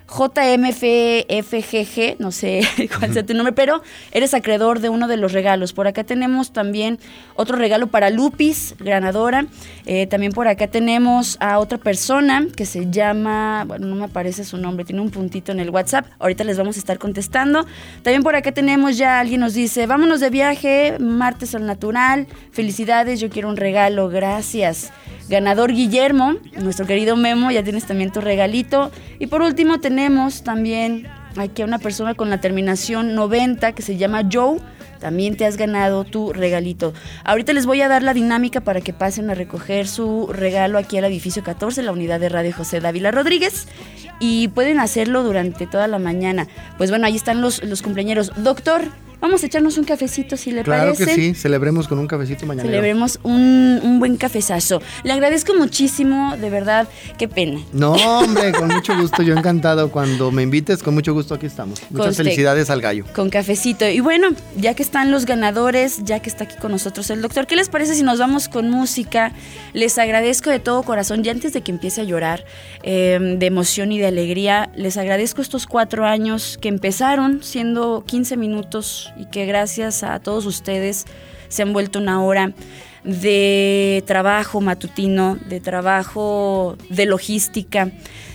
JMFFGG, 0.07 1.97
no 2.19 2.31
sé 2.31 2.61
cuál 2.97 3.13
sea 3.13 3.25
tu 3.25 3.33
nombre, 3.33 3.51
pero 3.53 3.81
eres 4.11 4.33
acreedor 4.33 4.79
de 4.79 4.87
uno 4.87 5.09
de 5.09 5.17
los 5.17 5.33
regalos. 5.33 5.73
Por 5.73 5.85
acá 5.87 6.05
tenemos 6.05 6.53
también 6.53 6.97
otro 7.35 7.57
regalo 7.57 7.87
para 7.87 8.09
Lupis, 8.09 8.75
ganadora. 8.79 9.47
Eh, 9.85 10.07
también 10.07 10.31
por 10.31 10.47
acá 10.47 10.67
tenemos 10.67 11.35
a 11.41 11.59
otra 11.59 11.77
persona 11.77 12.47
que 12.55 12.65
se 12.65 12.89
llama, 12.89 13.65
bueno, 13.67 13.87
no 13.87 13.95
me 13.95 14.05
aparece 14.05 14.45
su 14.45 14.57
nombre, 14.57 14.85
tiene 14.85 15.01
un 15.01 15.11
puntito 15.11 15.51
en 15.51 15.59
el 15.59 15.71
WhatsApp. 15.71 16.05
Ahorita 16.19 16.45
les 16.45 16.57
vamos 16.57 16.77
a 16.77 16.79
estar 16.79 16.97
contestando. 16.99 17.65
También 18.01 18.23
por 18.23 18.35
acá 18.35 18.53
tenemos 18.53 18.97
ya 18.97 19.19
alguien 19.19 19.41
nos 19.41 19.55
dice, 19.55 19.87
vámonos 19.87 20.21
de 20.21 20.29
viaje, 20.29 20.97
martes 20.99 21.53
al 21.53 21.65
natural. 21.65 22.27
Felicidades, 22.51 23.19
yo 23.19 23.29
quiero 23.29 23.49
un 23.49 23.57
regalo, 23.57 24.07
gracias. 24.07 24.93
Ganador 25.29 25.73
Guillermo, 25.73 26.35
nuestro 26.61 26.85
querido 26.85 27.17
Memo, 27.17 27.51
ya 27.51 27.61
tienes 27.61 27.83
también 27.83 28.13
tu 28.13 28.21
regalito. 28.21 28.91
Y 29.19 29.27
por 29.27 29.41
último 29.41 29.81
tenemos 29.81 29.96
también 30.43 31.07
aquí 31.37 31.63
a 31.63 31.65
una 31.65 31.79
persona 31.79 32.13
con 32.13 32.29
la 32.29 32.39
terminación 32.39 33.15
90 33.15 33.71
que 33.71 33.81
se 33.81 33.97
llama 33.97 34.23
Joe. 34.31 34.59
También 34.99 35.37
te 35.37 35.45
has 35.45 35.57
ganado 35.57 36.03
tu 36.03 36.33
regalito. 36.33 36.93
Ahorita 37.23 37.53
les 37.53 37.65
voy 37.65 37.81
a 37.81 37.87
dar 37.87 38.03
la 38.03 38.13
dinámica 38.13 38.61
para 38.61 38.81
que 38.81 38.93
pasen 38.93 39.29
a 39.29 39.35
recoger 39.35 39.87
su 39.87 40.27
regalo 40.31 40.77
aquí 40.77 40.97
al 40.97 41.05
edificio 41.05 41.43
14, 41.43 41.83
la 41.83 41.91
unidad 41.91 42.19
de 42.19 42.29
radio 42.29 42.53
José 42.55 42.79
Dávila 42.79 43.11
Rodríguez. 43.11 43.67
Y 44.19 44.47
pueden 44.49 44.79
hacerlo 44.79 45.23
durante 45.23 45.67
toda 45.67 45.87
la 45.87 45.99
mañana. 45.99 46.47
Pues 46.77 46.89
bueno, 46.89 47.05
ahí 47.05 47.15
están 47.15 47.41
los, 47.41 47.63
los 47.63 47.81
cumpleaños. 47.81 48.31
Doctor, 48.37 48.81
Vamos 49.19 49.41
a 49.43 49.47
echarnos 49.47 49.77
un 49.77 49.83
cafecito 49.83 50.37
si 50.37 50.51
le 50.51 50.63
Claro 50.63 50.93
parece. 50.93 51.05
que 51.05 51.15
sí, 51.15 51.33
celebremos 51.33 51.87
con 51.87 51.97
un 51.97 52.07
cafecito 52.07 52.45
mañana. 52.45 52.67
Celebremos 52.67 53.19
un, 53.23 53.79
un 53.83 53.99
buen 53.99 54.15
cafezazo. 54.15 54.81
Le 55.03 55.11
agradezco 55.11 55.55
muchísimo, 55.55 56.35
de 56.37 56.49
verdad, 56.49 56.87
qué 57.17 57.27
pena. 57.27 57.59
No, 57.73 57.93
hombre, 57.93 58.51
con 58.57 58.67
mucho 58.67 58.95
gusto, 58.95 59.23
yo 59.23 59.35
encantado. 59.35 59.89
Cuando 59.91 60.31
me 60.31 60.43
invites, 60.43 60.83
con 60.83 60.93
mucho 60.93 61.13
gusto 61.13 61.33
aquí 61.33 61.47
estamos. 61.47 61.81
Muchas 61.89 62.07
Conste. 62.07 62.23
felicidades 62.23 62.69
al 62.69 62.81
gallo. 62.81 63.05
Con 63.15 63.29
cafecito. 63.29 63.87
Y 63.89 63.99
bueno, 64.01 64.29
ya 64.55 64.75
que 64.75 64.83
están 64.83 65.09
los 65.11 65.25
ganadores, 65.25 66.03
ya 66.03 66.19
que 66.19 66.29
está 66.29 66.43
aquí 66.43 66.55
con 66.57 66.71
nosotros 66.71 67.09
el 67.09 67.21
doctor, 67.21 67.47
¿qué 67.47 67.55
les 67.55 67.69
parece 67.69 67.95
si 67.95 68.03
nos 68.03 68.19
vamos 68.19 68.47
con 68.49 68.69
música? 68.69 69.31
Les 69.73 69.97
agradezco 69.97 70.49
de 70.51 70.59
todo 70.59 70.83
corazón, 70.83 71.23
ya 71.23 71.31
antes 71.31 71.53
de 71.53 71.61
que 71.61 71.71
empiece 71.71 72.01
a 72.01 72.03
llorar, 72.03 72.45
eh, 72.83 73.17
de 73.37 73.45
emoción 73.45 73.91
y 73.91 73.97
de 73.99 74.05
alegría, 74.07 74.69
les 74.75 74.95
agradezco 74.97 75.41
estos 75.41 75.65
cuatro 75.65 76.05
años 76.05 76.57
que 76.61 76.69
empezaron 76.69 77.41
siendo 77.43 78.03
15 78.05 78.37
minutos 78.37 79.06
y 79.15 79.25
que 79.25 79.45
gracias 79.45 80.03
a 80.03 80.19
todos 80.19 80.45
ustedes 80.45 81.05
se 81.49 81.61
han 81.61 81.73
vuelto 81.73 81.99
una 81.99 82.23
hora 82.23 82.53
de 83.03 84.03
trabajo 84.05 84.59
matutino, 84.59 85.37
de 85.47 85.59
trabajo 85.59 86.77
de 86.89 87.05
logística, 87.05 87.91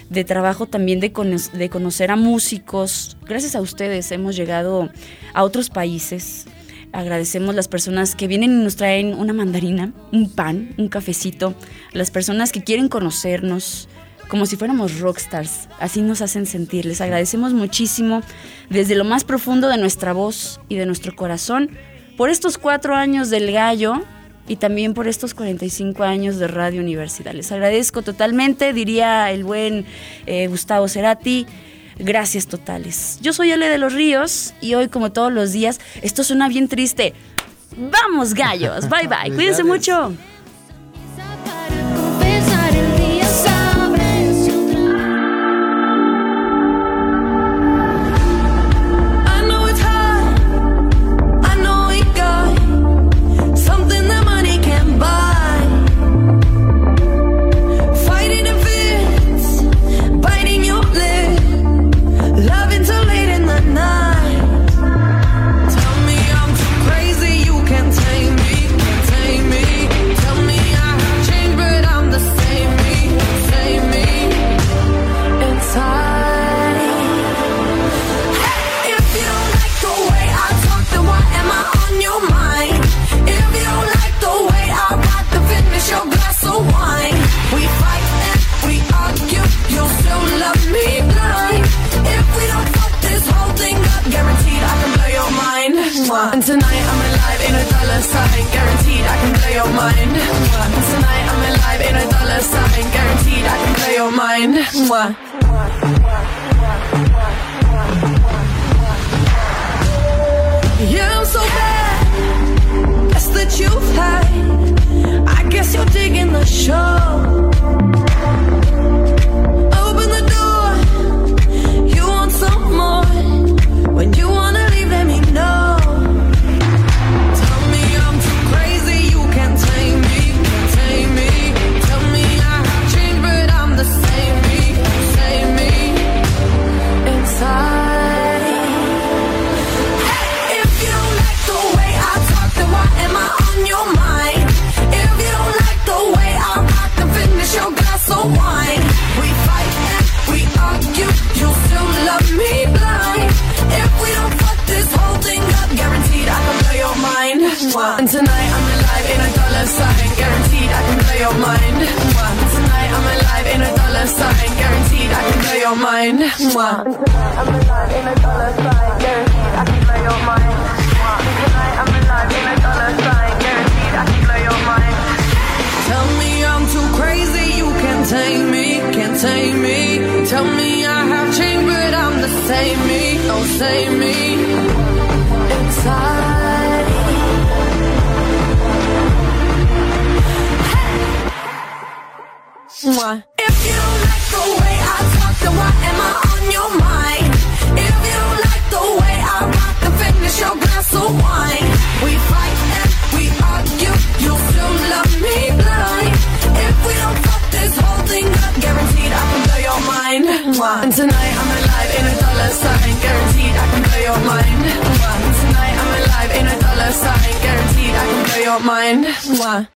de 0.08 0.24
trabajo 0.24 0.66
también 0.66 1.00
de, 1.00 1.12
de 1.52 1.68
conocer 1.68 2.10
a 2.10 2.16
músicos. 2.16 3.16
Gracias 3.26 3.54
a 3.54 3.60
ustedes 3.60 4.10
hemos 4.12 4.36
llegado 4.36 4.90
a 5.34 5.44
otros 5.44 5.68
países. 5.68 6.46
Agradecemos 6.92 7.54
las 7.54 7.68
personas 7.68 8.14
que 8.14 8.26
vienen 8.26 8.52
y 8.52 8.64
nos 8.64 8.76
traen 8.76 9.14
una 9.14 9.32
mandarina, 9.32 9.92
un 10.12 10.30
pan, 10.30 10.74
un 10.76 10.88
cafecito, 10.88 11.54
las 11.92 12.10
personas 12.10 12.52
que 12.52 12.62
quieren 12.62 12.88
conocernos 12.88 13.88
como 14.32 14.46
si 14.46 14.56
fuéramos 14.56 14.98
rockstars. 14.98 15.68
Así 15.78 16.00
nos 16.00 16.22
hacen 16.22 16.46
sentir. 16.46 16.86
Les 16.86 17.02
agradecemos 17.02 17.52
muchísimo 17.52 18.22
desde 18.70 18.94
lo 18.94 19.04
más 19.04 19.24
profundo 19.24 19.68
de 19.68 19.76
nuestra 19.76 20.14
voz 20.14 20.58
y 20.70 20.76
de 20.76 20.86
nuestro 20.86 21.14
corazón 21.14 21.68
por 22.16 22.30
estos 22.30 22.56
cuatro 22.56 22.94
años 22.94 23.28
del 23.28 23.52
gallo 23.52 24.02
y 24.48 24.56
también 24.56 24.94
por 24.94 25.06
estos 25.06 25.34
45 25.34 26.02
años 26.02 26.38
de 26.38 26.48
Radio 26.48 26.80
Universidad. 26.80 27.34
Les 27.34 27.52
agradezco 27.52 28.00
totalmente, 28.00 28.72
diría 28.72 29.30
el 29.30 29.44
buen 29.44 29.84
eh, 30.24 30.46
Gustavo 30.46 30.88
Cerati. 30.88 31.46
Gracias 31.98 32.46
totales. 32.46 33.18
Yo 33.20 33.34
soy 33.34 33.52
Ale 33.52 33.68
de 33.68 33.76
los 33.76 33.92
Ríos 33.92 34.54
y 34.62 34.72
hoy, 34.72 34.88
como 34.88 35.12
todos 35.12 35.30
los 35.30 35.52
días, 35.52 35.78
esto 36.00 36.24
suena 36.24 36.48
bien 36.48 36.68
triste. 36.68 37.12
Vamos, 37.76 38.32
gallos. 38.32 38.88
Bye 38.88 39.08
bye. 39.08 39.30
Cuídense 39.34 39.62
mucho. 39.62 40.16